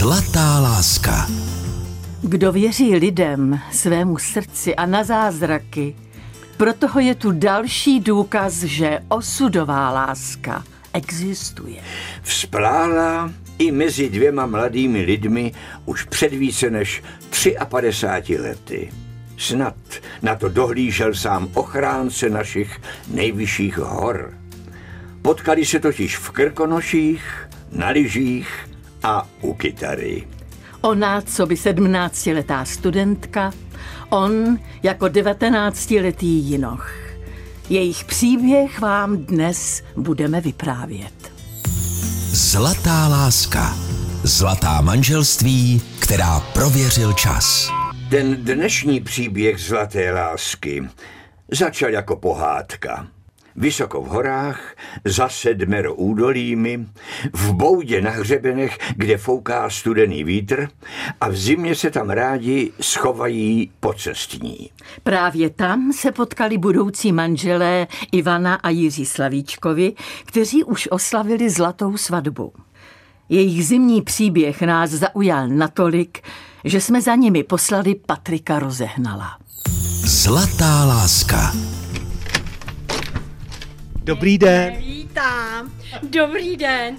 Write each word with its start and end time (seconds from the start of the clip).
Zlatá 0.00 0.60
láska. 0.60 1.26
Kdo 2.22 2.52
věří 2.52 2.94
lidem, 2.96 3.60
svému 3.72 4.18
srdci 4.18 4.76
a 4.76 4.86
na 4.86 5.04
zázraky, 5.04 5.96
pro 6.56 6.74
toho 6.74 7.00
je 7.00 7.14
tu 7.14 7.32
další 7.32 8.00
důkaz, 8.00 8.52
že 8.62 8.98
osudová 9.08 9.90
láska 9.90 10.64
existuje. 10.92 11.82
Vzplála 12.22 13.32
i 13.58 13.70
mezi 13.70 14.08
dvěma 14.08 14.46
mladými 14.46 15.02
lidmi 15.02 15.52
už 15.84 16.04
před 16.04 16.32
více 16.32 16.70
než 16.70 17.02
53 17.68 18.38
lety. 18.38 18.90
Snad 19.36 19.76
na 20.22 20.34
to 20.34 20.48
dohlížel 20.48 21.14
sám 21.14 21.48
ochránce 21.54 22.30
našich 22.30 22.80
nejvyšších 23.08 23.78
hor. 23.78 24.34
Potkali 25.22 25.66
se 25.66 25.80
totiž 25.80 26.16
v 26.16 26.30
Krkonoších, 26.30 27.48
na 27.72 27.88
lyžích 27.88 28.69
a 29.02 29.28
u 29.40 29.54
kytary. 29.54 30.26
Ona, 30.80 31.20
co 31.20 31.46
by 31.46 31.56
sedmnáctiletá 31.56 32.64
studentka, 32.64 33.52
on 34.08 34.58
jako 34.82 35.08
devatenáctiletý 35.08 36.38
jinoch. 36.50 36.92
Jejich 37.68 38.04
příběh 38.04 38.80
vám 38.80 39.16
dnes 39.16 39.82
budeme 39.96 40.40
vyprávět. 40.40 41.32
Zlatá 42.32 43.08
láska. 43.08 43.76
Zlatá 44.22 44.80
manželství, 44.80 45.82
která 46.00 46.40
prověřil 46.40 47.12
čas. 47.12 47.70
Ten 48.10 48.44
dnešní 48.44 49.00
příběh 49.00 49.60
zlaté 49.60 50.12
lásky 50.12 50.88
začal 51.52 51.90
jako 51.90 52.16
pohádka. 52.16 53.06
Vysoko 53.56 54.02
v 54.02 54.06
horách, 54.06 54.74
za 55.04 55.28
sedmero 55.28 55.94
údolími, 55.94 56.86
v 57.32 57.52
boudě 57.52 58.00
na 58.00 58.10
hřebenech, 58.10 58.78
kde 58.96 59.16
fouká 59.16 59.70
studený 59.70 60.24
vítr 60.24 60.68
a 61.20 61.28
v 61.28 61.36
zimě 61.36 61.74
se 61.74 61.90
tam 61.90 62.10
rádi 62.10 62.72
schovají 62.80 63.70
pocestní. 63.80 64.70
Právě 65.02 65.50
tam 65.50 65.92
se 65.92 66.12
potkali 66.12 66.58
budoucí 66.58 67.12
manželé 67.12 67.86
Ivana 68.12 68.54
a 68.54 68.68
Jiří 68.68 69.06
Slavíčkovi, 69.06 69.92
kteří 70.24 70.64
už 70.64 70.88
oslavili 70.90 71.50
zlatou 71.50 71.96
svatbu. 71.96 72.52
Jejich 73.28 73.66
zimní 73.66 74.02
příběh 74.02 74.62
nás 74.62 74.90
zaujal 74.90 75.48
natolik, 75.48 76.22
že 76.64 76.80
jsme 76.80 77.02
za 77.02 77.14
nimi 77.14 77.42
poslali 77.42 77.94
Patrika 77.94 78.58
Rozehnala. 78.58 79.38
Zlatá 80.04 80.84
láska. 80.84 81.52
Dobrý 84.10 84.38
den. 84.38 84.76
Vítám. 84.76 85.72
Dobrý 86.02 86.56
den. 86.56 86.96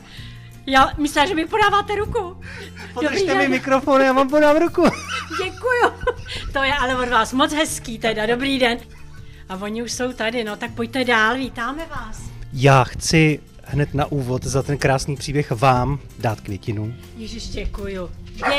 Já 0.68 0.94
myslím, 0.98 1.28
že 1.28 1.36
mi 1.36 1.46
podáváte 1.46 1.96
ruku. 1.96 2.38
Podržte 2.94 3.36
mi 3.36 3.48
mikrofon, 3.48 4.02
já 4.02 4.14
vám 4.14 4.30
podám 4.30 4.58
ruku. 4.58 4.84
Děkuju. 5.44 6.14
To 6.54 6.64
je 6.64 6.74
ale 6.74 6.96
od 6.96 7.10
vás 7.10 7.34
moc 7.34 7.54
hezký 7.54 8.00
teda. 8.00 8.26
Dobrý 8.26 8.60
den. 8.60 8.78
A 9.50 9.56
oni 9.56 9.84
už 9.84 9.92
jsou 9.92 10.14
tady, 10.14 10.44
no 10.44 10.56
tak 10.56 10.72
pojďte 10.72 11.04
dál, 11.04 11.36
vítáme 11.38 11.86
vás. 11.86 12.22
Já 12.54 12.84
chci 12.84 13.40
hned 13.72 13.94
na 13.94 14.12
úvod 14.12 14.44
za 14.44 14.64
ten 14.64 14.78
krásný 14.78 15.16
příběh 15.16 15.52
vám 15.52 16.00
dát 16.20 16.42
květinu. 16.42 16.94
Ježiš, 17.18 17.50
děkuju. 17.50 18.10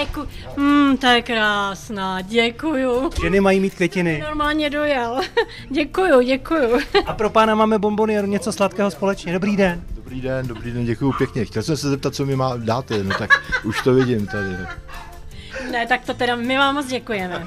Děkuju. 0.00 0.28
Hmm, 0.56 0.96
to 0.96 1.06
je 1.06 1.22
krásná, 1.22 2.20
děkuju. 2.20 3.10
Ženy 3.22 3.40
mají 3.40 3.60
mít 3.60 3.74
květiny. 3.74 4.20
Normálně 4.20 4.70
dojel. 4.70 5.20
Děkuju, 5.70 6.20
děkuju. 6.20 6.78
A 7.06 7.12
pro 7.14 7.30
pána 7.30 7.54
máme 7.54 7.78
bombony 7.78 8.18
něco 8.26 8.52
sladkého 8.52 8.90
společně. 8.90 9.32
Dobrý 9.32 9.56
den. 9.56 9.82
Dobrý 9.90 10.20
den, 10.20 10.46
dobrý 10.46 10.70
den, 10.72 10.84
děkuji 10.84 11.12
pěkně. 11.12 11.44
Chtěl 11.44 11.62
jsem 11.62 11.76
se 11.76 11.90
zeptat, 11.90 12.14
co 12.14 12.26
mi 12.26 12.36
má 12.36 12.56
dáte, 12.56 13.04
no 13.04 13.14
tak 13.18 13.30
už 13.64 13.82
to 13.82 13.94
vidím 13.94 14.26
tady. 14.26 14.56
Ne, 15.70 15.86
tak 15.86 16.04
to 16.04 16.14
teda 16.14 16.36
my 16.36 16.58
vám 16.58 16.74
moc 16.74 16.86
děkujeme. 16.86 17.46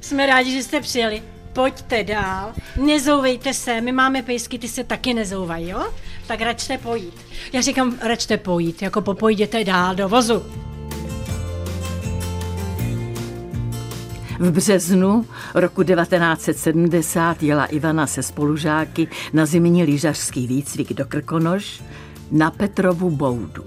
Jsme 0.00 0.26
rádi, 0.26 0.52
že 0.52 0.62
jste 0.62 0.80
přijeli. 0.80 1.22
Pojďte 1.52 2.04
dál, 2.04 2.52
nezouvejte 2.76 3.54
se, 3.54 3.80
my 3.80 3.92
máme 3.92 4.22
pejsky, 4.22 4.58
ty 4.58 4.68
se 4.68 4.84
taky 4.84 5.14
nezouvají, 5.14 5.68
jo? 5.68 5.92
Tak 6.26 6.40
račte 6.40 6.78
pojít. 6.78 7.14
Já 7.52 7.60
říkám, 7.60 7.98
račte 8.02 8.36
pojít, 8.36 8.82
jako 8.82 9.00
popojděte 9.00 9.64
dál 9.64 9.94
do 9.94 10.08
vozu. 10.08 10.42
V 14.38 14.50
březnu 14.50 15.26
roku 15.54 15.82
1970 15.82 17.42
jela 17.42 17.64
Ivana 17.64 18.06
se 18.06 18.22
spolužáky 18.22 19.08
na 19.32 19.46
zimní 19.46 19.84
lyžařský 19.84 20.46
výcvik 20.46 20.92
do 20.92 21.04
Krkonoš 21.04 21.82
na 22.30 22.50
Petrovu 22.50 23.10
boudu. 23.10 23.64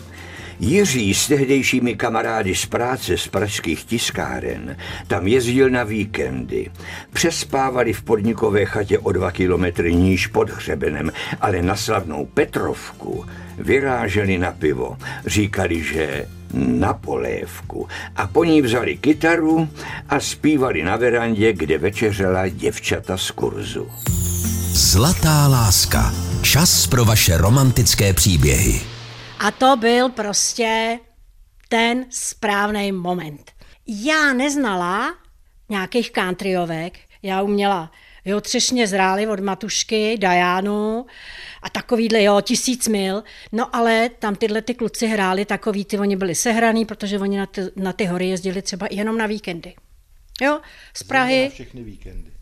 Jiří 0.59 1.13
s 1.13 1.27
tehdejšími 1.27 1.95
kamarády 1.95 2.55
z 2.55 2.65
práce 2.65 3.17
z 3.17 3.27
pražských 3.27 3.83
tiskáren 3.83 4.77
tam 5.07 5.27
jezdil 5.27 5.69
na 5.69 5.83
víkendy. 5.83 6.69
Přespávali 7.13 7.93
v 7.93 8.01
podnikové 8.01 8.65
chatě 8.65 8.99
o 8.99 9.11
dva 9.11 9.31
kilometry 9.31 9.95
níž 9.95 10.27
pod 10.27 10.49
hřebenem, 10.49 11.11
ale 11.41 11.61
na 11.61 11.75
slavnou 11.75 12.25
Petrovku 12.25 13.25
vyráželi 13.57 14.37
na 14.37 14.51
pivo. 14.51 14.97
Říkali, 15.25 15.83
že 15.83 16.25
na 16.53 16.93
polévku 16.93 17.87
a 18.15 18.27
po 18.27 18.43
ní 18.43 18.61
vzali 18.61 18.97
kytaru 18.97 19.69
a 20.09 20.19
zpívali 20.19 20.83
na 20.83 20.95
verandě, 20.95 21.53
kde 21.53 21.77
večeřela 21.77 22.47
děvčata 22.47 23.17
z 23.17 23.31
kurzu. 23.31 23.87
Zlatá 24.71 25.47
láska. 25.47 26.13
Čas 26.41 26.87
pro 26.87 27.05
vaše 27.05 27.37
romantické 27.37 28.13
příběhy. 28.13 28.96
A 29.39 29.51
to 29.51 29.75
byl 29.75 30.09
prostě 30.09 30.99
ten 31.69 32.05
správný 32.09 32.91
moment. 32.91 33.51
Já 33.87 34.33
neznala 34.33 35.15
nějakých 35.69 36.11
countryovek, 36.11 36.99
já 37.23 37.41
uměla 37.41 37.91
jo, 38.25 38.41
třešně 38.41 38.87
zrály 38.87 39.27
od 39.27 39.39
Matušky, 39.39 40.17
Dajánu 40.17 41.05
a 41.61 41.69
takovýhle, 41.69 42.23
jo, 42.23 42.41
tisíc 42.41 42.87
mil. 42.87 43.23
No 43.51 43.75
ale 43.75 44.09
tam 44.09 44.35
tyhle 44.35 44.61
ty 44.61 44.73
kluci 44.73 45.07
hráli 45.07 45.45
takový, 45.45 45.85
ty 45.85 45.99
oni 45.99 46.15
byli 46.15 46.35
sehraný, 46.35 46.85
protože 46.85 47.19
oni 47.19 47.37
na 47.37 47.45
ty, 47.45 47.61
na 47.75 47.93
ty 47.93 48.05
hory 48.05 48.29
jezdili 48.29 48.61
třeba 48.61 48.87
jenom 48.91 49.17
na 49.17 49.27
víkendy. 49.27 49.73
Jo, 50.41 50.61
z 50.93 51.03
Prahy. 51.03 51.49
Všechny 51.53 51.83
víkendy. 51.83 52.36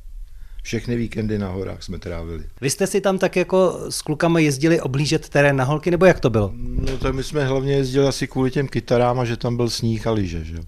Všechny 0.66 0.96
víkendy 0.96 1.40
na 1.40 1.50
horách 1.50 1.84
jsme 1.84 2.00
trávili. 2.00 2.44
Vy 2.62 2.70
jste 2.70 2.88
si 2.88 3.02
tam 3.02 3.18
tak 3.20 3.36
jako 3.36 3.86
s 3.90 4.02
klukama 4.02 4.40
jezdili 4.40 4.82
oblížet 4.82 5.30
terén 5.30 5.56
na 5.56 5.64
holky, 5.64 5.92
nebo 5.92 6.06
jak 6.06 6.20
to 6.20 6.30
bylo? 6.30 6.52
No 6.58 6.98
tak 6.98 7.16
my 7.16 7.24
jsme 7.24 7.46
hlavně 7.46 7.74
jezdili 7.74 8.08
asi 8.08 8.28
kvůli 8.28 8.52
těm 8.52 8.68
kytarám 8.68 9.20
a 9.20 9.26
že 9.26 9.38
tam 9.38 9.58
byl 9.58 9.70
sníh 9.70 10.08
a 10.08 10.12
lyže, 10.12 10.44
že 10.44 10.56
jo. 10.56 10.64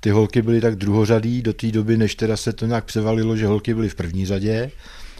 Ty 0.00 0.10
holky 0.10 0.42
byly 0.42 0.60
tak 0.60 0.76
druhořadý 0.76 1.42
do 1.42 1.52
té 1.52 1.66
doby, 1.72 1.96
než 1.96 2.14
teda 2.14 2.36
se 2.36 2.52
to 2.52 2.66
nějak 2.66 2.84
převalilo, 2.84 3.36
že 3.36 3.46
holky 3.46 3.74
byly 3.74 3.88
v 3.88 3.94
první 3.94 4.26
řadě 4.26 4.70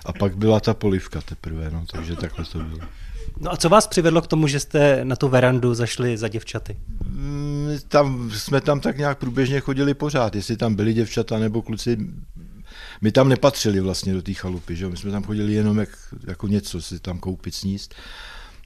a 0.05 0.13
pak 0.13 0.37
byla 0.37 0.61
ta 0.61 0.75
polivka 0.75 1.21
teprve, 1.21 1.71
no, 1.71 1.85
takže 1.93 2.17
takhle 2.17 2.45
to 2.45 2.59
bylo. 2.59 2.81
No 3.41 3.53
a 3.53 3.57
co 3.57 3.69
vás 3.69 3.87
přivedlo 3.87 4.23
k 4.23 4.27
tomu, 4.27 4.47
že 4.47 4.61
jste 4.61 5.05
na 5.05 5.17
tu 5.17 5.29
verandu 5.29 5.75
zašli 5.75 6.17
za 6.17 6.29
děvčaty? 6.29 6.77
Mm, 7.09 7.79
Tam, 7.89 8.31
jsme 8.35 8.61
tam 8.61 8.81
tak 8.81 8.99
nějak 8.99 9.19
průběžně 9.19 9.61
chodili 9.61 9.95
pořád, 9.95 10.35
jestli 10.37 10.57
tam 10.57 10.75
byli 10.75 10.93
děvčata 10.95 11.39
nebo 11.39 11.63
kluci, 11.63 11.97
my 13.01 13.13
tam 13.13 13.29
nepatřili 13.29 13.81
vlastně 13.81 14.15
do 14.15 14.23
té 14.23 14.33
chalupy, 14.33 14.77
že? 14.77 14.89
my 14.89 14.97
jsme 14.97 15.11
tam 15.11 15.23
chodili 15.23 15.53
jenom 15.53 15.79
jak, 15.79 15.89
jako 16.27 16.49
něco 16.49 16.83
si 16.83 16.99
tam 16.99 17.19
koupit, 17.19 17.55
sníst. 17.55 17.95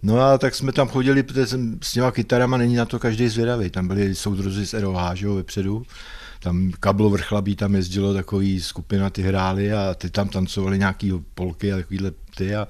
No 0.03 0.21
a 0.21 0.39
tak 0.39 0.55
jsme 0.55 0.72
tam 0.72 0.89
chodili, 0.89 1.22
protože 1.22 1.47
s 1.83 1.93
těma 1.93 2.11
kytarama 2.11 2.56
není 2.56 2.75
na 2.75 2.84
to 2.84 2.99
každý 2.99 3.28
zvědavý. 3.28 3.71
Tam 3.71 3.89
byli 3.89 4.15
soudruzi 4.15 4.67
z 4.67 4.75
ROH, 4.75 5.15
že 5.15 5.27
jo, 5.27 5.34
vepředu. 5.34 5.83
Tam 6.41 6.73
Kablo 6.81 7.11
Vrchlabí 7.11 7.56
tam 7.56 7.75
jezdilo 7.75 8.15
takový 8.15 8.61
skupina, 8.61 9.11
ty 9.11 9.23
hráli 9.23 9.73
a 9.73 9.94
ty 9.94 10.11
tam 10.11 10.28
tancovali 10.28 10.78
nějaký 10.78 11.12
polky 11.34 11.73
a 11.73 11.77
takovýhle 11.77 12.12
ty 12.37 12.55
a 12.55 12.69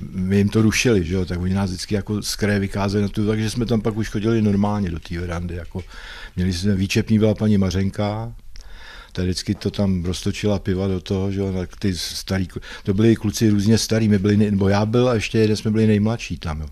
my 0.00 0.36
jim 0.36 0.48
to 0.48 0.62
rušili, 0.62 1.04
že 1.04 1.14
jo, 1.14 1.24
tak 1.24 1.40
oni 1.40 1.54
nás 1.54 1.70
vždycky 1.70 1.94
jako 1.94 2.22
z 2.22 2.36
kraje 2.36 2.58
vykázali 2.58 3.02
na 3.02 3.08
tu, 3.08 3.26
takže 3.26 3.50
jsme 3.50 3.66
tam 3.66 3.80
pak 3.80 3.96
už 3.96 4.08
chodili 4.08 4.42
normálně 4.42 4.90
do 4.90 4.98
té 4.98 5.18
verandy, 5.18 5.54
jako 5.54 5.84
měli 6.36 6.52
jsme, 6.52 6.74
výčepní 6.74 7.18
byla 7.18 7.34
paní 7.34 7.58
Mařenka, 7.58 8.32
ta 9.16 9.22
vždycky 9.22 9.54
to 9.54 9.70
tam 9.70 10.04
roztočila 10.04 10.58
piva 10.58 10.88
do 10.88 11.00
toho, 11.00 11.32
že 11.32 11.40
tak 11.52 11.76
ty 11.76 11.96
starý, 11.96 12.48
to 12.82 12.94
byli 12.94 13.16
kluci 13.16 13.50
různě 13.50 13.78
starý, 13.78 14.08
my 14.08 14.18
byli, 14.18 14.36
nebo 14.36 14.68
já 14.68 14.86
byl 14.86 15.08
a 15.08 15.14
ještě 15.14 15.38
jeden 15.38 15.56
jsme 15.56 15.70
byli 15.70 15.86
nejmladší 15.86 16.38
tam, 16.38 16.60
jo. 16.60 16.68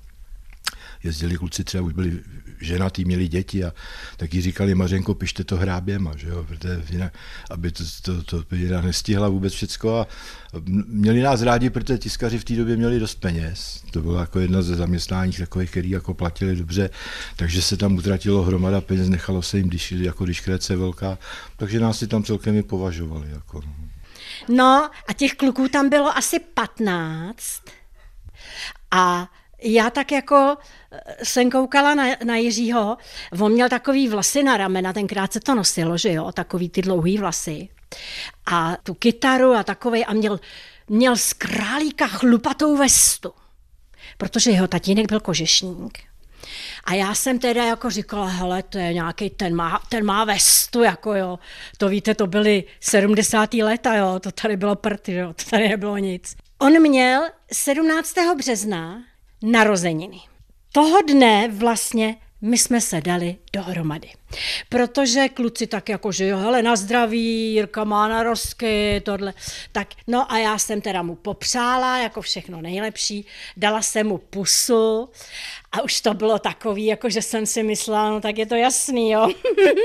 Jezdili 1.05 1.37
kluci 1.37 1.65
třeba, 1.65 1.85
už 1.85 1.93
byli 1.93 2.21
ženatý, 2.61 3.05
měli 3.05 3.29
děti 3.29 3.65
a 3.65 3.73
taky 4.17 4.41
říkali, 4.41 4.75
Mařenko, 4.75 5.15
pište 5.15 5.45
to 5.45 5.57
hráběma, 5.57 6.17
že 6.17 6.29
jo, 6.29 6.45
protože 6.45 6.83
jinak, 6.91 7.15
aby 7.51 7.71
to, 7.71 7.85
to, 8.03 8.23
to, 8.23 8.57
jinak 8.57 8.85
nestihla 8.85 9.29
vůbec 9.29 9.53
všecko 9.53 9.99
a 9.99 10.07
měli 10.87 11.23
nás 11.23 11.43
rádi, 11.43 11.71
protože 11.71 11.99
tiskaři 11.99 12.39
v 12.39 12.45
té 12.45 12.55
době 12.55 12.77
měli 12.77 13.01
dost 13.01 13.15
peněz, 13.15 13.85
to 13.91 14.01
bylo 14.01 14.19
jako 14.21 14.41
jedna 14.41 14.63
ze 14.63 14.77
zaměstnání 14.77 15.33
takových, 15.33 15.71
který 15.71 15.91
jako 15.91 16.15
platili 16.15 16.57
dobře, 16.57 16.91
takže 17.37 17.63
se 17.63 17.77
tam 17.77 17.95
utratilo 17.95 18.43
hromada 18.43 18.81
peněz, 18.81 19.09
nechalo 19.09 19.43
se 19.43 19.59
jim, 19.59 19.69
když, 19.69 19.93
jako 19.93 20.25
když 20.25 20.41
krece 20.41 20.77
velká, 20.77 21.19
takže 21.57 21.81
nás 21.81 21.99
si 21.99 22.07
tam 22.07 22.25
celkem 22.25 22.57
i 22.57 22.63
považovali. 22.63 23.31
Jako, 23.31 23.61
no. 23.61 23.75
No 24.49 24.91
a 25.09 25.13
těch 25.13 25.33
kluků 25.33 25.69
tam 25.69 25.89
bylo 25.89 26.17
asi 26.17 26.39
15 26.39 27.63
a 28.91 29.29
já 29.63 29.91
tak 29.91 30.13
jako 30.13 30.57
eh, 30.93 31.25
jsem 31.25 31.51
koukala 31.51 31.95
na, 31.95 32.05
na 32.25 32.37
Jiřího, 32.37 32.97
on 33.41 33.53
měl 33.53 33.69
takový 33.69 34.09
vlasy 34.09 34.43
na 34.43 34.57
ramena, 34.57 34.93
tenkrát 34.93 35.33
se 35.33 35.41
to 35.41 35.55
nosilo, 35.55 35.99
že 35.99 36.13
jo, 36.13 36.33
takový 36.33 36.69
ty 36.69 36.83
dlouhý 36.83 37.19
vlasy. 37.19 37.69
A 38.47 38.77
tu 38.83 38.95
kytaru 38.95 39.53
a 39.53 39.63
takovej 39.63 40.05
a 40.09 40.13
měl, 40.13 40.41
měl 40.89 41.17
z 41.17 41.33
králíka 41.33 42.07
chlupatou 42.07 42.77
vestu, 42.77 43.33
protože 44.19 44.51
jeho 44.51 44.69
tatínek 44.69 45.09
byl 45.09 45.21
kožešník. 45.21 45.99
A 46.85 46.95
já 46.95 47.15
jsem 47.15 47.39
teda 47.39 47.65
jako 47.65 47.91
říkala, 47.91 48.27
hele, 48.27 48.63
to 48.63 48.79
je 48.79 48.95
nějaký, 48.95 49.31
ten 49.31 49.55
má, 49.55 49.83
ten 49.89 50.05
má 50.05 50.25
vestu, 50.25 50.83
jako 50.83 51.15
jo. 51.15 51.39
To 51.79 51.89
víte, 51.89 52.15
to 52.15 52.27
byly 52.27 52.65
70. 52.81 53.55
leta, 53.55 53.95
jo, 53.95 54.21
to 54.21 54.33
tady 54.33 54.57
bylo 54.57 54.77
prty, 54.77 55.15
jo, 55.15 55.33
to 55.33 55.51
tady 55.51 55.69
nebylo 55.69 55.99
nic. 55.99 56.37
On 56.59 56.81
měl 56.81 57.23
17. 57.53 58.15
března 58.37 59.03
narozeniny. 59.45 60.21
Toho 60.73 61.03
dne 61.03 61.49
vlastně 61.49 62.17
my 62.41 62.59
jsme 62.59 62.81
se 62.81 63.01
dali 63.01 63.37
dohromady. 63.53 64.09
Protože 64.69 65.29
kluci 65.29 65.67
tak 65.67 65.89
jako, 65.89 66.13
že 66.13 66.27
jo, 66.27 66.39
hele, 66.39 66.63
na 66.63 66.77
zdraví, 66.77 67.53
Jirka 67.55 67.85
má 67.85 68.09
narozky, 68.09 69.03
tohle. 69.05 69.35
Tak, 69.73 69.89
no 70.07 70.33
a 70.33 70.39
já 70.39 70.59
jsem 70.59 70.81
teda 70.81 71.03
mu 71.03 71.15
popřála, 71.15 71.99
jako 71.99 72.21
všechno 72.21 72.61
nejlepší, 72.61 73.27
dala 73.57 73.83
jsem 73.83 74.07
mu 74.07 74.19
pusu 74.19 75.09
a 75.73 75.83
už 75.83 76.01
to 76.01 76.15
bylo 76.15 76.39
takový, 76.39 76.87
jako 76.87 77.11
že 77.11 77.23
jsem 77.23 77.47
si 77.47 77.63
myslela, 77.63 78.11
no 78.11 78.21
tak 78.21 78.39
je 78.39 78.47
to 78.47 78.55
jasný, 78.55 79.11
jo. 79.11 79.29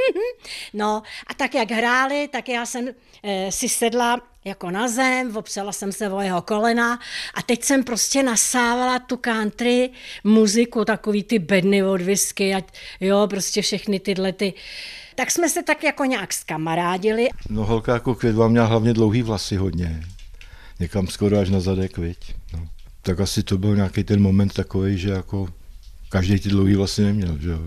no 0.73 1.03
a 1.27 1.33
tak 1.33 1.55
jak 1.55 1.71
hráli, 1.71 2.27
tak 2.27 2.49
já 2.49 2.65
jsem 2.65 2.89
e, 3.23 3.51
si 3.51 3.69
sedla 3.69 4.21
jako 4.45 4.71
na 4.71 4.87
zem, 4.87 5.37
opřela 5.37 5.71
jsem 5.71 5.91
se 5.91 6.09
o 6.09 6.21
jeho 6.21 6.41
kolena 6.41 6.99
a 7.33 7.41
teď 7.41 7.63
jsem 7.63 7.83
prostě 7.83 8.23
nasávala 8.23 8.99
tu 8.99 9.17
country 9.17 9.89
muziku, 10.23 10.85
takový 10.85 11.23
ty 11.23 11.39
bedny 11.39 11.83
od 11.83 12.01
whisky 12.01 12.55
a 12.55 12.61
jo, 12.99 13.27
prostě 13.29 13.61
všechny 13.61 13.99
tyhle 13.99 14.33
ty 14.33 14.53
tak 15.19 15.31
jsme 15.31 15.49
se 15.49 15.63
tak 15.63 15.83
jako 15.83 16.05
nějak 16.05 16.33
zkamarádili. 16.33 17.27
No 17.49 17.65
holka 17.65 17.93
jako 17.93 18.15
květva 18.15 18.47
měla 18.47 18.65
hlavně 18.65 18.93
dlouhý 18.93 19.21
vlasy 19.21 19.55
hodně. 19.55 20.03
Někam 20.79 21.07
skoro 21.07 21.39
až 21.39 21.49
na 21.49 21.59
zadek, 21.59 21.97
viď? 21.97 22.35
No. 22.53 22.67
Tak 23.01 23.19
asi 23.19 23.43
to 23.43 23.57
byl 23.57 23.75
nějaký 23.75 24.03
ten 24.03 24.21
moment 24.21 24.53
takový, 24.53 24.97
že 24.97 25.09
jako 25.09 25.47
každý 26.09 26.39
ty 26.39 26.49
dlouhý 26.49 26.75
vlasy 26.75 27.03
neměl, 27.03 27.37
že 27.37 27.49
jo. 27.49 27.65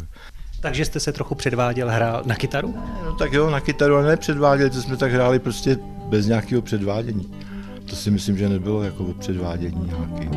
Takže 0.62 0.84
jste 0.84 1.00
se 1.00 1.12
trochu 1.12 1.34
předváděl, 1.34 1.90
hrál 1.90 2.22
na 2.26 2.34
kytaru? 2.34 2.74
No 3.04 3.12
tak 3.12 3.32
jo, 3.32 3.50
na 3.50 3.60
kytaru, 3.60 3.96
ale 3.96 4.08
nepředváděli, 4.08 4.70
to 4.70 4.82
jsme 4.82 4.96
tak 4.96 5.12
hráli 5.12 5.38
prostě 5.38 5.78
bez 6.08 6.26
nějakého 6.26 6.62
předvádění. 6.62 7.32
To 7.90 7.96
si 7.96 8.10
myslím, 8.10 8.38
že 8.38 8.48
nebylo 8.48 8.82
jako 8.82 9.04
předvádění 9.18 9.86
nějaký. 9.86 10.28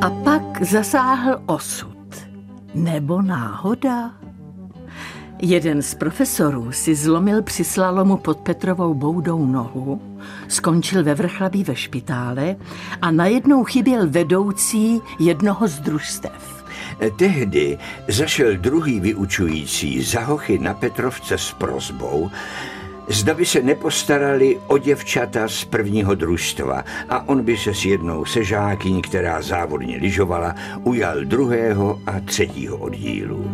A 0.00 0.10
pak 0.10 0.62
zasáhl 0.62 1.42
osud. 1.46 2.14
Nebo 2.74 3.22
náhoda? 3.22 4.23
Jeden 5.46 5.82
z 5.82 5.94
profesorů 5.94 6.72
si 6.72 6.94
zlomil 6.94 7.42
při 7.42 7.64
slalomu 7.64 8.16
pod 8.16 8.38
Petrovou 8.38 8.94
boudou 8.94 9.46
nohu, 9.46 10.18
skončil 10.48 11.04
ve 11.04 11.14
vrchlabí 11.14 11.64
ve 11.64 11.76
špitále 11.76 12.56
a 13.02 13.10
najednou 13.10 13.64
chyběl 13.64 14.08
vedoucí 14.10 15.00
jednoho 15.20 15.68
z 15.68 15.80
družstev. 15.80 16.64
Tehdy 17.16 17.78
zašel 18.08 18.56
druhý 18.56 19.00
vyučující 19.00 20.02
Zahochy 20.02 20.58
na 20.58 20.74
Petrovce 20.74 21.38
s 21.38 21.52
prozbou, 21.52 22.30
zda 23.08 23.34
by 23.34 23.46
se 23.46 23.62
nepostarali 23.62 24.60
o 24.66 24.78
děvčata 24.78 25.48
z 25.48 25.64
prvního 25.64 26.14
družstva 26.14 26.84
a 27.08 27.28
on 27.28 27.42
by 27.42 27.56
se 27.56 27.74
s 27.74 27.84
jednou 27.84 28.24
sežákyní, 28.24 29.02
která 29.02 29.42
závodně 29.42 29.96
lyžovala, 29.96 30.54
ujal 30.82 31.24
druhého 31.24 32.00
a 32.06 32.20
třetího 32.20 32.76
oddílu. 32.76 33.44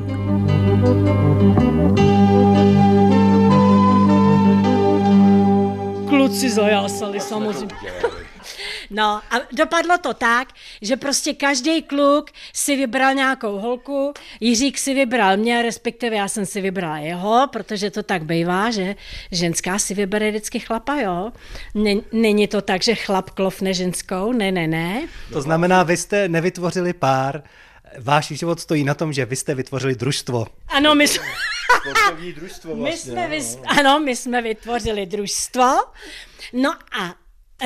Kluci 6.09 6.51
zajásali 6.51 7.21
samozřejmě. 7.21 7.71
No 8.91 9.23
a 9.31 9.41
dopadlo 9.53 9.99
to 9.99 10.15
tak, 10.15 10.49
že 10.83 10.97
prostě 10.97 11.35
každý 11.35 11.83
kluk 11.83 12.31
si 12.53 12.77
vybral 12.77 13.15
nějakou 13.15 13.59
holku, 13.59 14.15
Jiřík 14.41 14.79
si 14.79 14.95
vybral 14.95 15.37
mě, 15.37 15.63
respektive 15.63 16.17
já 16.17 16.29
jsem 16.29 16.47
si 16.47 16.61
vybrala 16.61 16.99
jeho, 16.99 17.49
protože 17.53 17.91
to 17.91 18.03
tak 18.03 18.25
bývá, 18.25 18.71
že 18.71 18.97
ženská 19.33 19.79
si 19.79 19.95
vybere 19.95 20.31
vždycky 20.31 20.61
chlapa, 20.61 20.95
jo. 20.97 21.33
Není 22.13 22.49
to 22.49 22.61
tak, 22.63 22.83
že 22.83 22.95
chlap 22.95 23.31
klofne 23.31 23.75
ženskou, 23.75 24.33
ne, 24.33 24.53
ne, 24.53 24.67
ne. 24.67 25.09
To 25.33 25.43
znamená, 25.43 25.83
vy 25.83 25.97
jste 25.97 26.29
nevytvořili 26.29 26.93
pár, 26.93 27.43
váš 27.99 28.27
život 28.27 28.61
stojí 28.61 28.85
na 28.85 28.95
tom, 28.95 29.13
že 29.13 29.25
vy 29.25 29.37
jste 29.37 29.55
vytvořili 29.55 29.95
družstvo. 29.95 30.47
Ano, 30.69 30.95
my 30.95 31.09
jsme... 31.09 31.25
Sportovní 31.81 32.33
družstvo 32.33 32.75
My 32.75 32.81
vlastně. 32.81 33.13
jsme, 33.13 33.23
no. 33.23 33.29
vys... 33.29 33.59
Ano, 33.67 34.01
my 34.01 34.17
jsme 34.17 34.43
vytvořili 34.43 35.07
družstvo. 35.07 35.79
No 36.53 36.73
a 37.01 37.15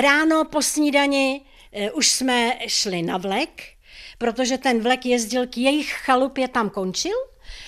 ráno 0.02 0.44
po 0.44 0.62
snídani 0.62 1.40
eh, 1.72 1.90
už 1.90 2.10
jsme 2.10 2.58
šli 2.66 3.02
na 3.02 3.16
vlek, 3.16 3.62
protože 4.18 4.58
ten 4.58 4.80
vlek 4.80 5.06
jezdil 5.06 5.46
k 5.46 5.56
jejich 5.58 5.92
chalupě, 5.92 6.48
tam 6.48 6.70
končil. 6.70 7.16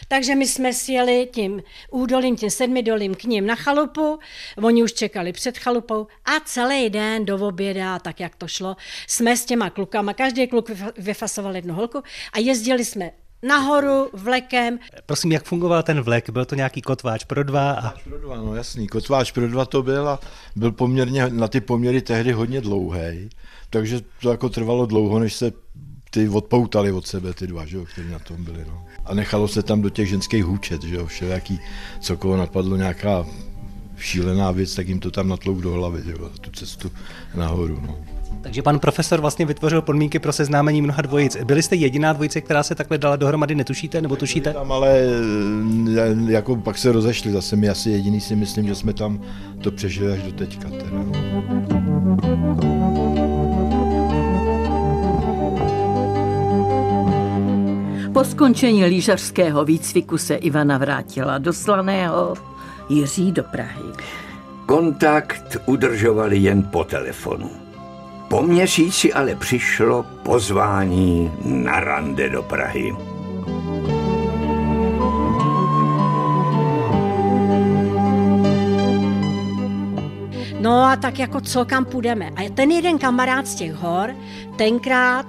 Takže 0.08 0.34
my 0.34 0.46
jsme 0.46 0.72
sjeli 0.72 1.28
tím 1.32 1.62
údolím, 1.90 2.36
tím 2.36 2.50
sedmidolím 2.50 3.14
k 3.14 3.24
ním 3.24 3.46
na 3.46 3.54
chalupu, 3.54 4.18
oni 4.62 4.82
už 4.82 4.92
čekali 4.92 5.32
před 5.32 5.58
chalupou 5.58 6.06
a 6.24 6.40
celý 6.44 6.90
den 6.90 7.24
do 7.24 7.48
oběda, 7.48 7.98
tak 7.98 8.20
jak 8.20 8.36
to 8.36 8.48
šlo, 8.48 8.76
jsme 9.06 9.36
s 9.36 9.44
těma 9.44 9.70
klukama, 9.70 10.14
každý 10.14 10.46
kluk 10.46 10.70
vyfa- 10.70 10.92
vyfasoval 10.96 11.56
jednu 11.56 11.74
holku 11.74 12.02
a 12.32 12.38
jezdili 12.38 12.84
jsme 12.84 13.10
nahoru 13.42 14.10
vlekem. 14.12 14.78
Prosím, 15.06 15.32
jak 15.32 15.44
fungoval 15.44 15.82
ten 15.82 16.00
vlek? 16.00 16.30
Byl 16.30 16.44
to 16.44 16.54
nějaký 16.54 16.82
kotváč 16.82 17.24
pro 17.24 17.44
dva? 17.44 17.72
A... 17.72 17.90
Pro 17.90 18.18
dva, 18.18 18.36
no 18.36 18.54
jasný, 18.54 18.88
kotváč 18.88 19.32
pro 19.32 19.48
dva 19.48 19.64
to 19.64 19.82
byl 19.82 20.08
a 20.08 20.20
byl 20.56 20.72
poměrně 20.72 21.28
na 21.28 21.48
ty 21.48 21.60
poměry 21.60 22.02
tehdy 22.02 22.32
hodně 22.32 22.60
dlouhý, 22.60 23.30
takže 23.70 24.00
to 24.22 24.30
jako 24.30 24.48
trvalo 24.48 24.86
dlouho, 24.86 25.18
než 25.18 25.34
se 25.34 25.52
ty 26.10 26.28
odpoutali 26.28 26.92
od 26.92 27.06
sebe, 27.06 27.34
ty 27.34 27.46
dva, 27.46 27.66
že 27.66 27.76
jo, 27.76 27.84
který 27.84 28.10
na 28.10 28.18
tom 28.18 28.44
byli. 28.44 28.64
No. 28.68 28.86
A 29.04 29.14
nechalo 29.14 29.48
se 29.48 29.62
tam 29.62 29.82
do 29.82 29.90
těch 29.90 30.08
ženských 30.08 30.44
hůčet, 30.44 30.82
že 30.82 30.94
jo, 30.94 31.06
všelijaký, 31.06 31.60
co 32.00 32.16
koho 32.16 32.36
napadlo 32.36 32.76
nějaká 32.76 33.26
šílená 33.96 34.50
věc, 34.50 34.74
tak 34.74 34.88
jim 34.88 35.00
to 35.00 35.10
tam 35.10 35.28
natlouk 35.28 35.60
do 35.60 35.72
hlavy, 35.72 36.02
že 36.04 36.12
jo, 36.12 36.30
tu 36.40 36.50
cestu 36.50 36.90
nahoru. 37.34 37.80
No. 37.86 38.15
Takže 38.46 38.62
pan 38.62 38.78
profesor 38.78 39.20
vlastně 39.20 39.46
vytvořil 39.46 39.82
podmínky 39.82 40.18
pro 40.18 40.32
seznámení 40.32 40.82
mnoha 40.82 41.02
dvojic. 41.02 41.36
Byli 41.44 41.62
jste 41.62 41.76
jediná 41.76 42.12
dvojice, 42.12 42.40
která 42.40 42.62
se 42.62 42.74
takhle 42.74 42.98
dala 42.98 43.16
dohromady, 43.16 43.54
netušíte 43.54 44.00
nebo 44.00 44.16
tušíte? 44.16 44.52
Tam 44.52 44.72
ale 44.72 44.88
eh, 44.88 46.32
jako 46.32 46.56
pak 46.56 46.78
se 46.78 46.92
rozešli, 46.92 47.32
zase 47.32 47.56
my 47.56 47.68
asi 47.68 47.90
jediný 47.90 48.20
si 48.20 48.36
myslím, 48.36 48.66
že 48.66 48.74
jsme 48.74 48.92
tam 48.92 49.20
to 49.62 49.70
přežili 49.70 50.12
až 50.12 50.22
do 50.22 50.32
teďka. 50.32 50.68
Teda. 50.68 50.98
Po 58.12 58.24
skončení 58.24 58.84
lyžařského 58.84 59.64
výcviku 59.64 60.18
se 60.18 60.34
Ivana 60.34 60.78
vrátila 60.78 61.38
do 61.38 61.52
Slaného, 61.52 62.34
Jiří 62.88 63.32
do 63.32 63.42
Prahy. 63.42 63.84
Kontakt 64.66 65.56
udržovali 65.66 66.38
jen 66.38 66.62
po 66.62 66.84
telefonu. 66.84 67.65
Po 68.28 68.42
měsíci 68.42 69.12
ale 69.12 69.34
přišlo 69.34 70.02
pozvání 70.02 71.32
na 71.44 71.80
rande 71.80 72.28
do 72.28 72.42
Prahy. 72.42 72.96
No 80.60 80.82
a 80.82 80.96
tak 80.96 81.18
jako 81.18 81.40
co, 81.40 81.64
kam 81.64 81.84
půjdeme. 81.84 82.30
A 82.36 82.50
ten 82.54 82.70
jeden 82.70 82.98
kamarád 82.98 83.46
z 83.46 83.54
těch 83.54 83.72
hor, 83.72 84.16
tenkrát 84.58 85.26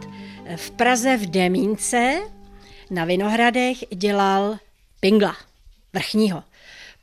v 0.55 0.71
Praze 0.71 1.17
v 1.17 1.25
Demínce 1.25 2.19
na 2.91 3.05
Vinohradech 3.05 3.77
dělal 3.95 4.57
pingla, 4.99 5.35
vrchního. 5.93 6.43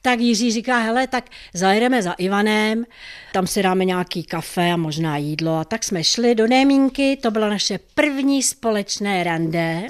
Tak 0.05 0.21
Jiří 0.21 0.53
říká, 0.53 0.79
hele, 0.79 1.07
tak 1.07 1.25
zajedeme 1.55 2.03
za 2.03 2.13
Ivanem, 2.13 2.85
tam 3.33 3.47
si 3.47 3.63
dáme 3.63 3.85
nějaký 3.85 4.23
kafe 4.23 4.73
a 4.73 4.77
možná 4.77 5.17
jídlo. 5.17 5.59
A 5.59 5.65
tak 5.65 5.85
jsme 5.85 6.05
šli 6.05 6.35
do 6.35 6.47
Demínky, 6.47 7.17
to 7.23 7.31
bylo 7.31 7.49
naše 7.49 7.79
první 7.95 8.43
společné 8.43 9.25
rande. 9.25 9.83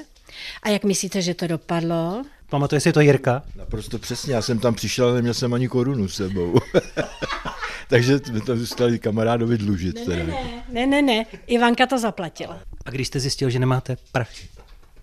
A 0.63 0.69
jak 0.69 0.85
myslíte, 0.85 1.23
že 1.23 1.35
to 1.35 1.47
dopadlo? 1.47 2.25
Pamatuje 2.51 2.81
si 2.81 2.93
to 2.93 3.01
Jirka? 3.01 3.43
Naprosto 3.57 3.99
přesně, 3.99 4.35
já 4.35 4.43
jsem 4.43 4.59
tam 4.59 4.75
přišel, 4.75 5.05
ale 5.05 5.15
neměl 5.15 5.35
jsem 5.35 5.55
ani 5.55 5.69
korunu 5.69 6.09
s 6.09 6.17
sebou. 6.17 6.55
Takže 7.89 8.19
jsme 8.19 8.41
tam 8.41 8.59
zůstali 8.59 8.99
kamarádovi 8.99 9.59
dlužit. 9.59 10.05
Teda. 10.05 10.25
Ne, 10.69 10.87
ne, 10.87 11.03
ne, 11.03 11.27
Ivanka 11.47 11.87
to 11.87 11.99
zaplatila. 11.99 12.61
A 12.85 12.91
když 12.91 13.09
jste 13.09 13.21
zjistil, 13.21 13.51
že 13.51 13.59
nemáte 13.59 13.97
prachy? 14.13 14.49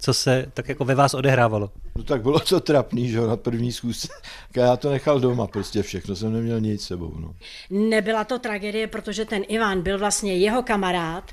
Co 0.02 0.14
se 0.14 0.46
tak 0.54 0.70
jako 0.70 0.86
ve 0.86 0.96
vás 0.96 1.14
odehrávalo? 1.14 1.72
No 1.96 2.04
tak 2.04 2.22
bylo 2.22 2.40
to 2.40 2.60
trapný, 2.60 3.10
že 3.10 3.22
na 3.22 3.38
první 3.38 3.72
zkusce. 3.72 4.08
Já 4.56 4.78
to 4.78 4.92
nechal 4.92 5.20
doma 5.20 5.48
prostě 5.48 5.84
všechno, 5.84 6.16
jsem 6.16 6.34
neměl 6.34 6.60
nic 6.60 6.86
sebou. 6.86 7.14
No. 7.20 7.36
Nebyla 7.70 8.24
to 8.24 8.40
tragédie, 8.40 8.88
protože 8.88 9.26
ten 9.26 9.44
Ivan 9.48 9.82
byl 9.82 10.00
vlastně 10.00 10.38
jeho 10.38 10.64
kamarád, 10.64 11.32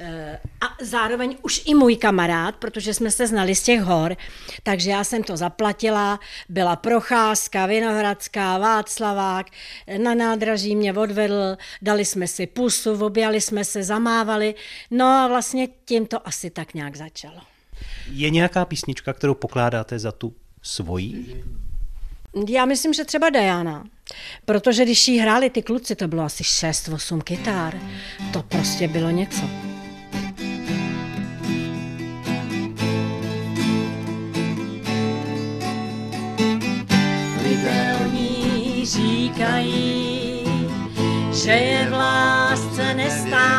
eh, 0.00 0.40
a 0.60 0.84
zároveň 0.84 1.36
už 1.42 1.62
i 1.66 1.74
můj 1.74 1.96
kamarád, 1.96 2.56
protože 2.56 2.94
jsme 2.94 3.10
se 3.10 3.26
znali 3.26 3.54
z 3.54 3.62
těch 3.62 3.80
hor, 3.80 4.16
takže 4.62 4.90
já 4.90 5.04
jsem 5.04 5.22
to 5.22 5.36
zaplatila, 5.36 6.20
byla 6.48 6.76
procházka, 6.76 7.66
Vinohradská, 7.66 8.58
Václavák, 8.58 9.46
na 9.98 10.14
nádraží 10.14 10.76
mě 10.76 10.92
odvedl, 10.92 11.56
dali 11.82 12.04
jsme 12.04 12.26
si 12.26 12.46
pusu, 12.46 13.04
objali 13.04 13.40
jsme 13.40 13.64
se, 13.64 13.82
zamávali, 13.82 14.54
no 14.90 15.06
a 15.06 15.28
vlastně 15.28 15.68
tím 15.84 16.06
to 16.06 16.28
asi 16.28 16.50
tak 16.50 16.74
nějak 16.74 16.96
začalo. 16.96 17.57
Je 18.10 18.30
nějaká 18.30 18.64
písnička, 18.64 19.12
kterou 19.12 19.34
pokládáte 19.34 19.98
za 19.98 20.12
tu 20.12 20.34
svoji? 20.62 21.44
Já 22.48 22.64
myslím, 22.64 22.94
že 22.94 23.04
třeba 23.04 23.30
Diana. 23.30 23.84
Protože 24.44 24.84
když 24.84 25.08
jí 25.08 25.18
hráli 25.18 25.50
ty 25.50 25.62
kluci, 25.62 25.96
to 25.96 26.08
bylo 26.08 26.22
asi 26.22 26.42
6-8 26.42 27.20
kytár. 27.22 27.80
To 28.32 28.42
prostě 28.42 28.88
bylo 28.88 29.10
něco. 29.10 29.42
Lidé 37.42 37.96
o 38.00 38.12
ní 38.12 38.86
říkají, 38.86 40.44
že 41.32 41.50
je 41.50 41.90
v 41.90 41.92
lásce 41.92 42.94
nestála, 42.94 43.57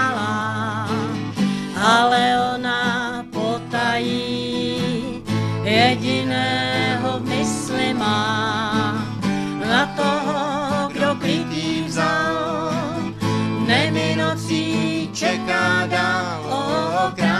čeká 15.20 15.84
dál 15.92 16.40
o 16.48 17.12
krásná 17.12 17.36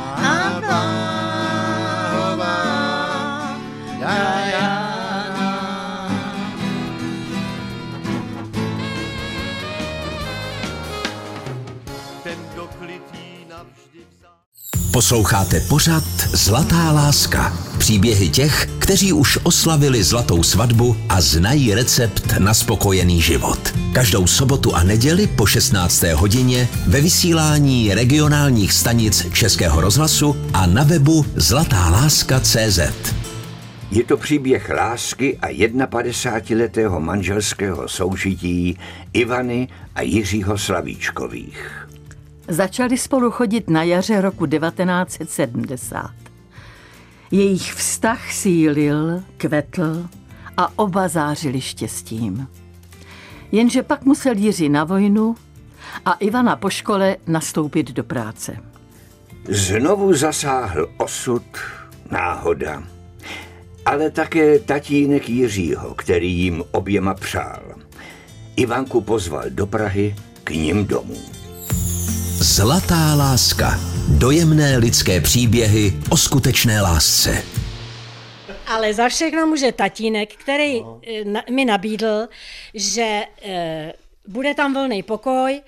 a 0.00 0.60
bláhová 0.60 2.16
Diana. 4.00 5.52
Posloucháte 14.92 15.60
pořad 15.60 16.04
Zlatá 16.32 16.92
láska. 16.92 17.61
Příběhy 17.82 18.28
těch, 18.28 18.66
kteří 18.78 19.12
už 19.12 19.38
oslavili 19.42 20.04
zlatou 20.04 20.42
svatbu 20.42 20.96
a 21.08 21.20
znají 21.20 21.74
recept 21.74 22.38
na 22.38 22.54
spokojený 22.54 23.20
život. 23.20 23.58
Každou 23.92 24.26
sobotu 24.26 24.74
a 24.74 24.82
neděli 24.82 25.26
po 25.26 25.46
16. 25.46 26.02
hodině 26.02 26.68
ve 26.86 27.00
vysílání 27.00 27.94
regionálních 27.94 28.72
stanic 28.72 29.32
Českého 29.32 29.80
rozhlasu 29.80 30.36
a 30.54 30.66
na 30.66 30.82
webu 30.82 31.26
zlatáláska.cz. 31.36 32.78
Je 33.90 34.04
to 34.04 34.16
příběh 34.16 34.70
lásky 34.70 35.38
a 35.38 35.48
51-letého 35.48 37.00
manželského 37.00 37.88
soužití 37.88 38.78
Ivany 39.12 39.68
a 39.94 40.02
Jiřího 40.02 40.58
Slavíčkových. 40.58 41.88
Začali 42.48 42.98
spolu 42.98 43.30
chodit 43.30 43.70
na 43.70 43.82
jaře 43.82 44.20
roku 44.20 44.46
1970. 44.46 46.10
Jejich 47.32 47.72
vztah 47.72 48.32
sílil, 48.32 49.22
kvetl 49.36 50.08
a 50.56 50.78
oba 50.78 51.08
zářili 51.08 51.60
štěstím. 51.60 52.48
Jenže 53.52 53.82
pak 53.82 54.04
musel 54.04 54.36
Jiří 54.36 54.68
na 54.68 54.84
vojnu 54.84 55.34
a 56.04 56.12
Ivana 56.12 56.56
po 56.56 56.70
škole 56.70 57.16
nastoupit 57.26 57.90
do 57.90 58.04
práce. 58.04 58.56
Znovu 59.48 60.14
zasáhl 60.14 60.88
osud, 60.96 61.42
náhoda, 62.10 62.82
ale 63.86 64.10
také 64.10 64.58
tatínek 64.58 65.28
Jiřího, 65.28 65.94
který 65.94 66.32
jim 66.32 66.62
oběma 66.70 67.14
přál. 67.14 67.62
Ivanku 68.56 69.00
pozval 69.00 69.44
do 69.48 69.66
Prahy 69.66 70.16
k 70.44 70.50
ním 70.50 70.86
domů. 70.86 71.20
Zlatá 72.38 73.14
láska. 73.14 73.91
Dojemné 74.18 74.76
lidské 74.76 75.20
příběhy 75.20 75.92
o 76.10 76.16
skutečné 76.16 76.82
lásce. 76.82 77.42
Ale 78.66 78.94
za 78.94 79.08
všechno 79.08 79.46
může 79.46 79.72
tatínek, 79.72 80.34
který 80.36 80.80
eh, 80.80 81.24
na- 81.24 81.42
mi 81.50 81.64
nabídl, 81.64 82.28
že 82.74 83.22
eh, 83.42 83.92
bude 84.28 84.54
tam 84.54 84.74
volný 84.74 85.02
pokoj 85.02 85.62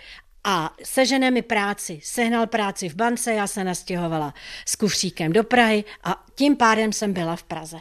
a 0.44 0.70
sežene 0.84 1.30
mi 1.30 1.42
práci. 1.42 2.00
Sehnal 2.02 2.46
práci 2.46 2.88
v 2.88 2.94
bance, 2.94 3.32
já 3.34 3.46
se 3.46 3.64
nastěhovala 3.64 4.34
s 4.66 4.76
kufříkem 4.76 5.32
do 5.32 5.44
Prahy 5.44 5.84
a 6.04 6.24
tím 6.34 6.56
pádem 6.56 6.92
jsem 6.92 7.12
byla 7.12 7.36
v 7.36 7.42
Praze. 7.42 7.76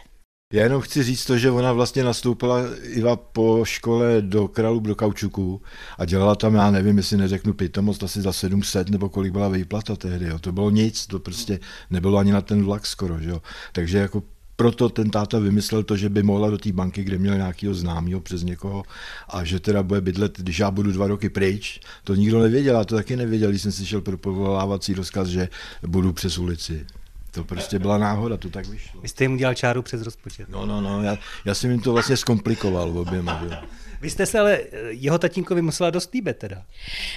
Já 0.53 0.63
jenom 0.63 0.81
chci 0.81 1.03
říct 1.03 1.25
to, 1.25 1.37
že 1.37 1.51
ona 1.51 1.73
vlastně 1.73 2.03
nastoupila 2.03 2.59
Iva 2.83 3.15
po 3.15 3.65
škole 3.65 4.21
do 4.21 4.47
Kralu 4.47 4.79
do 4.79 4.95
Kaučuku 4.95 5.61
a 5.97 6.05
dělala 6.05 6.35
tam, 6.35 6.55
já 6.55 6.71
nevím, 6.71 6.97
jestli 6.97 7.17
neřeknu 7.17 7.53
pitomost, 7.53 8.03
asi 8.03 8.21
za 8.21 8.33
700 8.33 8.89
nebo 8.89 9.09
kolik 9.09 9.31
byla 9.31 9.47
výplata 9.47 9.95
tehdy. 9.95 10.25
Jo. 10.25 10.39
To 10.39 10.51
bylo 10.51 10.69
nic, 10.69 11.07
to 11.07 11.19
prostě 11.19 11.59
nebylo 11.89 12.17
ani 12.17 12.31
na 12.31 12.41
ten 12.41 12.63
vlak 12.63 12.85
skoro. 12.85 13.19
Že 13.19 13.29
jo. 13.29 13.41
Takže 13.71 13.97
jako 13.97 14.23
proto 14.55 14.89
ten 14.89 15.09
táta 15.09 15.39
vymyslel 15.39 15.83
to, 15.83 15.97
že 15.97 16.09
by 16.09 16.23
mohla 16.23 16.49
do 16.49 16.57
té 16.57 16.71
banky, 16.71 17.03
kde 17.03 17.17
měl 17.17 17.35
nějakého 17.35 17.73
známého 17.73 18.21
přes 18.21 18.43
někoho 18.43 18.83
a 19.29 19.43
že 19.43 19.59
teda 19.59 19.83
bude 19.83 20.01
bydlet, 20.01 20.37
když 20.37 20.59
já 20.59 20.71
budu 20.71 20.91
dva 20.91 21.07
roky 21.07 21.29
pryč. 21.29 21.79
To 22.03 22.15
nikdo 22.15 22.39
nevěděl, 22.39 22.75
já 22.75 22.83
to 22.83 22.95
taky 22.95 23.15
nevěděl, 23.15 23.49
když 23.49 23.61
jsem 23.61 23.71
si 23.71 23.85
šel 23.85 24.01
pro 24.01 24.17
povolávací 24.17 24.93
rozkaz, 24.93 25.27
že 25.27 25.49
budu 25.87 26.13
přes 26.13 26.37
ulici. 26.37 26.85
To 27.33 27.43
prostě 27.43 27.79
byla 27.79 27.97
náhoda, 27.97 28.37
to 28.37 28.49
tak 28.49 28.65
vyšlo. 28.65 29.01
Vy 29.01 29.07
jste 29.07 29.23
jim 29.23 29.33
udělal 29.33 29.53
čáru 29.53 29.81
přes 29.81 30.01
rozpočet. 30.01 30.49
No, 30.49 30.65
no, 30.65 30.81
no, 30.81 31.03
já, 31.03 31.17
já 31.45 31.53
jsem 31.55 31.71
jim 31.71 31.81
to 31.81 31.93
vlastně 31.93 32.17
zkomplikoval 32.17 32.97
oběma. 32.97 33.39
že 33.43 33.55
jo. 33.55 33.61
Vy 34.01 34.09
jste 34.09 34.25
se 34.25 34.39
ale 34.39 34.53
eh, 34.53 34.79
jeho 34.89 35.17
tatínkovi 35.19 35.61
musela 35.61 35.89
dost 35.89 36.13
líbit 36.13 36.37
teda. 36.37 36.63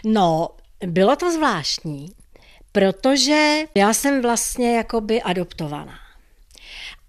No, 0.04 0.48
bylo 0.86 1.16
to 1.16 1.32
zvláštní, 1.32 2.12
protože 2.72 3.58
já 3.74 3.94
jsem 3.94 4.22
vlastně 4.22 4.76
jakoby 4.76 5.22
adoptovaná. 5.22 5.98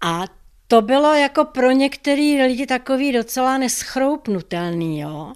A 0.00 0.24
to 0.70 0.82
bylo 0.82 1.14
jako 1.14 1.44
pro 1.44 1.70
některý 1.70 2.42
lidi 2.42 2.66
takový 2.66 3.12
docela 3.12 3.58
neschroupnutelný, 3.58 5.00
jo. 5.00 5.32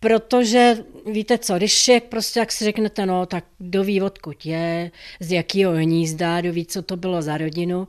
Protože 0.00 0.84
víte 1.06 1.38
co, 1.38 1.56
když 1.56 1.82
člověk 1.82 2.04
prostě, 2.04 2.40
jak 2.40 2.52
si 2.52 2.64
řeknete, 2.64 3.06
no, 3.06 3.26
tak 3.26 3.44
kdo 3.58 3.84
ví, 3.84 4.02
odkud 4.02 4.46
je, 4.46 4.90
z 5.20 5.32
jakého 5.32 5.72
hnízda, 5.72 6.40
kdo 6.40 6.52
ví, 6.52 6.66
co 6.66 6.82
to 6.82 6.96
bylo 6.96 7.22
za 7.22 7.38
rodinu. 7.38 7.88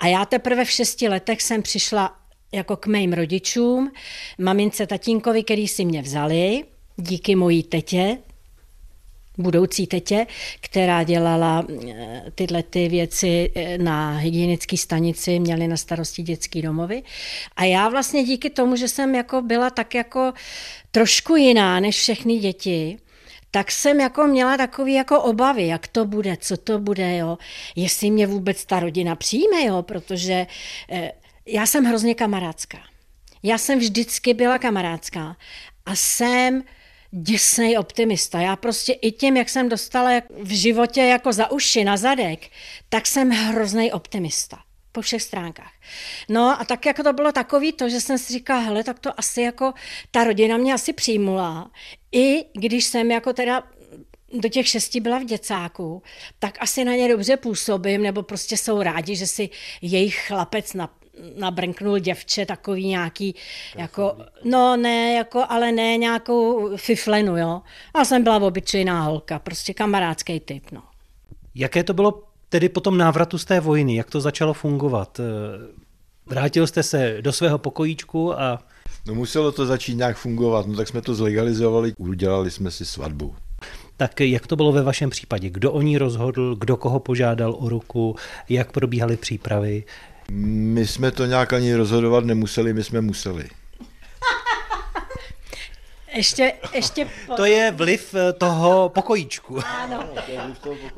A 0.00 0.06
já 0.06 0.24
teprve 0.24 0.64
v 0.64 0.70
šesti 0.70 1.08
letech 1.08 1.42
jsem 1.42 1.62
přišla 1.62 2.16
jako 2.52 2.76
k 2.76 2.86
mým 2.86 3.12
rodičům, 3.12 3.92
mamince, 4.38 4.86
tatínkovi, 4.86 5.44
který 5.44 5.68
si 5.68 5.84
mě 5.84 6.02
vzali, 6.02 6.64
díky 6.96 7.34
mojí 7.36 7.62
tetě, 7.62 8.18
budoucí 9.38 9.86
tetě, 9.86 10.26
která 10.60 11.02
dělala 11.02 11.64
eh, 11.88 12.24
tyhle 12.34 12.62
ty 12.62 12.88
věci 12.88 13.50
eh, 13.54 13.78
na 13.78 14.16
hygienické 14.16 14.76
stanici, 14.76 15.38
měli 15.38 15.68
na 15.68 15.76
starosti 15.76 16.22
dětský 16.22 16.62
domovy. 16.62 17.02
A 17.56 17.64
já 17.64 17.88
vlastně 17.88 18.24
díky 18.24 18.50
tomu, 18.50 18.76
že 18.76 18.88
jsem 18.88 19.14
jako 19.14 19.42
byla 19.42 19.70
tak 19.70 19.94
jako 19.94 20.32
trošku 20.90 21.36
jiná 21.36 21.80
než 21.80 21.96
všechny 21.96 22.38
děti, 22.38 22.98
tak 23.50 23.72
jsem 23.72 24.00
jako 24.00 24.26
měla 24.26 24.56
takový 24.56 24.94
jako 24.94 25.22
obavy, 25.22 25.66
jak 25.66 25.88
to 25.88 26.04
bude, 26.04 26.36
co 26.36 26.56
to 26.56 26.78
bude, 26.78 27.16
jo, 27.16 27.38
jestli 27.76 28.10
mě 28.10 28.26
vůbec 28.26 28.64
ta 28.64 28.80
rodina 28.80 29.16
přijme, 29.16 29.64
jo, 29.64 29.82
protože 29.82 30.46
eh, 30.90 31.12
já 31.46 31.66
jsem 31.66 31.84
hrozně 31.84 32.14
kamarádská. 32.14 32.78
Já 33.42 33.58
jsem 33.58 33.78
vždycky 33.78 34.34
byla 34.34 34.58
kamarádská 34.58 35.36
a 35.86 35.96
jsem 35.96 36.62
děsný 37.12 37.78
optimista. 37.78 38.40
Já 38.40 38.56
prostě 38.56 38.92
i 38.92 39.12
tím, 39.12 39.36
jak 39.36 39.48
jsem 39.48 39.68
dostala 39.68 40.10
v 40.42 40.56
životě 40.56 41.00
jako 41.00 41.32
za 41.32 41.50
uši, 41.50 41.84
na 41.84 41.96
zadek, 41.96 42.48
tak 42.88 43.06
jsem 43.06 43.30
hrozný 43.30 43.92
optimista 43.92 44.58
po 44.92 45.00
všech 45.00 45.22
stránkách. 45.22 45.72
No 46.28 46.60
a 46.60 46.64
tak 46.64 46.86
jako 46.86 47.02
to 47.02 47.12
bylo 47.12 47.32
takový 47.32 47.72
to, 47.72 47.88
že 47.88 48.00
jsem 48.00 48.18
si 48.18 48.32
říkala, 48.32 48.60
hele, 48.60 48.84
tak 48.84 48.98
to 48.98 49.20
asi 49.20 49.42
jako 49.42 49.72
ta 50.10 50.24
rodina 50.24 50.56
mě 50.56 50.74
asi 50.74 50.92
přijmula. 50.92 51.70
I 52.12 52.44
když 52.52 52.84
jsem 52.84 53.10
jako 53.10 53.32
teda 53.32 53.62
do 54.32 54.48
těch 54.48 54.68
šesti 54.68 55.00
byla 55.00 55.18
v 55.18 55.24
děcáku, 55.24 56.02
tak 56.38 56.56
asi 56.60 56.84
na 56.84 56.92
ně 56.92 57.08
dobře 57.08 57.36
působím, 57.36 58.02
nebo 58.02 58.22
prostě 58.22 58.56
jsou 58.56 58.82
rádi, 58.82 59.16
že 59.16 59.26
si 59.26 59.50
jejich 59.82 60.26
chlapec 60.26 60.74
na, 60.74 60.94
nabrnknul 61.36 61.98
děvče 61.98 62.46
takový 62.46 62.86
nějaký, 62.86 63.34
jako, 63.76 64.16
no 64.44 64.76
ne, 64.76 65.14
jako, 65.14 65.44
ale 65.48 65.72
ne 65.72 65.96
nějakou 65.96 66.76
fiflenu, 66.76 67.36
jo. 67.36 67.62
Já 67.96 68.04
jsem 68.04 68.22
byla 68.22 68.36
obyčejná 68.36 69.02
holka, 69.02 69.38
prostě 69.38 69.74
kamarádský 69.74 70.40
typ, 70.40 70.64
no. 70.72 70.82
Jaké 71.54 71.84
to 71.84 71.94
bylo 71.94 72.22
tedy 72.48 72.68
po 72.68 72.80
tom 72.80 72.98
návratu 72.98 73.38
z 73.38 73.44
té 73.44 73.60
vojny? 73.60 73.96
Jak 73.96 74.10
to 74.10 74.20
začalo 74.20 74.54
fungovat? 74.54 75.20
Eh, 75.20 75.82
vrátil 76.26 76.66
jste 76.66 76.82
se 76.82 77.16
do 77.20 77.32
svého 77.32 77.58
pokojíčku 77.58 78.40
a... 78.40 78.58
No 79.06 79.14
muselo 79.14 79.52
to 79.52 79.66
začít 79.66 79.94
nějak 79.94 80.16
fungovat, 80.16 80.66
no 80.66 80.76
tak 80.76 80.88
jsme 80.88 81.02
to 81.02 81.14
zlegalizovali, 81.14 81.92
udělali 81.98 82.50
jsme 82.50 82.70
si 82.70 82.84
svatbu. 82.84 83.34
Tak 83.96 84.20
jak 84.20 84.46
to 84.46 84.56
bylo 84.56 84.72
ve 84.72 84.82
vašem 84.82 85.10
případě? 85.10 85.50
Kdo 85.50 85.72
o 85.72 85.82
ní 85.82 85.98
rozhodl, 85.98 86.54
kdo 86.54 86.76
koho 86.76 87.00
požádal 87.00 87.56
o 87.58 87.68
ruku, 87.68 88.16
jak 88.48 88.72
probíhaly 88.72 89.16
přípravy? 89.16 89.84
My 90.34 90.86
jsme 90.86 91.10
to 91.10 91.26
nějak 91.26 91.52
ani 91.52 91.74
rozhodovat 91.74 92.24
nemuseli, 92.24 92.72
my 92.72 92.84
jsme 92.84 93.00
museli. 93.00 93.44
Ještě, 96.14 96.52
ještě 96.74 97.08
po... 97.26 97.34
To 97.34 97.44
je 97.44 97.70
vliv 97.70 98.14
eh, 98.14 98.32
toho 98.32 98.88
pokojíčku. 98.88 99.58
Ano. 99.66 100.08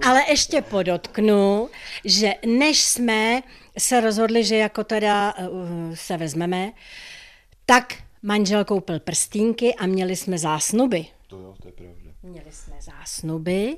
Ale 0.06 0.22
ještě 0.28 0.62
podotknu, 0.62 1.68
že 2.04 2.32
než 2.46 2.84
jsme 2.84 3.42
se 3.78 4.00
rozhodli, 4.00 4.44
že 4.44 4.56
jako 4.56 4.84
teda 4.84 5.34
uh, 5.38 5.94
se 5.94 6.16
vezmeme, 6.16 6.72
tak 7.66 7.94
manžel 8.22 8.64
koupil 8.64 9.00
prstínky 9.00 9.74
a 9.74 9.86
měli 9.86 10.16
jsme 10.16 10.38
zásnuby. 10.38 11.06
To 11.26 11.36
jo, 11.36 11.54
to 11.62 11.68
je 11.68 11.72
pravda. 11.72 12.10
Měli 12.22 12.52
jsme 12.52 12.74
zásnuby, 12.80 13.76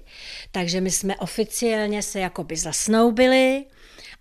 takže 0.52 0.80
my 0.80 0.90
jsme 0.90 1.16
oficiálně 1.16 2.02
se 2.02 2.20
jakoby 2.20 2.56
zasnoubili 2.56 3.64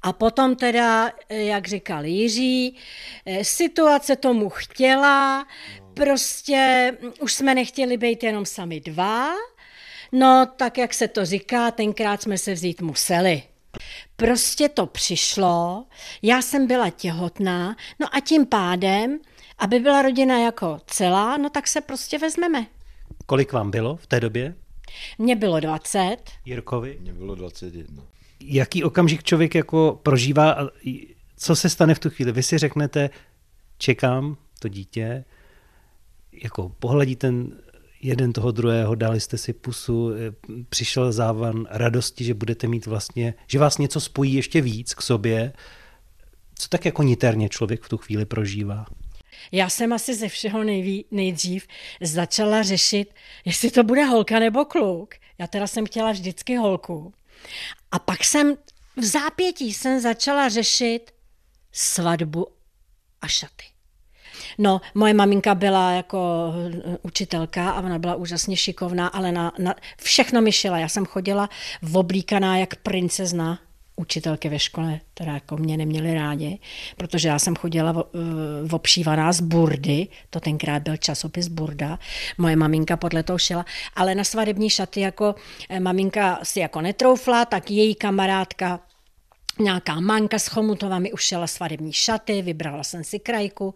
a 0.06 0.14
potom 0.14 0.56
teda, 0.56 1.12
jak 1.30 1.68
říkal 1.68 2.06
Jiří, 2.06 2.78
eh, 3.26 3.44
situace 3.44 4.16
tomu 4.16 4.50
chtěla, 4.50 5.48
prostě 5.94 6.92
už 7.22 7.34
jsme 7.34 7.56
nechtěli 7.56 7.98
být 7.98 8.24
jenom 8.24 8.46
sami 8.46 8.80
dva, 8.80 9.30
no 10.12 10.48
tak 10.56 10.78
jak 10.78 10.94
se 10.94 11.08
to 11.08 11.26
říká, 11.26 11.72
tenkrát 11.72 12.22
jsme 12.22 12.38
se 12.38 12.54
vzít 12.54 12.82
museli. 12.82 13.44
Prostě 14.16 14.70
to 14.70 14.86
přišlo, 14.86 15.86
já 16.22 16.42
jsem 16.42 16.68
byla 16.68 16.90
těhotná, 16.90 17.76
no 18.00 18.16
a 18.16 18.20
tím 18.20 18.46
pádem, 18.46 19.20
aby 19.58 19.80
byla 19.80 20.02
rodina 20.02 20.40
jako 20.40 20.80
celá, 20.88 21.38
no 21.38 21.50
tak 21.50 21.68
se 21.68 21.82
prostě 21.82 22.18
vezmeme. 22.18 22.68
Kolik 23.26 23.54
vám 23.54 23.72
bylo 23.72 23.96
v 23.96 24.08
té 24.08 24.20
době? 24.20 24.56
Mně 25.18 25.36
bylo 25.36 25.60
20. 25.60 26.18
Jirkovi? 26.46 26.98
Mně 27.02 27.14
bylo 27.14 27.36
21. 27.36 28.15
Jaký 28.40 28.84
okamžik 28.84 29.24
člověk 29.24 29.56
jako 29.56 30.00
prožívá 30.04 30.52
a 30.52 30.68
co 31.38 31.56
se 31.56 31.70
stane 31.70 31.96
v 31.96 32.00
tu 32.00 32.10
chvíli? 32.10 32.32
Vy 32.32 32.44
si 32.44 32.58
řeknete, 32.58 33.10
čekám 33.78 34.38
to 34.60 34.68
dítě, 34.68 35.26
jako 36.44 36.70
pohledí 36.80 37.16
ten 37.16 37.52
jeden 38.02 38.34
toho 38.34 38.52
druhého, 38.52 38.96
dali 38.96 39.20
jste 39.20 39.38
si 39.38 39.54
pusu, 39.54 40.12
eh, 40.14 40.18
přišel 40.70 41.12
závan 41.12 41.68
radosti, 41.70 42.24
že 42.24 42.34
budete 42.34 42.68
mít 42.68 42.86
vlastně, 42.86 43.34
že 43.48 43.60
vás 43.60 43.78
něco 43.78 44.00
spojí 44.00 44.34
ještě 44.34 44.62
víc 44.62 44.94
k 44.94 45.02
sobě. 45.02 45.54
Co 46.56 46.70
tak 46.70 46.86
jako 46.86 47.04
niterně 47.04 47.50
člověk 47.50 47.84
v 47.84 47.90
tu 47.90 47.98
chvíli 47.98 48.26
prožívá? 48.26 48.86
Já 49.52 49.70
jsem 49.70 49.94
asi 49.94 50.16
ze 50.16 50.30
všeho 50.30 50.64
nejví, 50.64 51.06
nejdřív 51.12 51.68
začala 52.02 52.64
řešit, 52.64 53.14
jestli 53.46 53.72
to 53.72 53.84
bude 53.84 54.04
holka 54.04 54.40
nebo 54.40 54.66
kluk. 54.66 55.16
Já 55.38 55.48
teda 55.48 55.68
jsem 55.68 55.86
chtěla 55.86 56.12
vždycky 56.12 56.56
holku. 56.56 57.14
A 57.96 58.00
pak 58.00 58.24
jsem 58.24 58.58
v 58.98 59.04
zápětí 59.04 59.74
jsem 59.74 60.00
začala 60.00 60.50
řešit 60.50 61.12
svatbu 61.72 62.48
a 63.22 63.28
šaty. 63.28 63.66
No, 64.58 64.82
moje 64.94 65.14
maminka 65.14 65.56
byla 65.56 65.92
jako 65.92 66.54
učitelka 67.02 67.72
a 67.72 67.82
ona 67.82 68.00
byla 68.00 68.16
úžasně 68.16 68.58
šikovná, 68.58 69.08
ale 69.08 69.32
na, 69.32 69.52
na 69.60 69.76
všechno 70.02 70.42
mi 70.42 70.52
šila. 70.52 70.80
Já 70.80 70.88
jsem 70.88 71.06
chodila 71.06 71.50
v 71.82 71.98
oblíkaná 71.98 72.58
jak 72.58 72.76
princezna 72.76 73.60
učitelky 73.96 74.50
ve 74.50 74.60
škole, 74.60 75.00
teda 75.14 75.34
jako 75.34 75.58
mě 75.58 75.78
neměli 75.78 76.14
rádi, 76.14 76.60
protože 76.98 77.28
já 77.28 77.40
jsem 77.40 77.56
chodila 77.56 77.92
v, 77.92 78.04
v 78.68 78.76
obšívaná 78.76 79.32
z 79.34 79.42
Burdy, 79.42 80.08
to 80.30 80.40
tenkrát 80.40 80.84
byl 80.84 80.98
časopis 80.98 81.48
Burda, 81.48 82.00
moje 82.38 82.56
maminka 82.56 82.98
podle 82.98 83.24
toho 83.24 83.40
šila, 83.40 83.66
ale 83.96 84.16
na 84.16 84.24
svadební 84.24 84.70
šaty 84.70 85.02
jako 85.02 85.36
eh, 85.70 85.80
maminka 85.80 86.40
si 86.44 86.60
jako 86.60 86.82
netroufla, 86.82 87.46
tak 87.46 87.72
její 87.72 87.96
kamarádka 87.96 88.80
nějaká 89.60 90.00
manka 90.00 90.40
z 90.40 90.48
Chomutova 90.48 91.00
mi 91.00 91.12
ušela 91.14 91.48
svadební 91.48 91.94
šaty, 91.94 92.42
vybrala 92.42 92.84
jsem 92.84 93.04
si 93.04 93.20
krajku. 93.20 93.74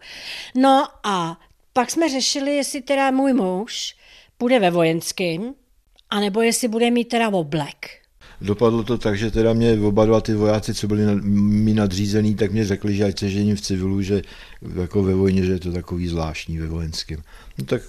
No 0.54 0.88
a 1.04 1.40
pak 1.72 1.90
jsme 1.90 2.08
řešili, 2.08 2.56
jestli 2.56 2.82
teda 2.82 3.10
můj 3.10 3.32
muž 3.32 3.96
bude 4.38 4.58
ve 4.58 4.70
vojenském, 4.70 5.54
anebo 6.10 6.42
jestli 6.42 6.68
bude 6.68 6.90
mít 6.90 7.04
teda 7.04 7.28
oblek. 7.28 7.99
Dopadlo 8.40 8.82
to 8.82 8.98
tak, 8.98 9.18
že 9.18 9.30
teda 9.30 9.52
mě 9.52 9.80
oba 9.80 10.06
dva 10.06 10.20
ty 10.20 10.34
vojáci, 10.34 10.74
co 10.74 10.88
byli 10.88 11.22
mi 11.22 11.74
nadřízený, 11.74 12.34
tak 12.34 12.52
mě 12.52 12.64
řekli, 12.64 12.94
že 12.94 13.04
ať 13.04 13.18
se 13.18 13.30
žením 13.30 13.56
v 13.56 13.60
civilu, 13.60 14.02
že 14.02 14.22
jako 14.80 15.02
ve 15.02 15.14
vojně, 15.14 15.44
že 15.44 15.52
je 15.52 15.58
to 15.58 15.72
takový 15.72 16.08
zvláštní 16.08 16.58
ve 16.58 16.66
vojenském. 16.66 17.22
No 17.58 17.64
tak 17.64 17.82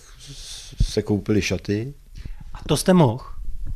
se 0.83 1.01
koupili 1.01 1.41
šaty. 1.41 1.93
A 2.53 2.59
to 2.67 2.77
jste 2.77 2.93
mohl? 2.93 3.23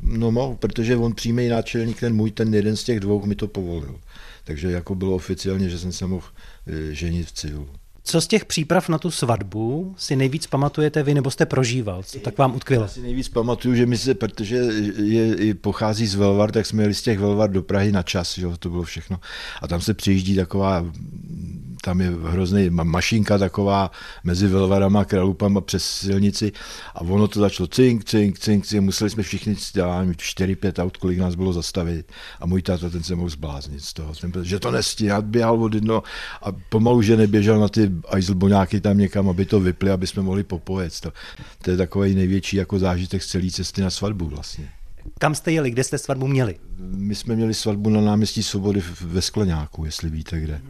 No 0.00 0.32
mohl, 0.32 0.56
protože 0.56 0.96
on 0.96 1.14
přímý 1.14 1.48
náčelník, 1.48 2.00
ten 2.00 2.14
můj, 2.14 2.30
ten 2.30 2.54
jeden 2.54 2.76
z 2.76 2.84
těch 2.84 3.00
dvou 3.00 3.26
mi 3.26 3.34
to 3.34 3.48
povolil. 3.48 4.00
Takže 4.44 4.70
jako 4.70 4.94
bylo 4.94 5.14
oficiálně, 5.14 5.70
že 5.70 5.78
jsem 5.78 5.92
se 5.92 6.06
mohl 6.06 6.26
e, 6.66 6.94
ženit 6.94 7.26
v 7.26 7.32
civilu. 7.32 7.68
Co 8.08 8.20
z 8.20 8.26
těch 8.26 8.44
příprav 8.44 8.88
na 8.88 8.98
tu 8.98 9.10
svatbu 9.10 9.94
si 9.98 10.16
nejvíc 10.16 10.46
pamatujete 10.46 11.02
vy, 11.02 11.14
nebo 11.14 11.30
jste 11.30 11.46
prožíval? 11.46 12.02
Co 12.02 12.18
tak 12.18 12.38
vám 12.38 12.54
utkvělo? 12.54 12.84
Já 12.84 12.88
si 12.88 13.00
nejvíc 13.00 13.28
pamatuju, 13.28 13.74
že 13.74 13.86
my 13.86 13.98
se, 13.98 14.14
protože 14.14 14.56
je, 14.56 15.54
pochází 15.54 16.06
z 16.06 16.14
Velvar, 16.14 16.52
tak 16.52 16.66
jsme 16.66 16.82
jeli 16.82 16.94
z 16.94 17.02
těch 17.02 17.18
Velvar 17.18 17.50
do 17.50 17.62
Prahy 17.62 17.92
na 17.92 18.02
čas, 18.02 18.38
že 18.38 18.46
to 18.58 18.70
bylo 18.70 18.82
všechno. 18.82 19.20
A 19.62 19.68
tam 19.68 19.80
se 19.80 19.94
přijíždí 19.94 20.36
taková 20.36 20.84
tam 21.86 22.00
je 22.00 22.10
hrozný 22.22 22.70
mašinka 22.70 23.38
taková 23.38 23.90
mezi 24.24 24.46
Velvarama 24.46 25.04
Kralupama 25.04 25.60
přes 25.60 25.84
silnici 25.84 26.52
a 26.94 27.00
ono 27.00 27.28
to 27.28 27.40
začalo 27.40 27.66
cink, 27.66 28.04
cink, 28.04 28.38
cink, 28.38 28.66
cink. 28.66 28.82
museli 28.82 29.10
jsme 29.10 29.22
všichni, 29.22 29.56
já 29.76 29.98
nevím, 29.98 30.14
4-5 30.14 30.82
aut, 30.82 30.96
kolik 30.96 31.18
nás 31.18 31.34
bylo 31.34 31.52
zastavit 31.52 32.12
a 32.40 32.46
můj 32.46 32.62
táta 32.62 32.90
ten 32.90 33.02
se 33.02 33.14
mohl 33.14 33.28
zbláznit 33.28 33.84
z 33.84 33.92
toho, 33.92 34.12
ten, 34.20 34.32
že 34.42 34.58
to 34.58 34.70
nestíhá, 34.70 35.22
běhal 35.22 35.62
od 35.62 35.74
jedno 35.74 36.02
a 36.42 36.52
pomalu, 36.68 37.02
že 37.02 37.16
neběžel 37.16 37.58
na 37.58 37.68
ty 37.68 37.86
ajzlboňáky 38.08 38.80
tam 38.80 38.98
někam, 38.98 39.28
aby 39.28 39.44
to 39.44 39.60
vypli, 39.60 39.90
aby 39.90 40.06
jsme 40.06 40.22
mohli 40.22 40.44
popojet. 40.44 41.00
To, 41.00 41.12
to 41.62 41.70
je 41.70 41.76
takový 41.76 42.14
největší 42.14 42.56
jako 42.56 42.78
zážitek 42.78 43.22
z 43.22 43.26
celé 43.26 43.50
cesty 43.50 43.82
na 43.82 43.90
svatbu 43.90 44.26
vlastně. 44.26 44.70
Kam 45.18 45.34
jste 45.34 45.52
jeli, 45.52 45.70
kde 45.70 45.84
jste 45.84 45.98
svatbu 45.98 46.26
měli? 46.26 46.56
My 46.78 47.14
jsme 47.14 47.36
měli 47.36 47.54
svatbu 47.54 47.90
na 47.90 48.00
náměstí 48.00 48.42
Svobody 48.42 48.82
ve 49.00 49.22
Skleňáku, 49.22 49.84
jestli 49.84 50.10
víte 50.10 50.40
kde. 50.40 50.60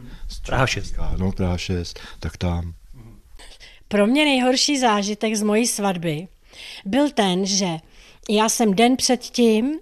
Praha 0.45 0.67
6. 0.67 0.95
No, 1.17 1.31
Praha 1.31 1.57
6, 1.57 1.99
tak 2.19 2.37
tam. 2.37 2.73
Pro 3.87 4.07
mě 4.07 4.25
nejhorší 4.25 4.79
zážitek 4.79 5.35
z 5.35 5.43
mojí 5.43 5.67
svatby 5.67 6.27
byl 6.85 7.09
ten, 7.09 7.45
že 7.45 7.67
já 8.29 8.49
jsem 8.49 8.73
den 8.73 8.95
předtím, 8.95 9.79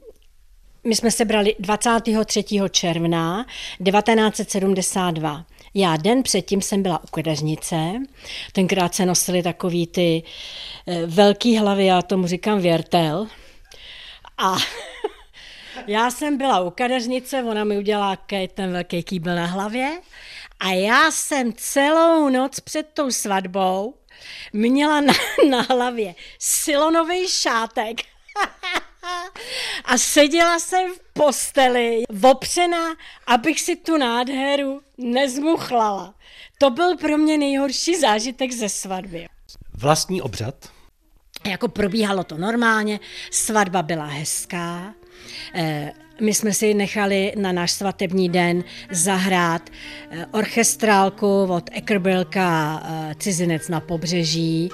my 0.87 0.95
jsme 0.95 1.11
se 1.11 1.25
brali 1.25 1.55
23. 1.59 2.43
června 2.71 3.45
1972. 3.83 5.45
Já 5.77 5.97
den 5.97 6.23
předtím 6.23 6.61
jsem 6.61 6.83
byla 6.83 7.03
u 7.03 7.07
kadeřnice, 7.07 7.75
tenkrát 8.53 8.95
se 8.95 9.05
nosily 9.05 9.43
takový 9.43 9.87
ty 9.87 10.23
eh, 10.87 11.05
velký 11.05 11.57
hlavy, 11.57 11.85
já 11.85 12.01
tomu 12.01 12.27
říkám 12.27 12.59
věrtel, 12.59 13.27
a 14.37 14.55
já 15.87 16.11
jsem 16.11 16.37
byla 16.37 16.59
u 16.59 16.69
kadeřnice, 16.69 17.43
ona 17.43 17.63
mi 17.63 17.77
udělala 17.77 18.17
ten 18.53 18.71
velký 18.71 19.03
kýbl 19.03 19.35
na 19.35 19.45
hlavě. 19.45 20.01
A 20.59 20.69
já 20.69 21.11
jsem 21.11 21.53
celou 21.53 22.29
noc 22.29 22.59
před 22.59 22.87
tou 22.93 23.11
svatbou 23.11 23.95
měla 24.53 25.01
na, 25.01 25.13
na 25.49 25.61
hlavě 25.61 26.15
silonový 26.39 27.27
šátek 27.27 28.01
a 29.85 29.97
seděla 29.97 30.59
jsem 30.59 30.93
v 30.93 30.99
posteli, 31.13 32.03
opřená, 32.31 32.95
abych 33.27 33.61
si 33.61 33.75
tu 33.75 33.97
nádheru 33.97 34.81
nezmuchlala. 34.97 36.13
To 36.57 36.69
byl 36.69 36.97
pro 36.97 37.17
mě 37.17 37.37
nejhorší 37.37 37.95
zážitek 37.95 38.51
ze 38.51 38.69
svatby. 38.69 39.27
Vlastní 39.77 40.21
obřad 40.21 40.75
jako 41.45 41.67
probíhalo 41.67 42.23
to 42.23 42.37
normálně, 42.37 42.99
svatba 43.31 43.81
byla 43.81 44.05
hezká, 44.05 44.93
eh, 45.53 45.91
my 46.21 46.33
jsme 46.33 46.53
si 46.53 46.73
nechali 46.73 47.33
na 47.37 47.51
náš 47.51 47.71
svatební 47.71 48.29
den 48.29 48.63
zahrát 48.91 49.69
eh, 50.09 50.25
orchestrálku 50.31 51.43
od 51.43 51.69
Ekerbylka 51.71 52.81
eh, 52.83 53.15
Cizinec 53.15 53.69
na 53.69 53.79
pobřeží. 53.79 54.69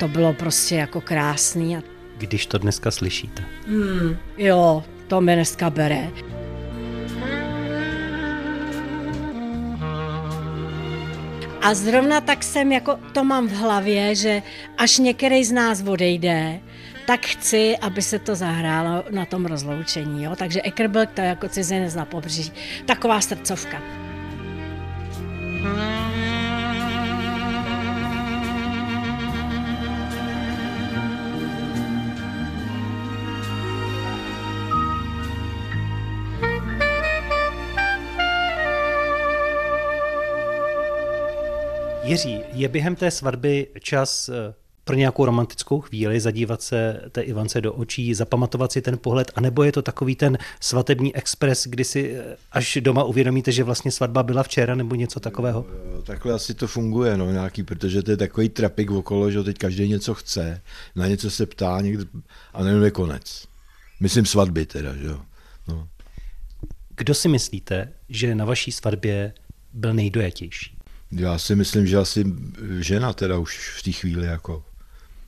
to 0.00 0.08
bylo 0.08 0.32
prostě 0.32 0.74
jako 0.74 1.00
krásný. 1.00 1.78
Když 2.18 2.46
to 2.46 2.58
dneska 2.58 2.90
slyšíte. 2.90 3.42
Hmm, 3.66 4.16
jo, 4.38 4.84
to 5.08 5.20
mě 5.20 5.34
dneska 5.34 5.70
bere. 5.70 6.10
A 11.62 11.74
zrovna 11.74 12.20
tak 12.20 12.44
jsem, 12.44 12.72
jako 12.72 12.98
to 13.12 13.24
mám 13.24 13.48
v 13.48 13.52
hlavě, 13.52 14.14
že 14.14 14.42
až 14.78 14.98
některý 14.98 15.44
z 15.44 15.52
nás 15.52 15.82
odejde, 15.82 16.60
tak 17.06 17.26
chci, 17.26 17.76
aby 17.76 18.02
se 18.02 18.18
to 18.18 18.34
zahrálo 18.34 19.04
na 19.10 19.24
tom 19.24 19.46
rozloučení. 19.46 20.24
Jo? 20.24 20.36
Takže 20.36 20.62
Ekerbelk, 20.62 21.10
to 21.10 21.20
je 21.20 21.26
jako 21.26 21.48
cizinec 21.48 21.94
na 21.94 22.04
pobřeží. 22.04 22.52
Taková 22.86 23.20
srdcovka. 23.20 23.82
Hmm. 25.62 26.09
Jiří, 42.10 42.40
je 42.52 42.68
během 42.68 42.96
té 42.96 43.10
svatby 43.10 43.66
čas 43.80 44.28
eh, 44.28 44.54
pro 44.84 44.96
nějakou 44.96 45.24
romantickou 45.24 45.80
chvíli 45.80 46.20
zadívat 46.20 46.62
se 46.62 47.00
té 47.12 47.22
Ivance 47.22 47.60
do 47.60 47.72
očí, 47.72 48.14
zapamatovat 48.14 48.72
si 48.72 48.82
ten 48.82 48.98
pohled, 48.98 49.32
anebo 49.34 49.62
je 49.62 49.72
to 49.72 49.82
takový 49.82 50.16
ten 50.16 50.38
svatební 50.60 51.16
expres, 51.16 51.66
kdy 51.66 51.84
si 51.84 52.16
eh, 52.16 52.36
až 52.52 52.78
doma 52.80 53.04
uvědomíte, 53.04 53.52
že 53.52 53.64
vlastně 53.64 53.90
svatba 53.90 54.22
byla 54.22 54.42
včera, 54.42 54.74
nebo 54.74 54.94
něco 54.94 55.20
takového? 55.20 55.66
Takhle 56.04 56.34
asi 56.34 56.54
to 56.54 56.66
funguje, 56.66 57.16
no, 57.16 57.30
nějaký, 57.30 57.62
protože 57.62 58.02
to 58.02 58.10
je 58.10 58.16
takový 58.16 58.48
trapik 58.48 58.90
okolo, 58.90 59.30
že 59.30 59.42
teď 59.42 59.58
každý 59.58 59.88
něco 59.88 60.14
chce, 60.14 60.62
na 60.96 61.06
něco 61.06 61.30
se 61.30 61.46
ptá 61.46 61.80
někdo, 61.80 62.04
a 62.52 62.64
nejenom 62.64 62.84
je 62.84 62.90
konec. 62.90 63.46
Myslím 64.00 64.26
svatby 64.26 64.66
teda, 64.66 64.96
že 64.96 65.06
jo. 65.06 65.20
No. 65.68 65.88
Kdo 66.96 67.14
si 67.14 67.28
myslíte, 67.28 67.92
že 68.08 68.34
na 68.34 68.44
vaší 68.44 68.72
svatbě 68.72 69.32
byl 69.72 69.94
nejdojatější? 69.94 70.79
Já 71.12 71.38
si 71.38 71.56
myslím, 71.56 71.86
že 71.86 71.96
asi 71.96 72.24
žena 72.78 73.12
teda 73.12 73.38
už 73.38 73.78
v 73.78 73.82
té 73.82 73.92
chvíli 73.92 74.26
jako, 74.26 74.64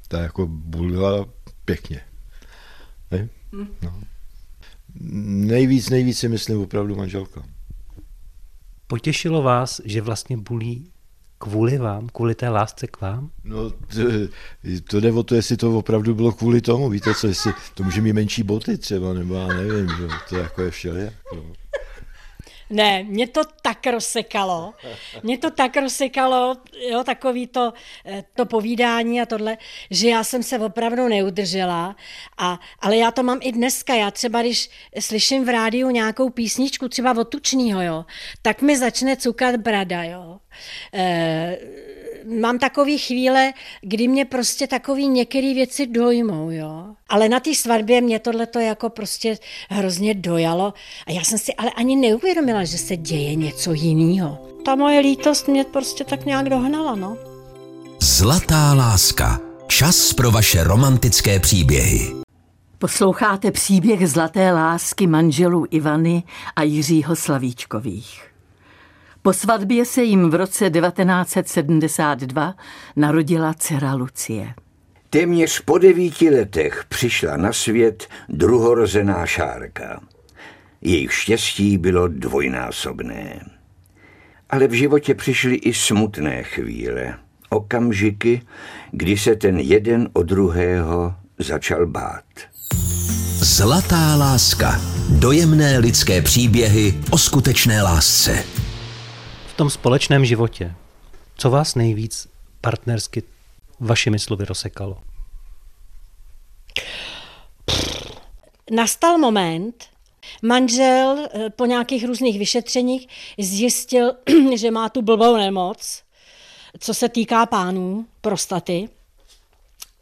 ta 0.09 0.21
jako 0.21 0.47
bulila 0.47 1.29
pěkně. 1.65 2.01
Ne? 3.11 3.29
No. 3.83 4.03
Nejvíc, 4.95 5.91
nejvíc 5.91 6.19
si 6.19 6.29
myslím 6.29 6.61
opravdu 6.61 6.97
manželka. 6.97 7.43
Potěšilo 8.87 9.43
vás, 9.43 9.81
že 9.85 10.01
vlastně 10.01 10.37
bulí 10.37 10.93
kvůli 11.39 11.79
vám, 11.79 12.09
kvůli 12.09 12.35
té 12.35 12.49
lásce 12.49 12.87
k 12.87 13.01
vám? 13.01 13.31
No, 13.45 13.71
to, 13.71 14.01
to 14.91 15.01
jde 15.01 15.13
o 15.13 15.23
to, 15.23 15.35
jestli 15.35 15.57
to 15.57 15.79
opravdu 15.79 16.15
bylo 16.15 16.33
kvůli 16.33 16.61
tomu, 16.61 16.91
víte 16.91 17.15
co, 17.15 17.27
jestli 17.27 17.53
to 17.75 17.83
může 17.83 18.01
mít 18.01 18.13
menší 18.13 18.43
boty 18.43 18.79
třeba, 18.79 19.13
nebo 19.13 19.35
já 19.35 19.47
nevím, 19.47 19.89
že 19.89 20.09
to 20.29 20.37
jako 20.37 20.63
je 20.63 20.71
všelijak. 20.71 21.15
No. 21.35 21.62
Ne, 22.73 23.05
mě 23.05 23.27
to 23.27 23.41
tak 23.63 23.87
rozsekalo. 23.87 24.75
Mě 25.23 25.39
to 25.39 25.51
tak 25.51 25.77
rozsekalo, 25.77 26.57
jo, 26.91 27.05
takový 27.05 27.47
to, 27.47 27.73
eh, 28.07 28.25
to 28.35 28.47
povídání 28.47 29.21
a 29.21 29.27
tohle, 29.27 29.59
že 29.91 30.09
já 30.09 30.25
jsem 30.25 30.43
se 30.43 30.59
opravdu 30.59 31.09
neudržela. 31.09 31.97
A, 32.39 32.61
ale 32.81 32.97
já 32.97 33.11
to 33.11 33.23
mám 33.23 33.39
i 33.43 33.53
dneska. 33.53 33.95
Já 33.95 34.11
třeba, 34.11 34.43
když 34.43 34.71
slyším 35.01 35.45
v 35.45 35.49
rádiu 35.49 35.91
nějakou 35.91 36.31
písničku, 36.31 36.89
třeba 36.89 37.19
od 37.19 37.29
Tučnýho, 37.29 37.83
jo, 37.83 38.05
tak 38.43 38.63
mi 38.63 38.79
začne 38.79 39.17
cukat 39.17 39.57
brada, 39.57 40.05
jo. 40.05 40.39
E, 40.95 41.59
mám 42.41 42.59
takové 42.59 42.99
chvíle, 42.99 43.53
kdy 43.81 44.09
mě 44.09 44.25
prostě 44.25 44.67
takový 44.67 45.09
některé 45.09 45.55
věci 45.55 45.87
dojmou, 45.87 46.51
jo. 46.51 46.85
Ale 47.09 47.29
na 47.29 47.41
té 47.41 47.55
svatbě 47.55 48.01
mě 48.01 48.19
tohle 48.19 48.47
to 48.47 48.59
jako 48.59 48.91
prostě 48.91 49.39
hrozně 49.69 50.15
dojalo 50.15 50.75
a 51.07 51.13
já 51.13 51.25
jsem 51.25 51.39
si 51.39 51.55
ale 51.55 51.71
ani 51.71 51.97
neuvědomila, 51.97 52.65
že 52.65 52.79
se 52.79 52.97
děje 52.97 53.35
něco 53.35 53.73
jiného. 53.73 54.39
Ta 54.65 54.75
moje 54.75 55.01
lítost 55.01 55.49
mě 55.49 55.65
prostě 55.65 56.05
tak 56.05 56.27
nějak 56.27 56.49
dohnala, 56.49 56.95
no. 56.95 57.17
Zlatá 58.01 58.75
láska. 58.75 59.41
Čas 59.67 60.13
pro 60.13 60.31
vaše 60.31 60.65
romantické 60.65 61.41
příběhy. 61.41 62.13
Posloucháte 62.79 63.51
příběh 63.51 64.09
zlaté 64.09 64.53
lásky 64.53 65.07
manželů 65.07 65.67
Ivany 65.71 66.23
a 66.57 66.63
Jiřího 66.63 67.17
Slavíčkových. 67.17 68.32
Po 69.23 69.33
svatbě 69.33 69.85
se 69.85 70.03
jim 70.03 70.31
v 70.31 70.35
roce 70.35 70.71
1972 70.71 72.55
narodila 72.97 73.55
dcera 73.55 73.95
Lucie. 73.95 74.55
Téměř 75.11 75.61
po 75.61 75.79
devíti 75.79 76.31
letech 76.31 76.85
přišla 76.89 77.37
na 77.37 77.53
svět 77.53 78.09
druhorozená 78.29 79.27
Šárka. 79.27 80.01
Jejich 80.81 81.13
štěstí 81.13 81.79
bylo 81.79 82.09
dvojnásobné. 82.09 83.41
Ale 84.51 84.69
v 84.69 84.73
životě 84.73 85.15
přišly 85.15 85.55
i 85.55 85.75
smutné 85.75 86.43
chvíle, 86.43 87.15
okamžiky, 87.51 88.43
kdy 88.91 89.19
se 89.19 89.37
ten 89.37 89.59
jeden 89.59 90.09
od 90.13 90.27
druhého 90.27 91.15
začal 91.39 91.87
bát. 91.87 92.25
Zlatá 93.39 94.17
láska. 94.17 94.81
Dojemné 95.09 95.79
lidské 95.79 96.23
příběhy 96.23 96.95
o 97.11 97.19
skutečné 97.19 97.83
lásce 97.83 98.45
v 99.53 99.57
tom 99.57 99.71
společném 99.71 100.25
životě, 100.25 100.75
co 101.37 101.51
vás 101.51 101.75
nejvíc 101.75 102.29
partnersky 102.61 103.23
vašimi 103.81 104.19
slovy 104.19 104.45
rozsekalo? 104.45 104.99
Nastal 108.71 109.19
moment, 109.19 109.85
manžel 110.43 111.19
eh, 111.19 111.51
po 111.51 111.67
nějakých 111.67 112.05
různých 112.05 112.39
vyšetřeních 112.39 113.09
zjistil, 113.39 114.13
že 114.57 114.71
má 114.71 114.89
tu 114.89 115.03
blbou 115.03 115.37
nemoc, 115.37 116.03
co 116.79 116.95
se 116.95 117.09
týká 117.09 117.47
pánů, 117.47 118.07
prostaty. 118.21 118.89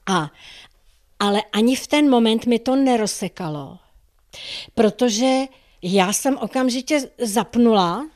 A, 0.06 0.30
ale 1.20 1.42
ani 1.52 1.76
v 1.76 1.86
ten 1.86 2.10
moment 2.10 2.46
mi 2.46 2.58
to 2.58 2.76
nerozsekalo, 2.76 3.78
protože 4.74 5.36
já 5.82 6.12
jsem 6.12 6.36
okamžitě 6.36 7.10
zapnula 7.18 8.06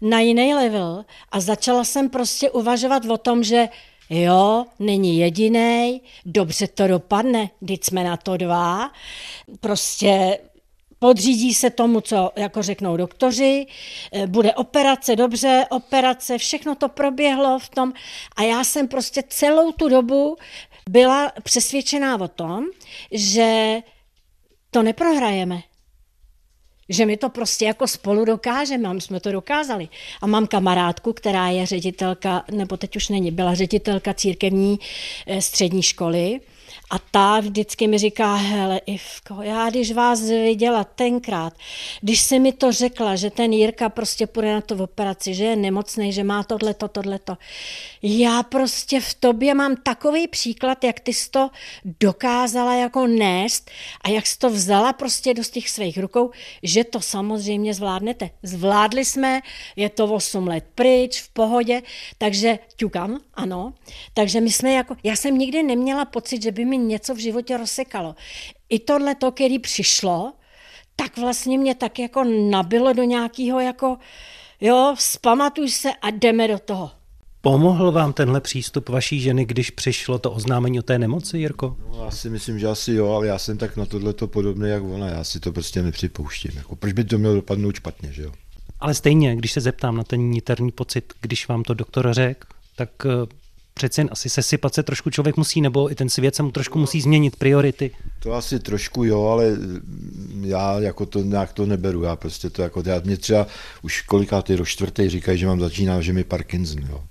na 0.00 0.20
jiný 0.20 0.54
level 0.54 1.04
a 1.32 1.40
začala 1.40 1.84
jsem 1.84 2.10
prostě 2.10 2.50
uvažovat 2.50 3.04
o 3.04 3.18
tom, 3.18 3.44
že 3.44 3.68
jo, 4.10 4.64
není 4.78 5.18
jediný, 5.18 6.02
dobře 6.26 6.66
to 6.66 6.86
dopadne, 6.86 7.50
teď 7.66 7.84
jsme 7.84 8.04
na 8.04 8.16
to 8.16 8.36
dva, 8.36 8.90
prostě 9.60 10.38
podřídí 10.98 11.54
se 11.54 11.70
tomu, 11.70 12.00
co 12.00 12.30
jako 12.36 12.62
řeknou 12.62 12.96
doktoři, 12.96 13.66
eh, 14.12 14.26
bude 14.26 14.54
operace, 14.54 15.16
dobře, 15.16 15.66
operace, 15.70 16.38
všechno 16.38 16.74
to 16.74 16.88
proběhlo 16.88 17.58
v 17.58 17.68
tom 17.68 17.92
a 18.36 18.42
já 18.42 18.64
jsem 18.64 18.88
prostě 18.88 19.22
celou 19.28 19.72
tu 19.72 19.88
dobu 19.88 20.36
byla 20.88 21.32
přesvědčená 21.42 22.20
o 22.20 22.28
tom, 22.28 22.64
že 23.12 23.78
to 24.70 24.82
neprohrajeme, 24.82 25.62
že 26.90 27.06
my 27.06 27.16
to 27.16 27.28
prostě 27.28 27.64
jako 27.64 27.86
spolu 27.86 28.24
dokážeme, 28.24 28.88
a 28.88 28.92
my 28.92 29.00
jsme 29.00 29.20
to 29.20 29.32
dokázali. 29.32 29.88
A 30.22 30.26
mám 30.26 30.46
kamarádku, 30.46 31.12
která 31.12 31.48
je 31.48 31.66
ředitelka, 31.66 32.44
nebo 32.50 32.76
teď 32.76 32.96
už 32.96 33.08
není, 33.08 33.30
byla 33.30 33.54
ředitelka 33.54 34.14
církevní 34.14 34.78
eh, 35.26 35.42
střední 35.42 35.82
školy 35.82 36.40
a 36.90 36.98
ta 36.98 37.40
vždycky 37.40 37.86
mi 37.86 37.98
říká, 37.98 38.34
hele 38.34 38.80
Ivko, 38.86 39.42
já 39.42 39.70
když 39.70 39.92
vás 39.92 40.20
viděla 40.20 40.84
tenkrát, 40.84 41.52
když 42.00 42.20
se 42.20 42.38
mi 42.38 42.52
to 42.52 42.72
řekla, 42.72 43.16
že 43.16 43.30
ten 43.30 43.52
Jirka 43.52 43.88
prostě 43.88 44.26
půjde 44.26 44.54
na 44.54 44.60
tu 44.60 44.82
operaci, 44.82 45.34
že 45.34 45.44
je 45.44 45.56
nemocný, 45.56 46.12
že 46.12 46.24
má 46.24 46.42
tohleto, 46.42 46.88
tohleto. 46.88 47.36
Já 48.02 48.42
prostě 48.42 49.00
v 49.00 49.14
tobě 49.14 49.54
mám 49.54 49.76
takový 49.76 50.28
příklad, 50.28 50.84
jak 50.84 51.00
ty 51.00 51.14
jsi 51.14 51.30
to 51.30 51.50
dokázala 52.00 52.74
jako 52.74 53.06
nést 53.06 53.70
a 54.04 54.08
jak 54.08 54.26
jsi 54.26 54.38
to 54.38 54.50
vzala 54.50 54.92
prostě 54.92 55.34
do 55.34 55.42
těch 55.44 55.70
svých 55.70 55.98
rukou, 55.98 56.30
že 56.62 56.84
to 56.84 57.00
samozřejmě 57.00 57.74
zvládnete. 57.74 58.30
Zvládli 58.42 59.04
jsme, 59.04 59.40
je 59.76 59.88
to 59.88 60.06
8 60.06 60.46
let 60.46 60.64
pryč, 60.74 61.22
v 61.22 61.28
pohodě, 61.28 61.82
takže 62.18 62.58
ťukám, 62.76 63.20
ano. 63.34 63.72
Takže 64.14 64.40
my 64.40 64.52
jsme 64.52 64.72
jako, 64.72 64.96
já 65.02 65.16
jsem 65.16 65.38
nikdy 65.38 65.62
neměla 65.62 66.04
pocit, 66.04 66.42
že 66.42 66.52
by 66.52 66.64
mi 66.64 66.79
něco 66.88 67.14
v 67.14 67.18
životě 67.18 67.56
rozsekalo. 67.56 68.14
I 68.68 68.78
tohle 68.78 69.14
to, 69.14 69.32
který 69.32 69.58
přišlo, 69.58 70.32
tak 70.96 71.18
vlastně 71.18 71.58
mě 71.58 71.74
tak 71.74 71.98
jako 71.98 72.24
nabilo 72.50 72.92
do 72.92 73.04
nějakého 73.04 73.60
jako, 73.60 73.96
jo, 74.60 74.94
vzpamatuj 74.98 75.70
se 75.70 75.88
a 76.02 76.10
jdeme 76.10 76.48
do 76.48 76.58
toho. 76.58 76.90
Pomohl 77.42 77.92
vám 77.92 78.12
tenhle 78.12 78.40
přístup 78.40 78.88
vaší 78.88 79.20
ženy, 79.20 79.44
když 79.44 79.70
přišlo 79.70 80.18
to 80.18 80.30
oznámení 80.30 80.78
o 80.78 80.82
té 80.82 80.98
nemoci, 80.98 81.38
Jirko? 81.38 81.76
No, 81.92 82.04
já 82.04 82.10
si 82.10 82.30
myslím, 82.30 82.58
že 82.58 82.66
asi 82.66 82.92
jo, 82.92 83.08
ale 83.12 83.26
já 83.26 83.38
jsem 83.38 83.58
tak 83.58 83.76
na 83.76 83.86
tohle 83.86 84.12
to 84.12 84.26
podobný 84.26 84.70
jak 84.70 84.82
ona, 84.82 85.08
já 85.08 85.24
si 85.24 85.40
to 85.40 85.52
prostě 85.52 85.82
nepřipouštím. 85.82 86.50
Jako, 86.54 86.76
proč 86.76 86.92
by 86.92 87.04
to 87.04 87.18
mělo 87.18 87.34
dopadnout 87.34 87.76
špatně, 87.76 88.12
že 88.12 88.22
jo? 88.22 88.32
Ale 88.80 88.94
stejně, 88.94 89.36
když 89.36 89.52
se 89.52 89.60
zeptám 89.60 89.96
na 89.96 90.04
ten 90.04 90.20
niterní 90.20 90.72
pocit, 90.72 91.12
když 91.20 91.48
vám 91.48 91.62
to 91.62 91.74
doktor 91.74 92.12
řekl, 92.12 92.48
tak 92.76 92.90
přeci 93.74 94.00
jen 94.00 94.08
asi 94.12 94.30
sesypat 94.30 94.74
se 94.74 94.82
trošku 94.82 95.10
člověk 95.10 95.36
musí, 95.36 95.60
nebo 95.60 95.92
i 95.92 95.94
ten 95.94 96.08
svět 96.08 96.34
se 96.34 96.42
mu 96.42 96.50
trošku 96.50 96.78
musí 96.78 97.00
změnit 97.00 97.36
priority. 97.36 97.90
To 98.18 98.32
asi 98.32 98.60
trošku 98.60 99.04
jo, 99.04 99.22
ale 99.22 99.56
já 100.40 100.80
jako 100.80 101.06
to 101.06 101.22
nějak 101.22 101.52
to 101.52 101.66
neberu, 101.66 102.02
já 102.02 102.16
prostě 102.16 102.50
to 102.50 102.62
jako, 102.62 102.82
já 102.86 103.00
mě 103.04 103.16
třeba 103.16 103.46
už 103.82 104.02
kolikátý 104.02 104.56
do 104.56 104.64
čtvrtý 104.64 105.08
říkají, 105.08 105.38
že 105.38 105.46
mám 105.46 105.60
začíná, 105.60 106.00
že 106.00 106.12
mi 106.12 106.24
Parkinson, 106.24 106.82
jo. 106.90 107.04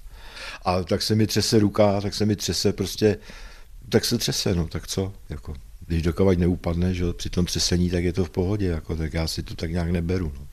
A 0.66 0.84
tak 0.84 1.02
se 1.02 1.16
mi 1.16 1.28
třese 1.28 1.60
ruka, 1.60 2.02
tak 2.02 2.14
se 2.14 2.26
mi 2.26 2.36
třese 2.36 2.74
prostě, 2.74 3.18
tak 3.90 4.06
se 4.06 4.18
třese, 4.18 4.56
no, 4.56 4.68
tak 4.68 4.88
co, 4.88 5.14
jako, 5.30 5.54
když 5.88 6.02
dokovat 6.02 6.38
neupadne, 6.38 6.94
že 6.94 7.14
při 7.14 7.30
tom 7.30 7.46
třesení, 7.46 7.90
tak 7.90 8.04
je 8.04 8.14
to 8.14 8.26
v 8.26 8.30
pohodě, 8.30 8.68
jako, 8.68 8.96
tak 8.96 9.14
já 9.14 9.28
si 9.28 9.44
to 9.44 9.56
tak 9.56 9.72
nějak 9.72 9.92
neberu, 9.92 10.32
no. 10.40 10.49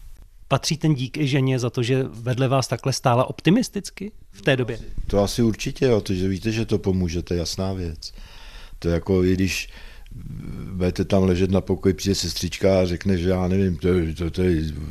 Patří 0.49 0.77
ten 0.77 0.95
dík 0.95 1.17
i 1.17 1.27
ženě 1.27 1.59
za 1.59 1.71
to, 1.71 1.83
že 1.83 2.03
vedle 2.03 2.49
vás 2.49 2.69
takhle 2.69 2.93
stála 2.93 3.31
optimisticky 3.31 4.13
v 4.31 4.43
té 4.43 4.57
době? 4.57 4.79
To 5.07 5.23
asi 5.23 5.43
určitě, 5.43 5.85
jo, 5.85 6.01
to, 6.01 6.15
že 6.15 6.29
víte, 6.29 6.53
že 6.53 6.67
to 6.67 6.79
pomůže, 6.79 7.23
to 7.23 7.35
je 7.35 7.41
jasná 7.41 7.73
věc. 7.73 8.13
To 8.79 8.89
jako, 8.89 9.25
i 9.25 9.35
když 9.35 9.69
budete 10.73 11.05
tam 11.05 11.25
ležet 11.25 11.51
na 11.51 11.61
pokoji, 11.61 11.95
přijde 11.95 12.15
sestřička 12.15 12.81
a 12.81 12.87
řekne, 12.87 13.19
že 13.19 13.29
já 13.29 13.49
nevím, 13.49 13.77
to, 13.77 13.89
to, 14.17 14.31
to 14.31 14.43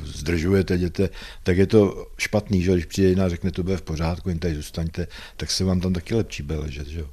zdržujete, 0.03 0.75
jděte, 0.75 1.09
tak 1.43 1.57
je 1.57 1.67
to 1.67 2.07
špatný, 2.17 2.61
že 2.61 2.73
když 2.73 2.85
přijde 2.85 3.09
jiná 3.09 3.25
a 3.25 3.29
řekne, 3.29 3.51
to 3.51 3.63
bude 3.63 3.77
v 3.77 3.81
pořádku, 3.81 4.29
jen 4.29 4.39
tady 4.39 4.55
zůstaňte, 4.55 5.07
tak 5.37 5.51
se 5.51 5.63
vám 5.63 5.79
tam 5.79 5.93
taky 5.93 6.15
lepší 6.15 6.43
bude 6.43 6.59
ležet, 6.59 6.87
že 6.87 6.99
jo. 6.99 7.09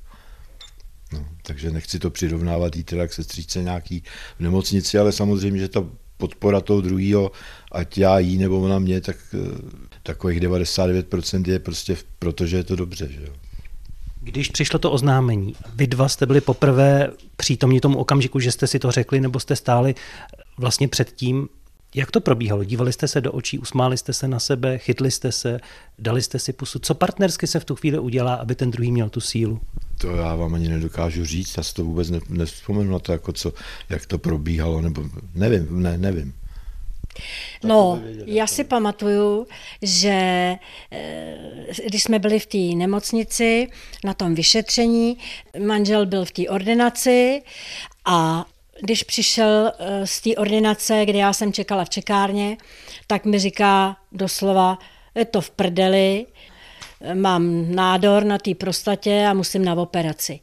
No, 1.13 1.29
takže 1.43 1.71
nechci 1.71 1.99
to 1.99 2.11
přirovnávat 2.11 2.77
jít 2.77 2.85
teda 2.85 3.07
k 3.07 3.13
sestřičce 3.13 3.63
nějaký 3.63 4.03
v 4.39 4.41
nemocnici, 4.41 4.99
ale 4.99 5.13
samozřejmě, 5.13 5.61
že 5.61 5.69
ta 5.69 5.85
podpora 6.23 6.61
toho 6.61 6.81
druhého, 6.81 7.33
ať 7.73 7.99
já 7.99 8.19
jí 8.19 8.39
nebo 8.39 8.61
ona 8.61 8.79
mě, 8.79 9.01
tak 9.01 9.17
eh, 9.35 9.39
takových 10.03 10.41
99% 10.41 11.51
je 11.51 11.59
prostě 11.59 11.97
proto, 12.19 12.47
že 12.47 12.57
je 12.57 12.65
to 12.65 12.77
dobře, 12.77 13.09
že 13.11 13.21
jo. 13.27 13.33
Když 14.21 14.49
přišlo 14.49 14.79
to 14.79 14.91
oznámení, 14.91 15.55
vy 15.75 15.87
dva 15.87 16.09
jste 16.09 16.27
byli 16.27 16.41
poprvé 16.41 17.11
přítomní 17.37 17.81
tomu 17.81 17.99
okamžiku, 17.99 18.41
že 18.41 18.53
jste 18.53 18.67
si 18.67 18.79
to 18.79 18.91
řekli, 18.91 19.21
nebo 19.21 19.41
jste 19.41 19.57
stáli 19.57 19.95
vlastně 20.59 20.89
před 20.89 21.13
tím, 21.13 21.49
jak 21.95 22.11
to 22.11 22.21
probíhalo? 22.21 22.65
Dívali 22.65 22.93
jste 22.93 23.09
se 23.09 23.21
do 23.21 23.33
očí, 23.33 23.59
usmáli 23.59 23.99
jste 23.99 24.13
se 24.13 24.29
na 24.29 24.39
sebe, 24.39 24.79
chytli 24.79 25.11
jste 25.11 25.33
se, 25.33 25.61
dali 25.99 26.23
jste 26.23 26.39
si 26.39 26.53
pusu. 26.53 26.79
Co 26.79 26.95
partnersky 26.95 27.47
se 27.47 27.61
v 27.61 27.65
tu 27.65 27.77
chvíli 27.77 27.99
udělá, 27.99 28.35
aby 28.35 28.55
ten 28.55 28.71
druhý 28.71 28.93
měl 28.93 29.09
tu 29.09 29.21
sílu? 29.21 29.61
To 29.99 30.17
já 30.17 30.35
vám 30.35 30.55
ani 30.55 30.69
nedokážu 30.69 31.25
říct, 31.25 31.57
já 31.57 31.63
si 31.63 31.75
to 31.75 31.85
vůbec 31.85 32.11
nevzpomenu 32.29 32.93
na 32.93 32.99
to, 32.99 33.13
jako 33.13 33.33
co, 33.33 33.53
jak 33.89 34.07
to 34.07 34.19
probíhalo, 34.19 34.81
nebo 34.81 35.05
nevím, 35.35 35.83
ne, 35.83 35.99
nevím. 35.99 36.35
No, 37.65 38.03
já 38.27 38.47
si 38.47 38.65
pamatuju, 38.65 39.47
že 39.83 40.57
eh, 40.91 41.39
když 41.87 42.03
jsme 42.03 42.19
byli 42.19 42.39
v 42.39 42.47
té 42.47 42.77
nemocnici 42.77 43.69
na 44.05 44.15
tom 44.15 44.35
vyšetření, 44.35 45.19
manžel 45.67 46.07
byl 46.07 46.25
v 46.25 46.31
té 46.31 46.49
ordinaci 46.49 47.43
a 48.05 48.47
když 48.83 49.03
přišel 49.03 49.73
eh, 49.79 50.07
z 50.07 50.21
té 50.21 50.31
ordinace, 50.37 51.05
kde 51.05 51.19
já 51.19 51.33
jsem 51.33 51.53
čekala 51.53 51.85
v 51.85 51.91
čekárně, 51.91 52.57
tak 53.07 53.25
mi 53.25 53.39
říká 53.39 53.97
doslova, 54.13 54.79
je 55.15 55.25
to 55.25 55.41
v 55.41 55.51
prdeli, 55.51 56.27
mám 57.15 57.75
nádor 57.75 58.25
na 58.25 58.39
té 58.39 58.55
prostatě 58.55 59.27
a 59.31 59.35
musím 59.35 59.65
na 59.65 59.75
operaci. 59.75 60.41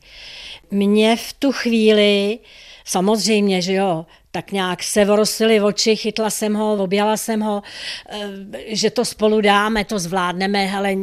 Mě 0.72 1.16
v 1.16 1.34
tu 1.34 1.52
chvíli, 1.52 2.40
samozřejmě, 2.86 3.62
že 3.62 3.74
jo, 3.74 4.06
tak 4.32 4.52
nějak 4.52 4.84
se 4.84 5.06
vorosily 5.06 5.62
oči, 5.62 5.96
chytla 5.96 6.30
jsem 6.30 6.54
ho, 6.54 6.74
objala 6.74 7.18
jsem 7.18 7.42
ho, 7.42 7.64
eh, 8.10 8.30
že 8.68 8.90
to 8.90 9.06
spolu 9.06 9.42
dáme, 9.42 9.86
to 9.86 10.00
zvládneme, 10.00 10.72
ale 10.78 10.96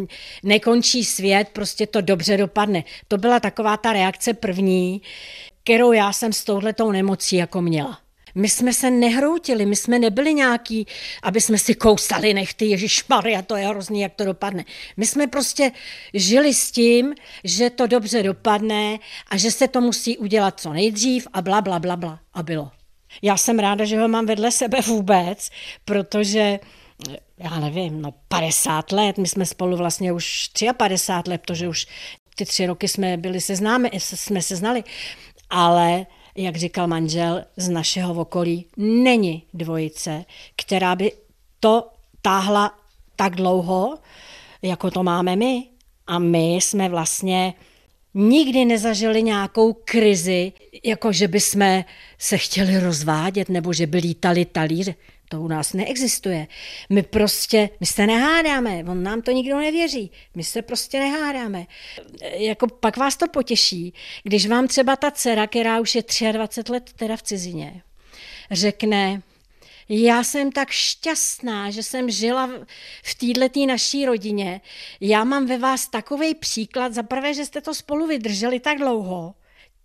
nekončí 0.42 1.04
svět, 1.04 1.48
prostě 1.52 1.86
to 1.86 2.00
dobře 2.00 2.36
dopadne. 2.36 2.84
To 3.08 3.18
byla 3.18 3.40
taková 3.40 3.76
ta 3.76 3.92
reakce 3.92 4.34
první, 4.34 5.02
kterou 5.66 5.92
já 5.92 6.12
jsem 6.12 6.32
s 6.32 6.44
touhletou 6.44 6.90
nemocí 6.92 7.36
jako 7.36 7.62
měla. 7.62 7.98
My 8.34 8.48
jsme 8.48 8.72
se 8.72 8.90
nehroutili, 8.90 9.66
my 9.66 9.76
jsme 9.76 9.98
nebyli 9.98 10.34
nějaký, 10.34 10.86
aby 11.22 11.40
jsme 11.40 11.58
si 11.58 11.74
kousali 11.74 12.34
nechty, 12.34 12.66
Ježíš 12.66 13.04
a 13.38 13.42
to 13.42 13.56
je 13.56 13.66
hrozný, 13.66 14.00
jak 14.00 14.14
to 14.14 14.24
dopadne. 14.24 14.64
My 14.96 15.06
jsme 15.06 15.26
prostě 15.26 15.72
žili 16.14 16.54
s 16.54 16.70
tím, 16.70 17.14
že 17.44 17.70
to 17.70 17.86
dobře 17.86 18.22
dopadne 18.22 18.98
a 19.30 19.36
že 19.36 19.50
se 19.50 19.68
to 19.68 19.80
musí 19.80 20.18
udělat 20.18 20.60
co 20.60 20.72
nejdřív 20.72 21.28
a 21.32 21.42
bla, 21.42 21.60
bla, 21.60 21.78
bla, 21.78 21.96
bla. 21.96 22.20
A 22.34 22.42
bylo. 22.42 22.70
Já 23.22 23.36
jsem 23.36 23.58
ráda, 23.58 23.84
že 23.84 23.98
ho 23.98 24.08
mám 24.08 24.26
vedle 24.26 24.50
sebe 24.50 24.80
vůbec, 24.80 25.50
protože 25.84 26.60
já 27.38 27.60
nevím, 27.60 28.02
no 28.02 28.14
50 28.28 28.92
let, 28.92 29.18
my 29.18 29.28
jsme 29.28 29.46
spolu 29.46 29.76
vlastně 29.76 30.12
už 30.12 30.50
53 30.76 31.30
let, 31.30 31.40
protože 31.40 31.68
už 31.68 31.86
ty 32.36 32.44
tři 32.44 32.66
roky 32.66 32.88
jsme 32.88 33.16
byli 33.16 33.40
seznámi, 33.40 33.90
jsme 33.98 34.42
se 34.42 34.56
znali, 34.56 34.84
ale 35.50 36.06
jak 36.36 36.56
říkal 36.56 36.86
manžel 36.86 37.44
z 37.56 37.68
našeho 37.68 38.14
okolí, 38.14 38.66
není 38.76 39.42
dvojice, 39.54 40.24
která 40.56 40.96
by 40.96 41.12
to 41.60 41.88
táhla 42.22 42.78
tak 43.16 43.36
dlouho, 43.36 43.98
jako 44.62 44.90
to 44.90 45.02
máme 45.02 45.36
my. 45.36 45.62
A 46.06 46.18
my 46.18 46.54
jsme 46.54 46.88
vlastně 46.88 47.54
nikdy 48.14 48.64
nezažili 48.64 49.22
nějakou 49.22 49.72
krizi, 49.72 50.52
jako 50.84 51.12
že 51.12 51.28
by 51.28 51.40
jsme 51.40 51.84
se 52.18 52.38
chtěli 52.38 52.80
rozvádět 52.80 53.48
nebo 53.48 53.72
že 53.72 53.86
by 53.86 53.98
lítali 53.98 54.44
talíře. 54.44 54.94
To 55.28 55.40
u 55.40 55.48
nás 55.48 55.72
neexistuje. 55.72 56.46
My 56.90 57.02
prostě, 57.02 57.70
my 57.80 57.86
se 57.86 58.06
nehádáme, 58.06 58.84
on 58.88 59.02
nám 59.02 59.22
to 59.22 59.30
nikdo 59.30 59.56
nevěří. 59.60 60.10
My 60.34 60.44
se 60.44 60.62
prostě 60.62 61.00
nehádáme. 61.00 61.66
Jako 62.36 62.66
pak 62.66 62.96
vás 62.96 63.16
to 63.16 63.28
potěší, 63.28 63.94
když 64.22 64.46
vám 64.46 64.68
třeba 64.68 64.96
ta 64.96 65.10
dcera, 65.10 65.46
která 65.46 65.80
už 65.80 65.94
je 65.94 66.32
23 66.32 66.72
let 66.72 66.90
teda 66.96 67.16
v 67.16 67.22
cizině, 67.22 67.82
řekne, 68.50 69.22
já 69.88 70.24
jsem 70.24 70.52
tak 70.52 70.70
šťastná, 70.70 71.70
že 71.70 71.82
jsem 71.82 72.10
žila 72.10 72.50
v 73.02 73.14
této 73.14 73.66
naší 73.66 74.06
rodině. 74.06 74.60
Já 75.00 75.24
mám 75.24 75.46
ve 75.46 75.58
vás 75.58 75.88
takový 75.88 76.34
příklad, 76.34 76.94
za 76.94 77.02
prvé, 77.02 77.34
že 77.34 77.44
jste 77.44 77.60
to 77.60 77.74
spolu 77.74 78.06
vydrželi 78.06 78.60
tak 78.60 78.78
dlouho 78.78 79.34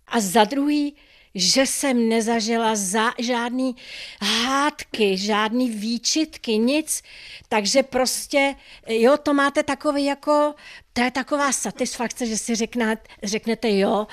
a 0.08 0.20
za 0.20 0.44
druhý, 0.44 0.96
že 1.36 1.66
jsem 1.66 2.10
nezažila 2.10 2.76
za, 2.76 3.12
žádný 3.20 3.76
hádky, 4.22 5.18
žádný 5.18 5.70
výčitky, 5.70 6.58
nic. 6.58 7.02
Takže 7.50 7.84
prostě, 7.84 8.56
jo, 8.88 9.18
to 9.18 9.34
máte 9.34 9.64
takový 9.64 10.06
jako, 10.06 10.54
to 10.94 11.02
je 11.02 11.12
taková 11.12 11.52
satisfakce, 11.52 12.26
že 12.26 12.38
si 12.38 12.56
řekne, 12.56 12.98
řeknete, 13.24 13.78
jo, 13.78 14.08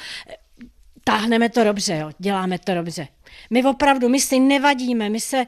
táhneme 1.04 1.48
to 1.48 1.64
dobře, 1.64 1.96
jo, 1.96 2.10
děláme 2.18 2.58
to 2.58 2.74
dobře. 2.74 3.08
My 3.50 3.64
opravdu, 3.64 4.08
my 4.08 4.20
si 4.20 4.40
nevadíme, 4.40 5.10
my, 5.10 5.20
se, 5.20 5.46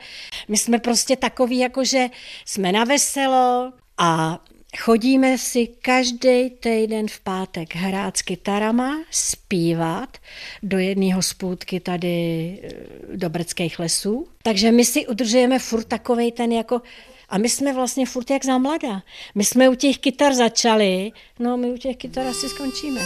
my 0.48 0.58
jsme 0.58 0.78
prostě 0.78 1.16
takový, 1.16 1.58
jako 1.58 1.84
že 1.84 2.06
jsme 2.44 2.72
na 2.72 2.84
veselo 2.84 3.72
a 3.98 4.38
chodíme 4.78 5.38
si 5.38 5.66
každý 5.66 6.50
týden 6.50 7.08
v 7.08 7.20
pátek 7.20 7.74
hrát 7.74 8.16
s 8.16 8.22
kytarama, 8.22 8.98
zpívat 9.10 10.18
do 10.62 10.78
jedné 10.78 11.14
hospůdky 11.14 11.80
tady 11.80 12.58
eh, 12.62 13.16
do 13.16 13.30
Brdských 13.30 13.78
lesů. 13.78 14.26
Takže 14.42 14.72
my 14.72 14.84
si 14.84 15.06
udržujeme 15.06 15.58
furt 15.58 15.84
takovej 15.84 16.32
ten 16.32 16.52
jako 16.52 16.82
a 17.28 17.38
my 17.38 17.48
jsme 17.48 17.74
vlastně 17.74 18.06
furt 18.06 18.30
jak 18.30 18.44
za 18.44 18.58
mladá. 18.58 19.02
My 19.34 19.44
jsme 19.44 19.68
u 19.68 19.74
těch 19.74 19.98
kytar 19.98 20.34
začali, 20.34 21.12
no 21.38 21.56
my 21.56 21.70
u 21.70 21.76
těch 21.76 21.96
kytar 21.96 22.26
asi 22.26 22.48
skončíme. 22.48 23.00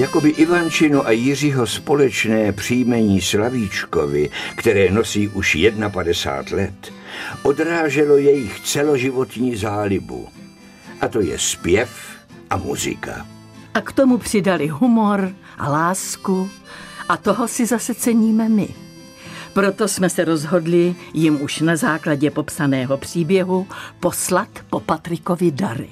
Jakoby 0.00 0.28
Ivančino 0.28 1.06
a 1.06 1.10
Jiřího 1.10 1.66
společné 1.66 2.52
příjmení 2.52 3.20
Slavíčkovi, 3.20 4.30
které 4.56 4.90
nosí 4.90 5.28
už 5.28 5.58
51 5.92 6.56
let, 6.56 6.92
odráželo 7.42 8.16
jejich 8.16 8.60
celoživotní 8.60 9.56
zálibu. 9.56 10.28
A 11.00 11.08
to 11.08 11.20
je 11.20 11.38
zpěv 11.38 11.90
a 12.50 12.56
muzika. 12.56 13.26
A 13.74 13.80
k 13.80 13.92
tomu 13.92 14.18
přidali 14.18 14.68
humor 14.68 15.32
a 15.58 15.68
lásku 15.68 16.50
a 17.08 17.16
toho 17.16 17.48
si 17.48 17.66
zase 17.66 17.94
ceníme 17.94 18.48
my. 18.48 18.68
Proto 19.52 19.88
jsme 19.88 20.10
se 20.10 20.24
rozhodli 20.24 20.94
jim 21.14 21.42
už 21.42 21.60
na 21.60 21.76
základě 21.76 22.30
popsaného 22.30 22.96
příběhu 22.96 23.66
poslat 24.00 24.48
po 24.70 24.80
Patrikovi 24.80 25.50
dary. 25.50 25.88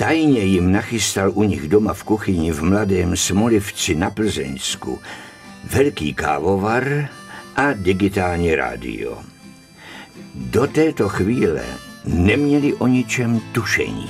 Tajně 0.00 0.40
jim 0.40 0.72
nachystal 0.72 1.30
u 1.34 1.42
nich 1.42 1.68
doma 1.68 1.94
v 1.94 2.04
kuchyni 2.04 2.52
v 2.52 2.62
Mladém 2.62 3.16
Smolivci 3.16 3.94
na 3.94 4.10
Plzeňsku 4.10 4.98
velký 5.64 6.14
kávovar 6.14 7.08
a 7.56 7.72
digitální 7.72 8.54
rádio. 8.54 9.18
Do 10.34 10.66
této 10.66 11.08
chvíle 11.08 11.64
neměli 12.04 12.74
o 12.74 12.86
ničem 12.86 13.40
tušení. 13.52 14.08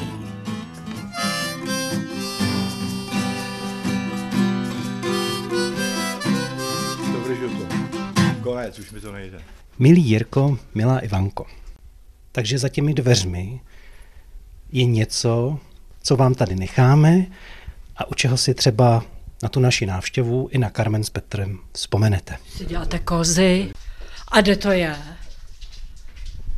Dobře, 7.12 7.36
že 7.36 7.48
to. 7.48 7.66
Konec, 8.42 8.78
už 8.78 8.90
mi 8.90 9.00
to 9.00 9.12
nejde. 9.12 9.42
Milý 9.78 10.02
Jirko, 10.02 10.58
milá 10.74 10.98
Ivanko, 10.98 11.46
takže 12.32 12.58
za 12.58 12.68
těmi 12.68 12.94
dveřmi 12.94 13.60
je 14.72 14.84
něco, 14.84 15.58
co 16.02 16.16
vám 16.16 16.34
tady 16.34 16.56
necháme 16.56 17.26
a 17.96 18.08
u 18.08 18.14
čeho 18.14 18.36
si 18.36 18.54
třeba 18.54 19.02
na 19.42 19.48
tu 19.48 19.60
naši 19.60 19.86
návštěvu 19.86 20.48
i 20.52 20.58
na 20.58 20.70
Carmen 20.70 21.04
s 21.04 21.10
Petrem 21.10 21.58
vzpomenete. 21.72 22.36
Si 22.56 22.64
děláte 22.64 22.98
kozy 22.98 23.72
A 24.28 24.40
kde 24.40 24.56
to 24.56 24.70
je? 24.70 24.96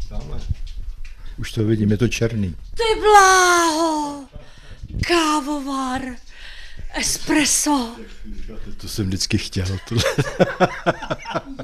Tamhle. 0.08 0.40
Už 1.38 1.52
to 1.52 1.64
vidím, 1.64 1.90
je 1.90 1.96
to 1.96 2.08
černý. 2.08 2.56
Ty 2.74 3.00
bláho! 3.00 4.24
Kávovar, 5.06 6.02
espresso. 6.94 7.96
To 8.76 8.88
jsem 8.88 9.06
vždycky 9.06 9.38
chtěl. 9.38 9.66
Tohle. 9.88 10.04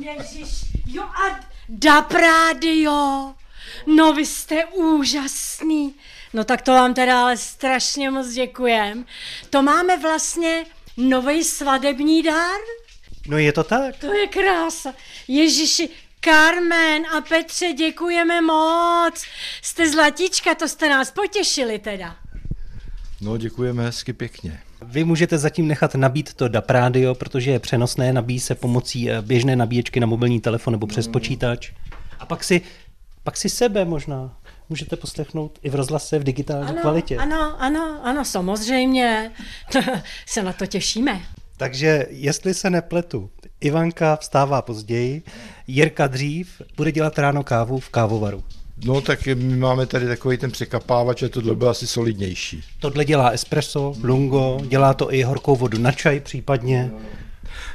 Ježiš, 0.18 0.64
jo 0.86 1.02
a 1.02 1.40
da 1.68 2.02
prádio. 2.02 3.34
No 3.96 4.12
vy 4.12 4.26
jste 4.26 4.64
úžasný. 4.64 5.94
No 6.32 6.44
tak 6.44 6.62
to 6.62 6.72
vám 6.72 6.94
teda 6.94 7.22
ale 7.22 7.36
strašně 7.36 8.10
moc 8.10 8.28
děkujem. 8.28 9.04
To 9.50 9.62
máme 9.62 9.98
vlastně 9.98 10.64
nový 10.96 11.44
svadební 11.44 12.22
dár? 12.22 12.60
No 13.28 13.38
je 13.38 13.52
to 13.52 13.64
tak. 13.64 13.96
To 13.96 14.14
je 14.14 14.26
krása. 14.26 14.94
Ježiši, 15.28 15.88
Carmen 16.20 17.02
a 17.16 17.20
Petře, 17.20 17.72
děkujeme 17.72 18.40
moc. 18.40 19.24
Jste 19.62 19.90
zlatička, 19.90 20.54
to 20.54 20.68
jste 20.68 20.88
nás 20.88 21.10
potěšili 21.10 21.78
teda. 21.78 22.16
No, 23.20 23.36
děkujeme 23.36 23.84
hezky 23.84 24.12
pěkně. 24.12 24.60
Vy 24.82 25.04
můžete 25.04 25.38
zatím 25.38 25.68
nechat 25.68 25.94
nabít 25.94 26.34
to 26.34 26.48
DAP 26.48 26.70
rádio, 26.70 27.14
protože 27.14 27.50
je 27.50 27.58
přenosné, 27.58 28.12
nabíjí 28.12 28.40
se 28.40 28.54
pomocí 28.54 29.10
eh, 29.10 29.22
běžné 29.22 29.56
nabíječky 29.56 30.00
na 30.00 30.06
mobilní 30.06 30.40
telefon 30.40 30.72
nebo 30.72 30.86
přes 30.86 31.08
počítač. 31.08 31.72
A 32.18 32.26
pak 32.26 32.44
si, 32.44 32.60
pak 33.24 33.36
si 33.36 33.48
sebe 33.48 33.84
možná 33.84 34.36
můžete 34.68 34.96
poslechnout 34.96 35.59
i 35.62 35.70
v 35.70 35.74
rozhlase 35.74 36.18
v 36.18 36.24
digitální 36.24 36.68
Ano, 36.68 36.81
kvalitě. 36.81 37.16
ano, 37.16 37.57
ano, 37.59 38.00
ano, 38.02 38.24
samozřejmě. 38.24 39.33
se 40.26 40.42
na 40.42 40.52
to 40.52 40.66
těšíme. 40.66 41.20
Takže 41.57 42.07
jestli 42.11 42.54
se 42.54 42.70
nepletu, 42.70 43.31
Ivanka 43.61 44.16
vstává 44.16 44.62
později, 44.62 45.22
Jirka 45.66 46.07
dřív 46.07 46.62
bude 46.76 46.92
dělat 46.92 47.18
ráno 47.18 47.42
kávu 47.44 47.78
v 47.81 47.88
kávovaru. 47.88 48.44
No, 48.85 49.00
tak 49.00 49.26
my 49.26 49.57
máme 49.57 49.87
tady 49.87 50.07
takový 50.07 50.37
ten 50.38 50.50
překapávač, 50.50 51.22
a 51.22 51.28
tohle 51.28 51.54
byl 51.54 51.68
asi 51.68 51.87
solidnější. 51.87 52.64
Tohle 52.81 53.04
dělá 53.04 53.28
espresso, 53.31 53.94
lungo, 54.02 54.61
dělá 54.68 54.94
to 54.94 55.12
i 55.14 55.22
horkou 55.22 55.57
vodu 55.57 55.78
na 55.78 55.92
čaj 55.92 56.20
případně. 56.20 56.90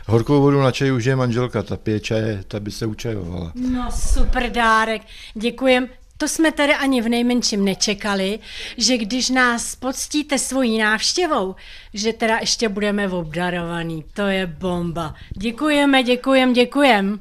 Horkou 0.08 0.42
vodu 0.42 0.62
na 0.62 0.72
čaj 0.72 0.92
už 0.92 1.06
je 1.06 1.16
manželka, 1.16 1.64
ta 1.64 1.78
pije 1.78 2.00
čaje, 2.00 2.44
ta 2.48 2.60
by 2.60 2.72
se 2.72 2.86
učajovala. 2.86 3.52
No 3.72 3.92
super 3.92 4.50
dárek, 4.52 5.02
děkujem. 5.34 5.88
To 6.18 6.28
jsme 6.28 6.52
tady 6.52 6.74
ani 6.74 7.02
v 7.02 7.10
nejmenším 7.10 7.66
nečekali, 7.66 8.40
že 8.78 8.98
když 8.98 9.30
nás 9.30 9.76
poctíte 9.76 10.40
svojí 10.40 10.78
návštěvou, 10.78 11.56
že 11.94 12.14
teda 12.14 12.38
ještě 12.38 12.70
budeme 12.70 13.10
obdarovaný. 13.10 14.06
To 14.14 14.22
je 14.22 14.48
bomba. 14.48 15.16
Děkujeme, 15.38 16.04
děkujem, 16.04 16.54
děkujem. 16.54 17.20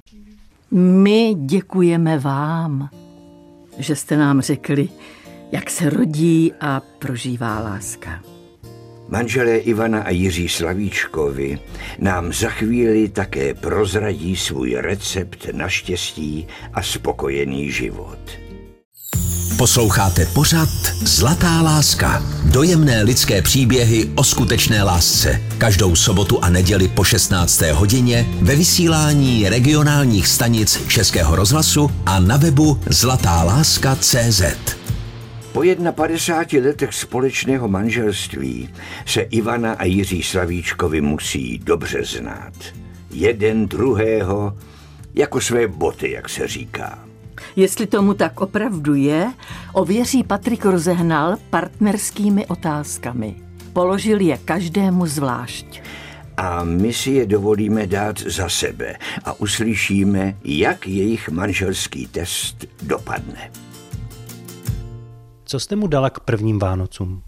My 0.70 1.34
děkujeme 1.38 2.18
vám, 2.18 2.88
že 3.78 3.96
jste 3.96 4.16
nám 4.16 4.40
řekli, 4.40 4.88
jak 5.52 5.70
se 5.70 5.90
rodí 5.90 6.52
a 6.60 6.82
prožívá 6.98 7.60
láska. 7.60 8.22
Manželé 9.08 9.56
Ivana 9.56 10.02
a 10.02 10.10
Jiří 10.10 10.48
Slavíčkovi 10.48 11.58
nám 11.98 12.32
za 12.32 12.48
chvíli 12.48 13.08
také 13.08 13.54
prozradí 13.54 14.36
svůj 14.36 14.74
recept 14.74 15.46
na 15.52 15.68
štěstí 15.68 16.46
a 16.72 16.82
spokojený 16.82 17.70
život. 17.70 18.41
Posloucháte 19.62 20.26
pořad 20.26 20.68
Zlatá 21.04 21.62
láska. 21.62 22.22
Dojemné 22.52 23.02
lidské 23.02 23.42
příběhy 23.42 24.10
o 24.14 24.24
skutečné 24.24 24.82
lásce. 24.82 25.40
Každou 25.58 25.96
sobotu 25.96 26.44
a 26.44 26.50
neděli 26.50 26.88
po 26.88 27.04
16. 27.04 27.62
hodině 27.62 28.26
ve 28.40 28.56
vysílání 28.56 29.48
regionálních 29.48 30.28
stanic 30.28 30.88
Českého 30.88 31.36
rozhlasu 31.36 31.90
a 32.06 32.20
na 32.20 32.36
webu 32.36 32.80
zlatáláska.cz. 32.86 34.42
Po 35.52 35.62
51 35.92 36.68
letech 36.68 36.94
společného 36.94 37.68
manželství 37.68 38.68
se 39.06 39.20
Ivana 39.20 39.72
a 39.72 39.84
Jiří 39.84 40.22
Slavíčkovi 40.22 41.00
musí 41.00 41.58
dobře 41.58 42.04
znát. 42.04 42.52
Jeden 43.10 43.66
druhého 43.66 44.56
jako 45.14 45.40
své 45.40 45.68
boty, 45.68 46.10
jak 46.10 46.28
se 46.28 46.48
říká. 46.48 47.01
Jestli 47.56 47.86
tomu 47.86 48.14
tak 48.14 48.40
opravdu 48.40 48.94
je, 48.94 49.32
ověří 49.72 50.24
Patrik 50.24 50.64
rozehnal 50.64 51.36
partnerskými 51.50 52.46
otázkami. 52.46 53.36
Položil 53.72 54.20
je 54.20 54.38
každému 54.38 55.06
zvlášť. 55.06 55.82
A 56.36 56.64
my 56.64 56.92
si 56.92 57.10
je 57.10 57.26
dovolíme 57.26 57.86
dát 57.86 58.18
za 58.18 58.48
sebe 58.48 58.96
a 59.24 59.32
uslyšíme, 59.32 60.36
jak 60.44 60.86
jejich 60.86 61.28
manželský 61.28 62.06
test 62.06 62.64
dopadne. 62.82 63.50
Co 65.44 65.60
jste 65.60 65.76
mu 65.76 65.86
dala 65.86 66.10
k 66.10 66.20
prvním 66.20 66.58
Vánocům? 66.58 67.22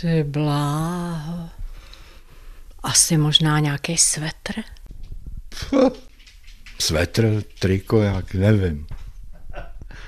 Ty 0.00 0.24
bláho. 0.24 1.48
Asi 2.82 3.16
možná 3.16 3.60
nějaký 3.60 3.96
svetr? 3.96 4.52
Svetr, 6.78 7.42
triko, 7.58 8.02
jak 8.02 8.34
nevím. 8.34 8.86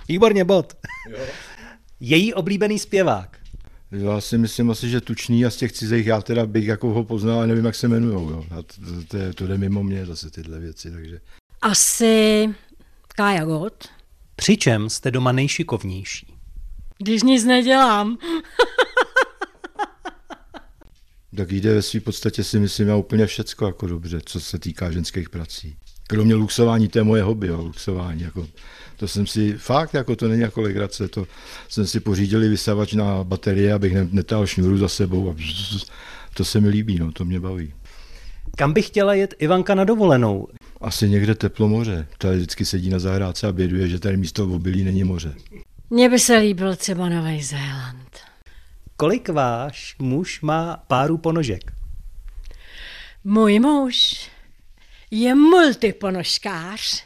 Výborně, 0.08 0.44
bod. 0.44 0.76
Její 2.00 2.34
oblíbený 2.34 2.78
zpěvák. 2.78 3.38
Já 3.90 4.20
si 4.20 4.38
myslím 4.38 4.70
asi, 4.70 4.88
že 4.88 5.00
tučný 5.00 5.46
a 5.46 5.50
z 5.50 5.56
těch 5.56 5.72
cizích 5.72 6.06
já 6.06 6.20
teda 6.22 6.46
bych 6.46 6.66
jako 6.66 6.88
ho 6.88 7.04
poznal, 7.04 7.36
ale 7.36 7.46
nevím, 7.46 7.64
jak 7.64 7.74
se 7.74 7.86
jmenujou. 7.86 8.30
Jo. 8.30 8.44
A 8.50 8.62
to, 8.62 8.62
to, 8.62 9.04
to, 9.08 9.34
to 9.34 9.46
jde 9.46 9.58
mimo 9.58 9.82
mě 9.82 10.06
zase 10.06 10.30
tyhle 10.30 10.58
věci, 10.58 10.90
takže... 10.90 11.20
Asi 11.62 12.48
Kája 13.18 13.44
Gott. 13.44 13.88
Přičem 14.36 14.90
jste 14.90 15.10
doma 15.10 15.32
nejšikovnější. 15.32 16.34
Když 16.98 17.22
nic 17.22 17.44
nedělám. 17.44 18.18
Tak 21.36 21.52
jde 21.52 21.74
ve 21.74 21.82
své 21.82 22.00
podstatě 22.00 22.44
si 22.44 22.58
myslím 22.58 22.88
já 22.88 22.96
úplně 22.96 23.26
všecko 23.26 23.66
jako 23.66 23.86
dobře, 23.86 24.20
co 24.24 24.40
se 24.40 24.58
týká 24.58 24.90
ženských 24.90 25.30
prací. 25.30 25.76
Kromě 26.10 26.34
luxování, 26.34 26.88
to 26.88 26.98
je 26.98 27.02
moje 27.02 27.22
hobby, 27.22 27.46
jo, 27.46 27.62
luxování. 27.62 28.22
Jako, 28.22 28.46
to 28.96 29.08
jsem 29.08 29.26
si, 29.26 29.52
fakt, 29.52 29.94
jako 29.94 30.16
to 30.16 30.28
není 30.28 30.42
jako 30.42 30.60
legrace, 30.60 31.08
to 31.08 31.26
jsem 31.68 31.86
si 31.86 32.00
pořídili 32.00 32.48
vysavač 32.48 32.92
na 32.92 33.24
baterie, 33.24 33.72
abych 33.72 33.94
ne, 33.94 34.08
netáhl 34.10 34.46
šňůru 34.46 34.78
za 34.78 34.88
sebou 34.88 35.30
a 35.30 35.34
to 36.34 36.44
se 36.44 36.60
mi 36.60 36.68
líbí, 36.68 36.98
no, 36.98 37.12
to 37.12 37.24
mě 37.24 37.40
baví. 37.40 37.72
Kam 38.56 38.72
by 38.72 38.82
chtěla 38.82 39.14
jet 39.14 39.34
Ivanka 39.38 39.74
na 39.74 39.84
dovolenou? 39.84 40.48
Asi 40.80 41.08
někde 41.08 41.34
teplo 41.34 41.68
moře. 41.68 42.06
Tady 42.18 42.36
vždycky 42.36 42.64
sedí 42.64 42.90
na 42.90 42.98
zahrádce 42.98 43.46
a 43.46 43.52
běduje, 43.52 43.88
že 43.88 43.98
tady 43.98 44.16
místo 44.16 44.46
v 44.46 44.52
obilí 44.52 44.84
není 44.84 45.04
moře. 45.04 45.34
Mně 45.90 46.08
by 46.08 46.18
se 46.18 46.36
líbil 46.36 46.76
třeba 46.76 47.08
Nový 47.08 47.42
Zéland. 47.42 48.18
Kolik 48.96 49.28
váš 49.28 49.96
muž 49.98 50.40
má 50.40 50.84
párů 50.86 51.18
ponožek? 51.18 51.72
Můj 53.24 53.58
muž 53.58 54.27
je 55.10 55.34
multiponožkář. 55.34 57.04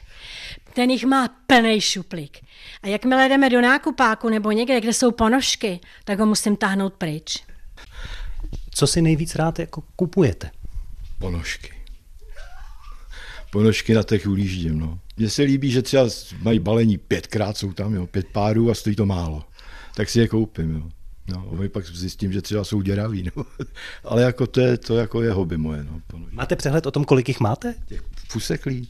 Ten 0.75 0.91
jich 0.91 1.05
má 1.05 1.29
plný 1.47 1.81
šuplík. 1.81 2.39
A 2.83 2.87
jakmile 2.87 3.29
jdeme 3.29 3.51
do 3.51 3.61
nákupáku 3.61 4.29
nebo 4.29 4.53
někde, 4.53 4.81
kde 4.81 4.93
jsou 4.93 5.11
ponožky, 5.11 5.81
tak 6.05 6.19
ho 6.19 6.27
musím 6.27 6.57
táhnout 6.57 6.95
pryč. 6.95 7.45
Co 8.71 8.87
si 8.87 9.03
nejvíc 9.03 9.35
rád 9.35 9.59
jako 9.59 9.83
kupujete? 9.97 10.51
Ponožky. 11.19 11.73
Ponožky 13.51 13.95
na 13.95 14.03
těch 14.03 14.27
ulíždím, 14.27 14.79
no. 14.79 14.99
Mně 15.17 15.31
se 15.31 15.43
líbí, 15.43 15.71
že 15.71 15.83
třeba 15.83 16.05
mají 16.43 16.59
balení 16.59 16.99
pětkrát, 16.99 17.57
jsou 17.57 17.73
tam, 17.73 17.95
jo, 17.95 18.07
pět 18.07 18.27
párů 18.27 18.71
a 18.71 18.75
stojí 18.75 18.97
to 18.97 19.07
málo. 19.07 19.45
Tak 19.95 20.11
si 20.11 20.21
je 20.21 20.29
koupím, 20.29 20.75
jo. 20.75 20.91
No, 21.29 21.51
a 21.65 21.69
pak 21.69 21.87
zjistím, 21.87 22.33
že 22.33 22.43
třeba 22.43 22.65
jsou 22.65 22.83
děraví, 22.83 23.31
no. 23.37 23.45
Ale 24.05 24.23
jako 24.23 24.47
to 24.47 24.61
je, 24.61 24.79
to 24.79 24.97
jako 24.97 25.23
je 25.23 25.33
hobby 25.33 25.57
moje, 25.57 25.85
no. 25.85 26.01
Máte 26.31 26.57
přehled 26.57 26.87
o 26.87 26.91
tom, 26.91 27.05
kolik 27.05 27.29
jich 27.29 27.41
máte? 27.41 27.75
Těch 27.89 28.03
fuseklí. 28.29 28.89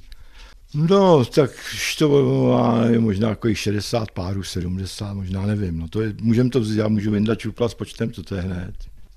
No, 0.74 1.24
tak 1.24 1.50
to 1.98 2.08
má 2.52 2.84
je 2.84 2.98
možná 3.00 3.28
jako 3.28 3.54
60 3.54 4.10
párů, 4.10 4.42
70, 4.42 5.14
možná 5.14 5.46
nevím. 5.46 5.78
No 5.78 5.88
to 5.88 6.00
je, 6.00 6.14
můžeme 6.20 6.50
to 6.50 6.60
vzít, 6.60 6.78
já 6.78 6.88
můžu 6.88 7.10
vyndat 7.10 7.38
čupla 7.38 7.68
s 7.68 7.74
počtem, 7.74 8.12
co 8.12 8.22
to 8.22 8.34
je 8.34 8.40
hned. 8.40 8.74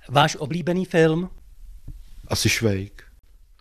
Váš 0.09 0.35
oblíbený 0.35 0.85
film? 0.85 1.29
Asi 2.27 2.49
Švejk. 2.49 3.03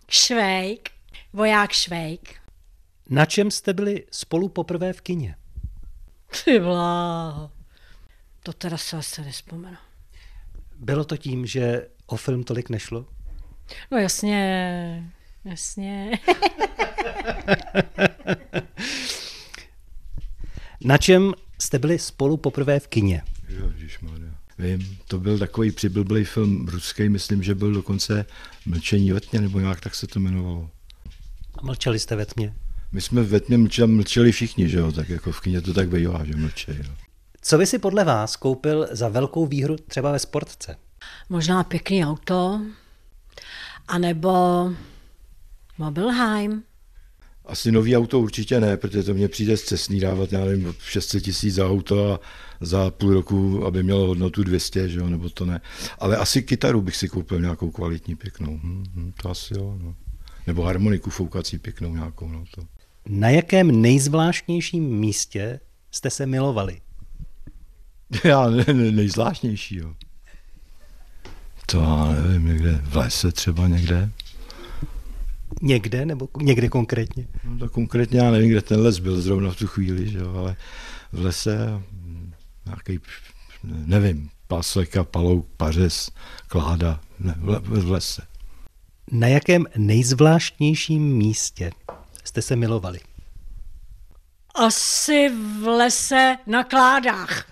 Švejk, 0.09 0.89
voják 1.33 1.71
Švejk. 1.71 2.35
Na 3.09 3.25
čem 3.25 3.51
jste 3.51 3.73
byli 3.73 4.03
spolu 4.11 4.49
poprvé 4.49 4.93
v 4.93 5.01
kině? 5.01 5.35
Ty 6.45 6.59
bláho. 6.59 7.51
To 8.45 8.53
teda 8.53 8.77
se 8.77 8.97
asi 8.97 9.21
nespomenu. 9.21 9.77
Bylo 10.79 11.05
to 11.05 11.17
tím, 11.17 11.45
že 11.45 11.87
o 12.05 12.17
film 12.17 12.43
tolik 12.43 12.69
nešlo? 12.69 13.05
No 13.91 13.97
jasně, 13.97 15.11
jasně. 15.45 16.11
Na 20.81 20.97
čem 20.97 21.33
jste 21.61 21.79
byli 21.79 21.99
spolu 21.99 22.37
poprvé 22.37 22.79
v 22.79 22.87
kině? 22.87 23.21
Ježišmarja. 23.47 24.35
Vím, 24.57 24.97
to 25.07 25.19
byl 25.19 25.39
takový 25.39 25.71
přiblblý 25.71 26.23
film 26.23 26.67
ruský, 26.67 27.09
myslím, 27.09 27.43
že 27.43 27.55
byl 27.55 27.73
dokonce 27.73 28.25
Mlčení 28.65 29.11
ve 29.11 29.19
tmě, 29.19 29.41
nebo 29.41 29.59
nějak 29.59 29.81
tak 29.81 29.95
se 29.95 30.07
to 30.07 30.19
jmenovalo. 30.19 30.69
A 31.57 31.65
mlčeli 31.65 31.99
jste 31.99 32.15
ve 32.15 32.25
tmě? 32.25 32.53
My 32.91 33.01
jsme 33.01 33.23
ve 33.23 33.39
tmě 33.39 33.57
mlčeli, 33.57 33.91
mlčeli 33.91 34.31
všichni, 34.31 34.69
že 34.69 34.77
jo, 34.77 34.91
tak 34.91 35.09
jako 35.09 35.31
v 35.31 35.41
kyně 35.41 35.61
to 35.61 35.73
tak 35.73 35.89
bývá, 35.89 36.25
že 36.25 36.35
mlčeli. 36.35 36.79
No. 36.87 36.95
Co 37.47 37.57
by 37.57 37.65
si 37.65 37.79
podle 37.79 38.03
vás 38.03 38.35
koupil 38.35 38.87
za 38.91 39.09
velkou 39.09 39.45
výhru 39.45 39.75
třeba 39.75 40.11
ve 40.11 40.19
sportce? 40.19 40.77
Možná 41.29 41.63
pěkný 41.63 42.05
auto, 42.05 42.61
anebo 43.87 44.29
Mobilheim. 45.77 46.63
Asi 47.45 47.71
nový 47.71 47.97
auto 47.97 48.19
určitě 48.19 48.59
ne, 48.59 48.77
protože 48.77 49.03
to 49.03 49.13
mě 49.13 49.27
přijde 49.27 49.57
zcestný 49.57 49.99
dávat, 49.99 50.33
já 50.33 50.45
nevím, 50.45 50.73
600 50.79 51.23
tisíc 51.23 51.55
za 51.55 51.69
auto 51.69 52.13
a 52.13 52.19
za 52.61 52.91
půl 52.91 53.13
roku, 53.13 53.65
aby 53.65 53.83
mělo 53.83 54.07
hodnotu 54.07 54.43
200, 54.43 54.89
že 54.89 54.99
jo, 54.99 55.09
nebo 55.09 55.29
to 55.29 55.45
ne. 55.45 55.61
Ale 55.99 56.17
asi 56.17 56.41
kytaru 56.41 56.81
bych 56.81 56.95
si 56.95 57.09
koupil 57.09 57.41
nějakou 57.41 57.71
kvalitní 57.71 58.15
pěknou. 58.15 58.59
Hm, 58.63 58.83
hm, 58.93 59.13
to 59.21 59.29
asi 59.29 59.53
jo, 59.53 59.77
no. 59.83 59.95
Nebo 60.47 60.63
harmoniku 60.63 61.09
foukací 61.09 61.57
pěknou 61.57 61.95
nějakou, 61.95 62.27
no 62.27 62.43
to. 62.55 62.61
Na 63.07 63.29
jakém 63.29 63.81
nejzvláštnějším 63.81 64.83
místě 64.83 65.59
jste 65.91 66.09
se 66.09 66.25
milovali? 66.25 66.84
Já 68.23 68.49
ne, 68.49 68.65
ne, 68.73 68.91
nejzvláštnější, 68.91 69.75
jo. 69.75 69.93
To 71.65 71.81
já 71.81 72.05
nevím, 72.05 72.45
někde 72.45 72.81
v 72.83 72.95
lese 72.95 73.31
třeba 73.31 73.67
někde. 73.67 74.11
Někde 75.61 76.05
nebo 76.05 76.27
někde 76.41 76.69
konkrétně? 76.69 77.27
No 77.43 77.57
to 77.57 77.69
konkrétně 77.69 78.19
já 78.19 78.31
nevím, 78.31 78.49
kde 78.49 78.61
ten 78.61 78.79
les 78.79 78.99
byl 78.99 79.21
zrovna 79.21 79.51
v 79.51 79.55
tu 79.55 79.67
chvíli, 79.67 80.11
že 80.11 80.17
jo, 80.17 80.35
ale 80.35 80.55
v 81.11 81.19
lese 81.19 81.57
nějaký, 82.65 82.99
nevím, 83.63 84.29
pasleka, 84.47 85.03
palouk, 85.03 85.47
pařez, 85.57 86.11
kláda, 86.47 86.99
ne, 87.19 87.35
v, 87.37 87.59
v 87.59 87.91
lese. 87.91 88.21
Na 89.11 89.27
jakém 89.27 89.65
nejzvláštnějším 89.77 91.17
místě 91.17 91.71
jste 92.23 92.41
se 92.41 92.55
milovali? 92.55 92.99
Asi 94.55 95.29
v 95.29 95.67
lese 95.67 96.37
na 96.47 96.63
kládách. 96.63 97.45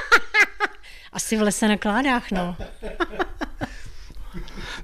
Asi 1.12 1.36
v 1.36 1.42
lese 1.42 1.68
na 1.68 1.76
kládách, 1.76 2.30
no. 2.30 2.56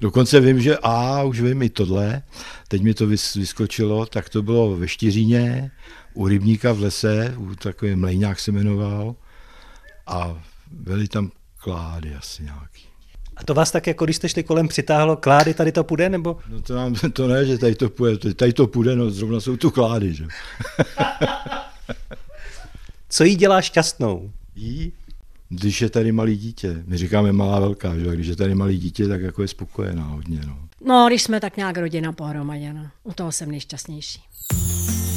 Dokonce 0.01 0.39
vím, 0.39 0.61
že 0.61 0.77
a 0.83 1.23
už 1.23 1.41
vím 1.41 1.61
i 1.61 1.69
tohle, 1.69 2.21
teď 2.67 2.81
mi 2.81 2.93
to 2.93 3.07
vyskočilo, 3.07 4.05
tak 4.05 4.29
to 4.29 4.41
bylo 4.41 4.75
ve 4.75 4.87
Štiříně, 4.87 5.71
u 6.13 6.27
rybníka 6.27 6.73
v 6.73 6.79
lese, 6.79 7.33
u 7.37 7.55
takový 7.55 7.95
mlejňák 7.95 8.39
se 8.39 8.51
jmenoval 8.51 9.15
a 10.07 10.41
byly 10.71 11.07
tam 11.07 11.31
klády 11.57 12.15
asi 12.15 12.43
nějaký. 12.43 12.87
A 13.35 13.43
to 13.43 13.53
vás 13.53 13.71
tak, 13.71 13.87
jako 13.87 14.05
když 14.05 14.15
jste 14.15 14.29
šli 14.29 14.43
kolem, 14.43 14.67
přitáhlo 14.67 15.17
klády, 15.17 15.53
tady 15.53 15.71
to 15.71 15.83
půjde, 15.83 16.09
nebo? 16.09 16.37
No 16.47 16.61
to, 16.61 16.75
nám, 16.75 16.95
to 17.13 17.27
ne, 17.27 17.45
že 17.45 17.57
tady 17.57 17.75
to 17.75 17.89
půjde, 17.89 18.33
tady 18.33 18.53
to 18.53 18.67
půjde, 18.67 18.95
no 18.95 19.09
zrovna 19.09 19.39
jsou 19.39 19.57
tu 19.57 19.71
klády, 19.71 20.13
že? 20.13 20.25
Co 23.09 23.23
jí 23.23 23.35
dělá 23.35 23.61
šťastnou? 23.61 24.31
Jí? 24.55 24.93
Když 25.55 25.81
je 25.81 25.89
tady 25.89 26.11
malý 26.11 26.37
dítě. 26.37 26.83
My 26.87 26.97
říkáme 26.97 27.31
malá 27.31 27.59
velká, 27.59 27.97
že? 27.97 28.05
Když 28.05 28.27
je 28.27 28.35
tady 28.35 28.55
malý 28.55 28.77
dítě, 28.77 29.07
tak 29.07 29.21
jako 29.21 29.41
je 29.41 29.47
spokojená 29.47 30.03
hodně, 30.03 30.39
no. 30.47 30.57
No, 30.85 31.05
když 31.07 31.23
jsme 31.23 31.39
tak 31.39 31.57
nějak 31.57 31.77
rodina 31.77 32.11
pohromadě, 32.11 32.73
no. 32.73 32.87
U 33.03 33.13
toho 33.13 33.31
jsem 33.31 33.51
nejšťastnější. 33.51 34.21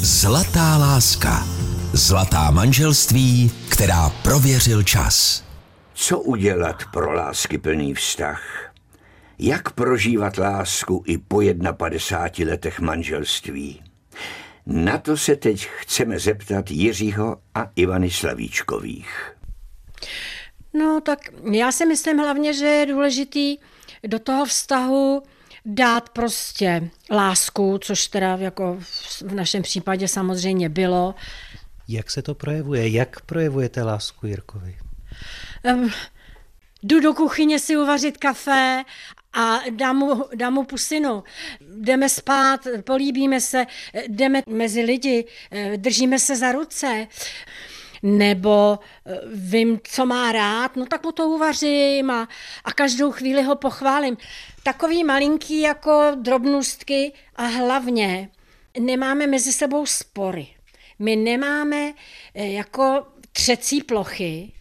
Zlatá 0.01 0.77
láska. 0.77 1.47
Zlatá 1.93 2.51
manželství, 2.51 3.51
která 3.69 4.09
prověřil 4.09 4.83
čas. 4.83 5.43
Co 5.93 6.19
udělat 6.19 6.83
pro 6.93 7.13
lásky 7.13 7.57
plný 7.57 7.93
vztah? 7.93 8.73
Jak 9.39 9.71
prožívat 9.71 10.37
lásku 10.37 11.03
i 11.07 11.17
po 11.17 11.41
51 11.73 12.51
letech 12.51 12.79
manželství? 12.79 13.81
Na 14.65 14.97
to 14.97 15.17
se 15.17 15.35
teď 15.35 15.67
chceme 15.77 16.19
zeptat 16.19 16.71
Jiřího 16.71 17.37
a 17.55 17.71
Ivany 17.75 18.11
Slavíčkových. 18.11 19.36
No 20.73 21.01
tak 21.01 21.19
já 21.51 21.71
si 21.71 21.85
myslím 21.85 22.17
hlavně, 22.17 22.53
že 22.53 22.65
je 22.65 22.85
důležitý 22.85 23.57
do 24.07 24.19
toho 24.19 24.45
vztahu 24.45 25.23
dát 25.65 26.09
prostě 26.09 26.89
lásku, 27.11 27.77
což 27.77 28.07
teda 28.07 28.37
jako 28.37 28.77
v 29.21 29.33
našem 29.33 29.63
případě 29.63 30.07
samozřejmě 30.07 30.69
bylo. 30.69 31.15
Jak 31.87 32.11
se 32.11 32.21
to 32.21 32.35
projevuje? 32.35 32.89
Jak 32.89 33.21
projevujete 33.21 33.83
lásku 33.83 34.27
Jirkovi? 34.27 34.77
Um, 35.73 35.91
jdu 36.83 36.99
do 36.99 37.13
kuchyně 37.13 37.59
si 37.59 37.77
uvařit 37.77 38.17
kafe 38.17 38.83
a 39.33 39.59
dám 39.69 39.97
mu, 39.97 40.25
dám 40.35 40.53
mu 40.53 40.63
pusinu. 40.63 41.23
Jdeme 41.81 42.09
spát, 42.09 42.67
políbíme 42.85 43.41
se, 43.41 43.65
jdeme 44.07 44.41
mezi 44.47 44.81
lidi, 44.81 45.25
držíme 45.75 46.19
se 46.19 46.35
za 46.35 46.51
ruce 46.51 47.07
nebo 48.03 48.79
eh, 49.05 49.19
vím, 49.33 49.79
co 49.83 50.05
má 50.05 50.31
rád, 50.31 50.75
no 50.75 50.85
tak 50.85 51.03
mu 51.03 51.11
to 51.11 51.29
uvařím 51.29 52.11
a, 52.11 52.27
a 52.63 52.73
každou 52.73 53.11
chvíli 53.11 53.43
ho 53.43 53.55
pochválím. 53.55 54.17
Takový 54.63 55.03
malinký 55.03 55.61
jako 55.61 56.11
drobnostky 56.21 57.13
a 57.35 57.45
hlavně 57.45 58.29
nemáme 58.79 59.27
mezi 59.27 59.53
sebou 59.53 59.85
spory. 59.85 60.47
My 60.99 61.15
nemáme 61.15 61.93
eh, 62.33 62.47
jako 62.47 63.03
třecí 63.31 63.81
plochy. 63.81 64.51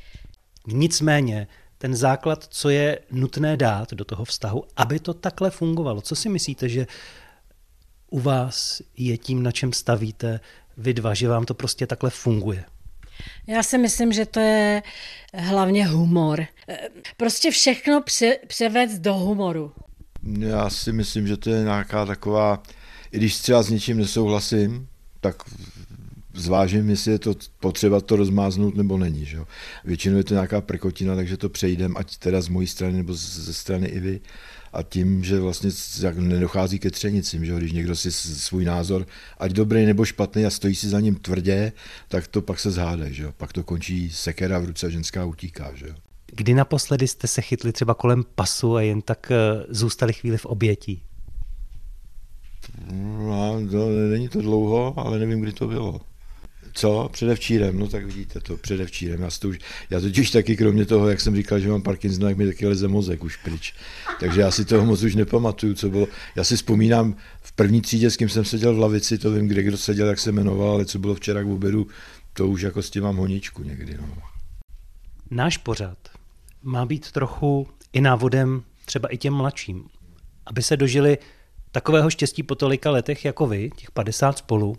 Nicméně, 0.66 1.46
ten 1.78 1.96
základ, 1.96 2.44
co 2.50 2.70
je 2.70 2.98
nutné 3.10 3.56
dát 3.56 3.92
do 3.92 4.04
toho 4.04 4.24
vztahu, 4.24 4.64
aby 4.76 5.00
to 5.00 5.14
takhle 5.14 5.50
fungovalo. 5.50 6.00
Co 6.00 6.16
si 6.16 6.28
myslíte, 6.28 6.68
že 6.68 6.86
u 8.10 8.20
vás 8.20 8.82
je 8.96 9.18
tím, 9.18 9.42
na 9.42 9.52
čem 9.52 9.72
stavíte 9.72 10.40
vy 10.76 10.94
dva, 10.94 11.14
že 11.14 11.28
vám 11.28 11.44
to 11.44 11.54
prostě 11.54 11.86
takhle 11.86 12.10
funguje? 12.10 12.64
Já 13.46 13.62
si 13.62 13.78
myslím, 13.78 14.12
že 14.12 14.26
to 14.26 14.40
je 14.40 14.82
hlavně 15.34 15.86
humor. 15.86 16.46
Prostě 17.16 17.50
všechno 17.50 18.02
pře- 18.02 18.38
převést 18.46 18.98
do 18.98 19.14
humoru. 19.14 19.72
Já 20.38 20.70
si 20.70 20.92
myslím, 20.92 21.26
že 21.26 21.36
to 21.36 21.50
je 21.50 21.62
nějaká 21.62 22.06
taková, 22.06 22.62
i 23.12 23.16
když 23.16 23.36
třeba 23.38 23.62
s 23.62 23.70
něčím 23.70 23.98
nesouhlasím, 23.98 24.88
tak 25.20 25.36
zvážím, 26.34 26.90
jestli 26.90 27.12
je 27.12 27.18
to 27.18 27.34
potřeba 27.60 28.00
to 28.00 28.16
rozmáznout 28.16 28.74
nebo 28.76 28.98
není. 28.98 29.24
Že? 29.24 29.38
Většinou 29.84 30.16
je 30.16 30.24
to 30.24 30.34
nějaká 30.34 30.60
prkotina, 30.60 31.16
takže 31.16 31.36
to 31.36 31.48
přejdem, 31.48 31.96
ať 31.96 32.16
teda 32.16 32.40
z 32.40 32.48
mojí 32.48 32.66
strany 32.66 32.96
nebo 32.96 33.14
ze 33.14 33.54
strany 33.54 33.86
i 33.86 34.00
vy 34.00 34.20
a 34.76 34.82
tím, 34.82 35.24
že 35.24 35.40
vlastně 35.40 35.70
jak 36.00 36.18
nedochází 36.18 36.78
ke 36.78 36.90
třenicím, 36.90 37.44
že 37.44 37.54
když 37.54 37.72
někdo 37.72 37.96
si 37.96 38.12
svůj 38.12 38.64
názor, 38.64 39.06
ať 39.38 39.52
dobrý 39.52 39.86
nebo 39.86 40.04
špatný 40.04 40.46
a 40.46 40.50
stojí 40.50 40.74
si 40.74 40.88
za 40.88 41.00
ním 41.00 41.14
tvrdě, 41.14 41.72
tak 42.08 42.26
to 42.26 42.42
pak 42.42 42.60
se 42.60 42.70
zháde, 42.70 43.12
že 43.12 43.32
pak 43.36 43.52
to 43.52 43.62
končí 43.62 44.10
sekera 44.10 44.58
v 44.58 44.64
ruce 44.64 44.86
a 44.86 44.90
ženská 44.90 45.24
utíká. 45.24 45.70
Že 45.74 45.86
Kdy 46.26 46.54
naposledy 46.54 47.08
jste 47.08 47.26
se 47.26 47.42
chytli 47.42 47.72
třeba 47.72 47.94
kolem 47.94 48.24
pasu 48.34 48.76
a 48.76 48.82
jen 48.82 49.02
tak 49.02 49.30
eh, 49.30 49.64
zůstali 49.68 50.12
chvíli 50.12 50.38
v 50.38 50.46
obětí? 50.46 51.02
No, 53.18 53.60
to, 53.70 53.88
není 53.88 54.28
to 54.28 54.42
dlouho, 54.42 54.94
ale 54.96 55.18
nevím, 55.18 55.40
kdy 55.40 55.52
to 55.52 55.66
bylo. 55.66 56.00
Co? 56.76 57.08
Předevčírem, 57.12 57.78
no 57.78 57.88
tak 57.88 58.06
vidíte 58.06 58.40
to, 58.40 58.56
předevčírem. 58.56 59.22
Já, 59.22 59.28
to 59.40 59.48
už, 59.48 59.58
já 59.90 60.00
totiž 60.00 60.30
taky, 60.30 60.56
kromě 60.56 60.86
toho, 60.86 61.08
jak 61.08 61.20
jsem 61.20 61.36
říkal, 61.36 61.60
že 61.60 61.68
mám 61.68 61.82
Parkinson, 61.82 62.20
tak 62.20 62.36
mi 62.36 62.46
taky 62.46 62.66
leze 62.66 62.88
mozek 62.88 63.24
už 63.24 63.36
pryč. 63.36 63.74
Takže 64.20 64.40
já 64.40 64.50
si 64.50 64.64
toho 64.64 64.86
moc 64.86 65.02
už 65.02 65.14
nepamatuju, 65.14 65.74
co 65.74 65.90
bylo. 65.90 66.08
Já 66.36 66.44
si 66.44 66.56
vzpomínám, 66.56 67.16
v 67.42 67.52
první 67.52 67.80
třídě, 67.80 68.10
s 68.10 68.16
kým 68.16 68.28
jsem 68.28 68.44
seděl 68.44 68.74
v 68.74 68.78
lavici, 68.78 69.18
to 69.18 69.30
vím, 69.30 69.48
kde 69.48 69.62
kdo 69.62 69.76
seděl, 69.76 70.08
jak 70.08 70.18
se 70.18 70.32
jmenoval, 70.32 70.70
ale 70.70 70.84
co 70.84 70.98
bylo 70.98 71.14
včera 71.14 71.42
k 71.42 71.46
obědu, 71.46 71.86
to 72.32 72.48
už 72.48 72.62
jako 72.62 72.82
s 72.82 72.90
tím 72.90 73.02
mám 73.02 73.16
honičku 73.16 73.62
někdy. 73.62 73.96
No. 74.00 74.08
Náš 75.30 75.56
pořad 75.56 75.98
má 76.62 76.86
být 76.86 77.10
trochu 77.10 77.68
i 77.92 78.00
návodem 78.00 78.62
třeba 78.84 79.08
i 79.08 79.18
těm 79.18 79.34
mladším, 79.34 79.84
aby 80.46 80.62
se 80.62 80.76
dožili 80.76 81.18
takového 81.72 82.10
štěstí 82.10 82.42
po 82.42 82.54
tolika 82.54 82.90
letech 82.90 83.24
jako 83.24 83.46
vy, 83.46 83.70
těch 83.76 83.90
50 83.90 84.38
spolu, 84.38 84.76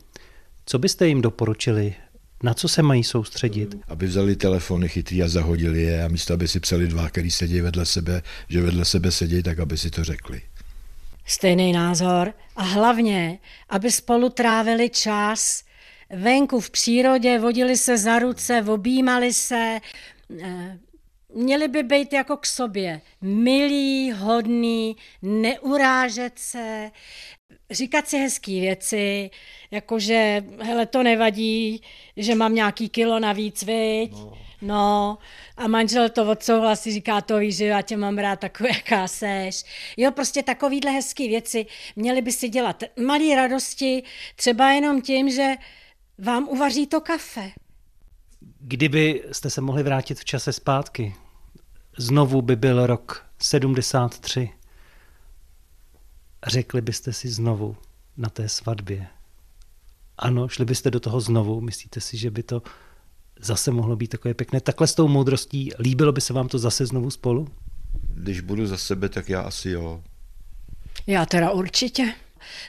co 0.67 0.79
byste 0.79 1.07
jim 1.07 1.21
doporučili? 1.21 1.95
Na 2.43 2.53
co 2.53 2.67
se 2.67 2.81
mají 2.81 3.03
soustředit? 3.03 3.75
Aby 3.87 4.05
vzali 4.05 4.35
telefony 4.35 4.89
chytrý 4.89 5.23
a 5.23 5.27
zahodili 5.27 5.81
je 5.81 6.03
a 6.03 6.07
místo, 6.07 6.33
aby 6.33 6.47
si 6.47 6.59
psali 6.59 6.87
dva, 6.87 7.09
který 7.09 7.31
sedí 7.31 7.61
vedle 7.61 7.85
sebe, 7.85 8.21
že 8.49 8.61
vedle 8.61 8.85
sebe 8.85 9.11
sedí, 9.11 9.43
tak 9.43 9.59
aby 9.59 9.77
si 9.77 9.91
to 9.91 10.03
řekli. 10.03 10.41
Stejný 11.25 11.71
názor 11.73 12.33
a 12.55 12.63
hlavně, 12.63 13.39
aby 13.69 13.91
spolu 13.91 14.29
trávili 14.29 14.89
čas 14.89 15.63
venku 16.09 16.59
v 16.59 16.69
přírodě, 16.69 17.39
vodili 17.39 17.77
se 17.77 17.97
za 17.97 18.19
ruce, 18.19 18.63
objímali 18.67 19.33
se, 19.33 19.79
eh, 20.41 20.79
měli 21.35 21.67
by 21.67 21.83
být 21.83 22.13
jako 22.13 22.37
k 22.37 22.45
sobě 22.45 23.01
milí, 23.21 24.11
hodný, 24.11 24.95
neurážet 25.21 26.33
se, 26.35 26.91
říkat 27.71 28.07
si 28.07 28.17
hezké 28.17 28.51
věci, 28.51 29.29
jakože 29.71 30.43
hele, 30.61 30.85
to 30.85 31.03
nevadí, 31.03 31.81
že 32.17 32.35
mám 32.35 32.55
nějaký 32.55 32.89
kilo 32.89 33.19
navíc, 33.19 33.63
viď? 33.63 34.11
No. 34.11 34.37
No 34.61 35.17
a 35.57 35.67
manžel 35.67 36.09
to 36.09 36.31
odsouhlasí, 36.31 36.91
říká 36.91 37.21
to 37.21 37.37
víš, 37.37 37.57
že 37.57 37.65
já 37.65 37.81
tě 37.81 37.97
mám 37.97 38.17
rád 38.17 38.39
takový, 38.39 38.69
jaká 38.75 39.07
seš. 39.07 39.63
Jo, 39.97 40.11
prostě 40.11 40.43
takovýhle 40.43 40.91
hezké 40.91 41.27
věci 41.27 41.65
měly 41.95 42.21
by 42.21 42.31
si 42.31 42.49
dělat 42.49 42.83
malé 43.05 43.35
radosti, 43.35 44.03
třeba 44.35 44.71
jenom 44.71 45.01
tím, 45.01 45.29
že 45.29 45.55
vám 46.17 46.47
uvaří 46.49 46.87
to 46.87 47.01
kafe. 47.01 47.51
Kdyby 48.59 49.23
jste 49.31 49.49
se 49.49 49.61
mohli 49.61 49.83
vrátit 49.83 50.19
v 50.19 50.25
čase 50.25 50.53
zpátky, 50.53 51.15
znovu 51.97 52.41
by 52.41 52.55
byl 52.55 52.85
rok 52.85 53.25
73. 53.39 54.49
Řekli 56.45 56.81
byste 56.81 57.13
si 57.13 57.29
znovu 57.29 57.77
na 58.17 58.29
té 58.29 58.49
svatbě. 58.49 59.07
Ano, 60.17 60.47
šli 60.47 60.65
byste 60.65 60.91
do 60.91 60.99
toho 60.99 61.21
znovu. 61.21 61.61
Myslíte 61.61 62.01
si, 62.01 62.17
že 62.17 62.31
by 62.31 62.43
to 62.43 62.61
zase 63.39 63.71
mohlo 63.71 63.95
být 63.95 64.07
takové 64.07 64.33
pěkné? 64.33 64.61
Takhle 64.61 64.87
s 64.87 64.95
tou 64.95 65.07
moudrostí, 65.07 65.71
líbilo 65.79 66.11
by 66.11 66.21
se 66.21 66.33
vám 66.33 66.47
to 66.47 66.59
zase 66.59 66.85
znovu 66.85 67.11
spolu? 67.11 67.47
Když 68.13 68.39
budu 68.41 68.67
za 68.67 68.77
sebe, 68.77 69.09
tak 69.09 69.29
já 69.29 69.41
asi 69.41 69.69
jo. 69.69 70.03
Já 71.07 71.25
teda 71.25 71.51
určitě. 71.51 72.13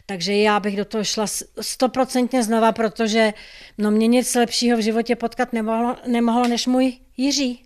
Takže 0.07 0.37
já 0.37 0.61
bych 0.61 0.77
do 0.77 0.85
toho 0.85 1.05
šla 1.05 1.27
stoprocentně 1.61 2.45
znova, 2.45 2.73
protože 2.73 3.33
no 3.79 3.91
mě 3.91 4.07
nic 4.07 4.35
lepšího 4.35 4.79
v 4.79 4.83
životě 4.83 5.16
potkat 5.16 5.53
nemohlo, 5.53 5.97
nemohlo 6.07 6.49
než 6.49 6.66
můj 6.66 6.93
Jiří. 7.16 7.62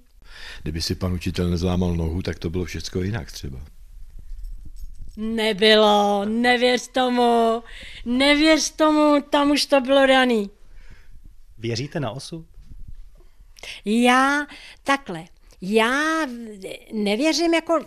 Kdyby 0.63 0.83
si 0.83 0.95
pan 0.95 1.13
učitel 1.13 1.51
nezlámal 1.51 1.97
nohu, 1.97 2.23
tak 2.23 2.39
to 2.39 2.51
bylo 2.51 2.65
všechno 2.65 3.01
jinak 3.01 3.33
třeba. 3.33 3.61
Nebylo, 5.17 6.25
nevěř 6.25 6.89
tomu, 6.89 7.63
nevěř 8.05 8.71
tomu, 8.71 9.21
tam 9.31 9.51
už 9.51 9.67
to 9.67 9.81
bylo 9.81 10.07
daný. 10.07 10.51
Věříte 11.59 12.01
na 12.01 12.11
osu? 12.11 12.47
Já 13.85 14.47
takhle, 14.83 15.25
já 15.61 16.27
nevěřím 16.93 17.55
jako, 17.55 17.87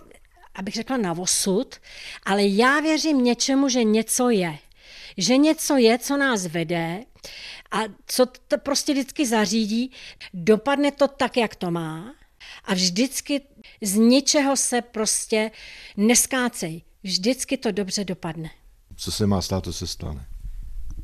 abych 0.56 0.74
řekla 0.74 0.98
na 0.98 1.12
osud, 1.12 1.76
ale 2.24 2.46
já 2.46 2.80
věřím 2.80 3.24
něčemu, 3.24 3.70
že 3.70 3.84
něco 3.84 4.30
je. 4.30 4.58
Že 5.18 5.38
něco 5.38 5.78
je, 5.78 5.98
co 5.98 6.18
nás 6.18 6.46
vede 6.46 7.04
a 7.72 7.80
co 8.06 8.26
to 8.26 8.58
prostě 8.58 8.94
vždycky 8.94 9.26
zařídí, 9.26 9.92
dopadne 10.34 10.92
to 10.92 11.08
tak, 11.08 11.38
jak 11.38 11.56
to 11.56 11.72
má 11.72 12.16
a 12.64 12.74
vždycky 12.74 13.42
z 13.82 13.96
ničeho 13.96 14.58
se 14.58 14.82
prostě 14.82 15.52
neskácej. 15.98 16.82
Vždycky 17.06 17.58
to 17.58 17.72
dobře 17.72 18.06
dopadne. 18.06 18.50
Co 18.96 19.12
se 19.12 19.28
má 19.28 19.42
stát, 19.42 19.64
to 19.64 19.74
se 19.74 19.88
stane. 19.88 20.26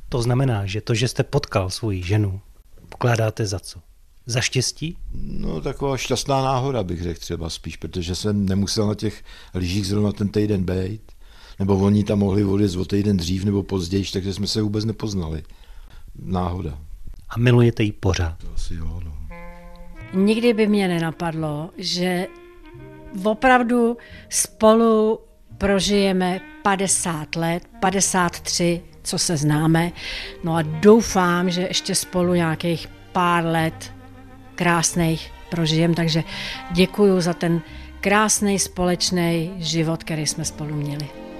To 0.10 0.22
znamená, 0.22 0.66
že 0.66 0.82
to, 0.82 0.94
že 0.96 1.08
jste 1.08 1.24
potkal 1.24 1.70
svoji 1.70 2.04
ženu, 2.04 2.42
pokládáte 2.90 3.46
za 3.46 3.60
co? 3.60 3.80
Za 4.26 4.42
štěstí? 4.42 4.98
No 5.14 5.62
taková 5.62 5.98
šťastná 5.98 6.44
náhoda 6.44 6.84
bych 6.84 7.02
řekl 7.02 7.20
třeba 7.20 7.50
spíš, 7.50 7.78
protože 7.78 8.16
jsem 8.16 8.46
nemusel 8.46 8.88
na 8.88 8.96
těch 8.96 9.24
lyžích 9.54 9.88
zrovna 9.88 10.12
ten 10.12 10.30
týden 10.30 10.64
být. 10.64 11.12
Nebo 11.60 11.78
oni 11.78 12.04
tam 12.04 12.20
mohli 12.20 12.46
odjet 12.46 12.76
o 12.76 12.86
týden 12.86 13.18
dřív 13.18 13.44
nebo 13.44 13.64
později, 13.64 14.06
takže 14.14 14.34
jsme 14.34 14.48
se 14.48 14.62
vůbec 14.62 14.86
nepoznali. 14.86 15.44
Náhoda. 16.16 16.80
A 17.30 17.38
milujete 17.38 17.84
ji 17.84 17.92
pořád? 17.92 18.38
To 18.38 18.54
asi 18.54 18.76
jo, 18.76 19.00
no. 19.04 19.18
Nikdy 20.14 20.54
by 20.54 20.68
mě 20.68 20.88
nenapadlo, 20.88 21.70
že 21.78 22.28
opravdu 23.24 23.98
spolu 24.30 25.20
prožijeme 25.62 26.42
50 26.64 27.36
let, 27.36 27.64
53, 27.80 28.82
co 29.04 29.18
se 29.18 29.38
známe, 29.38 29.92
no 30.44 30.56
a 30.56 30.62
doufám, 30.62 31.50
že 31.50 31.62
ještě 31.62 31.96
spolu 31.96 32.34
nějakých 32.34 32.88
pár 33.12 33.46
let 33.46 33.94
krásných 34.56 35.32
prožijem, 35.50 35.94
takže 35.94 36.24
děkuju 36.72 37.22
za 37.22 37.34
ten 37.34 37.62
krásný 38.00 38.60
společný 38.60 39.54
život, 39.58 40.04
který 40.04 40.28
jsme 40.28 40.46
spolu 40.46 40.76
měli. 40.76 41.31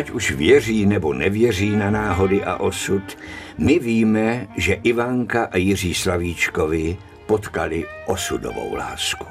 Ať 0.00 0.10
už 0.10 0.30
věří 0.30 0.86
nebo 0.86 1.12
nevěří 1.14 1.76
na 1.76 1.90
náhody 1.90 2.44
a 2.44 2.56
osud, 2.56 3.18
my 3.58 3.78
víme, 3.78 4.46
že 4.56 4.74
Ivanka 4.74 5.48
a 5.52 5.56
Jiří 5.56 5.94
Slavíčkovi 5.94 6.96
potkali 7.26 7.84
osudovou 8.06 8.74
lásku. 8.74 9.26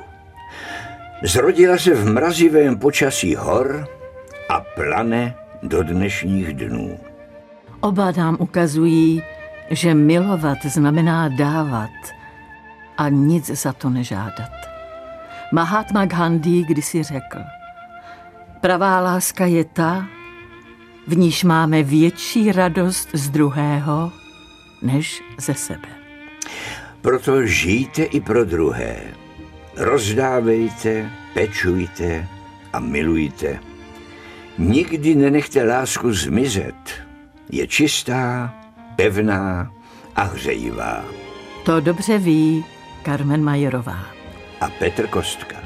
Zrodila 1.23 1.77
se 1.77 1.95
v 1.95 2.13
mrazivém 2.13 2.77
počasí 2.77 3.35
hor 3.35 3.87
a 4.49 4.61
plane 4.75 5.35
do 5.63 5.83
dnešních 5.83 6.53
dnů. 6.53 6.99
Oba 7.79 8.11
nám 8.11 8.37
ukazují, 8.39 9.23
že 9.69 9.93
milovat 9.93 10.65
znamená 10.65 11.29
dávat 11.29 11.97
a 12.97 13.09
nic 13.09 13.45
za 13.45 13.73
to 13.73 13.89
nežádat. 13.89 14.51
Mahatma 15.53 16.05
Gandhi 16.05 16.63
kdysi 16.63 17.03
řekl, 17.03 17.39
pravá 18.61 18.99
láska 18.99 19.45
je 19.45 19.65
ta, 19.65 20.18
v 21.09 21.17
níž 21.17 21.43
máme 21.43 21.83
větší 21.83 22.51
radost 22.51 23.09
z 23.13 23.29
druhého 23.29 24.11
než 24.81 25.23
ze 25.37 25.53
sebe. 25.53 25.87
Proto 27.01 27.45
žijte 27.45 28.03
i 28.03 28.19
pro 28.21 28.45
druhé. 28.45 28.97
Rozdávejte, 29.77 31.11
pečujte 31.33 32.27
a 32.73 32.79
milujte. 32.79 33.59
Nikdy 34.57 35.15
nenechte 35.15 35.63
lásku 35.63 36.13
zmizet. 36.13 37.05
Je 37.51 37.67
čistá, 37.67 38.53
pevná 38.95 39.71
a 40.15 40.23
hřejivá. 40.23 41.05
To 41.65 41.79
dobře 41.79 42.17
ví 42.17 42.65
Carmen 43.05 43.43
Majerová. 43.43 44.05
A 44.61 44.69
Petr 44.69 45.07
Kostka. 45.07 45.58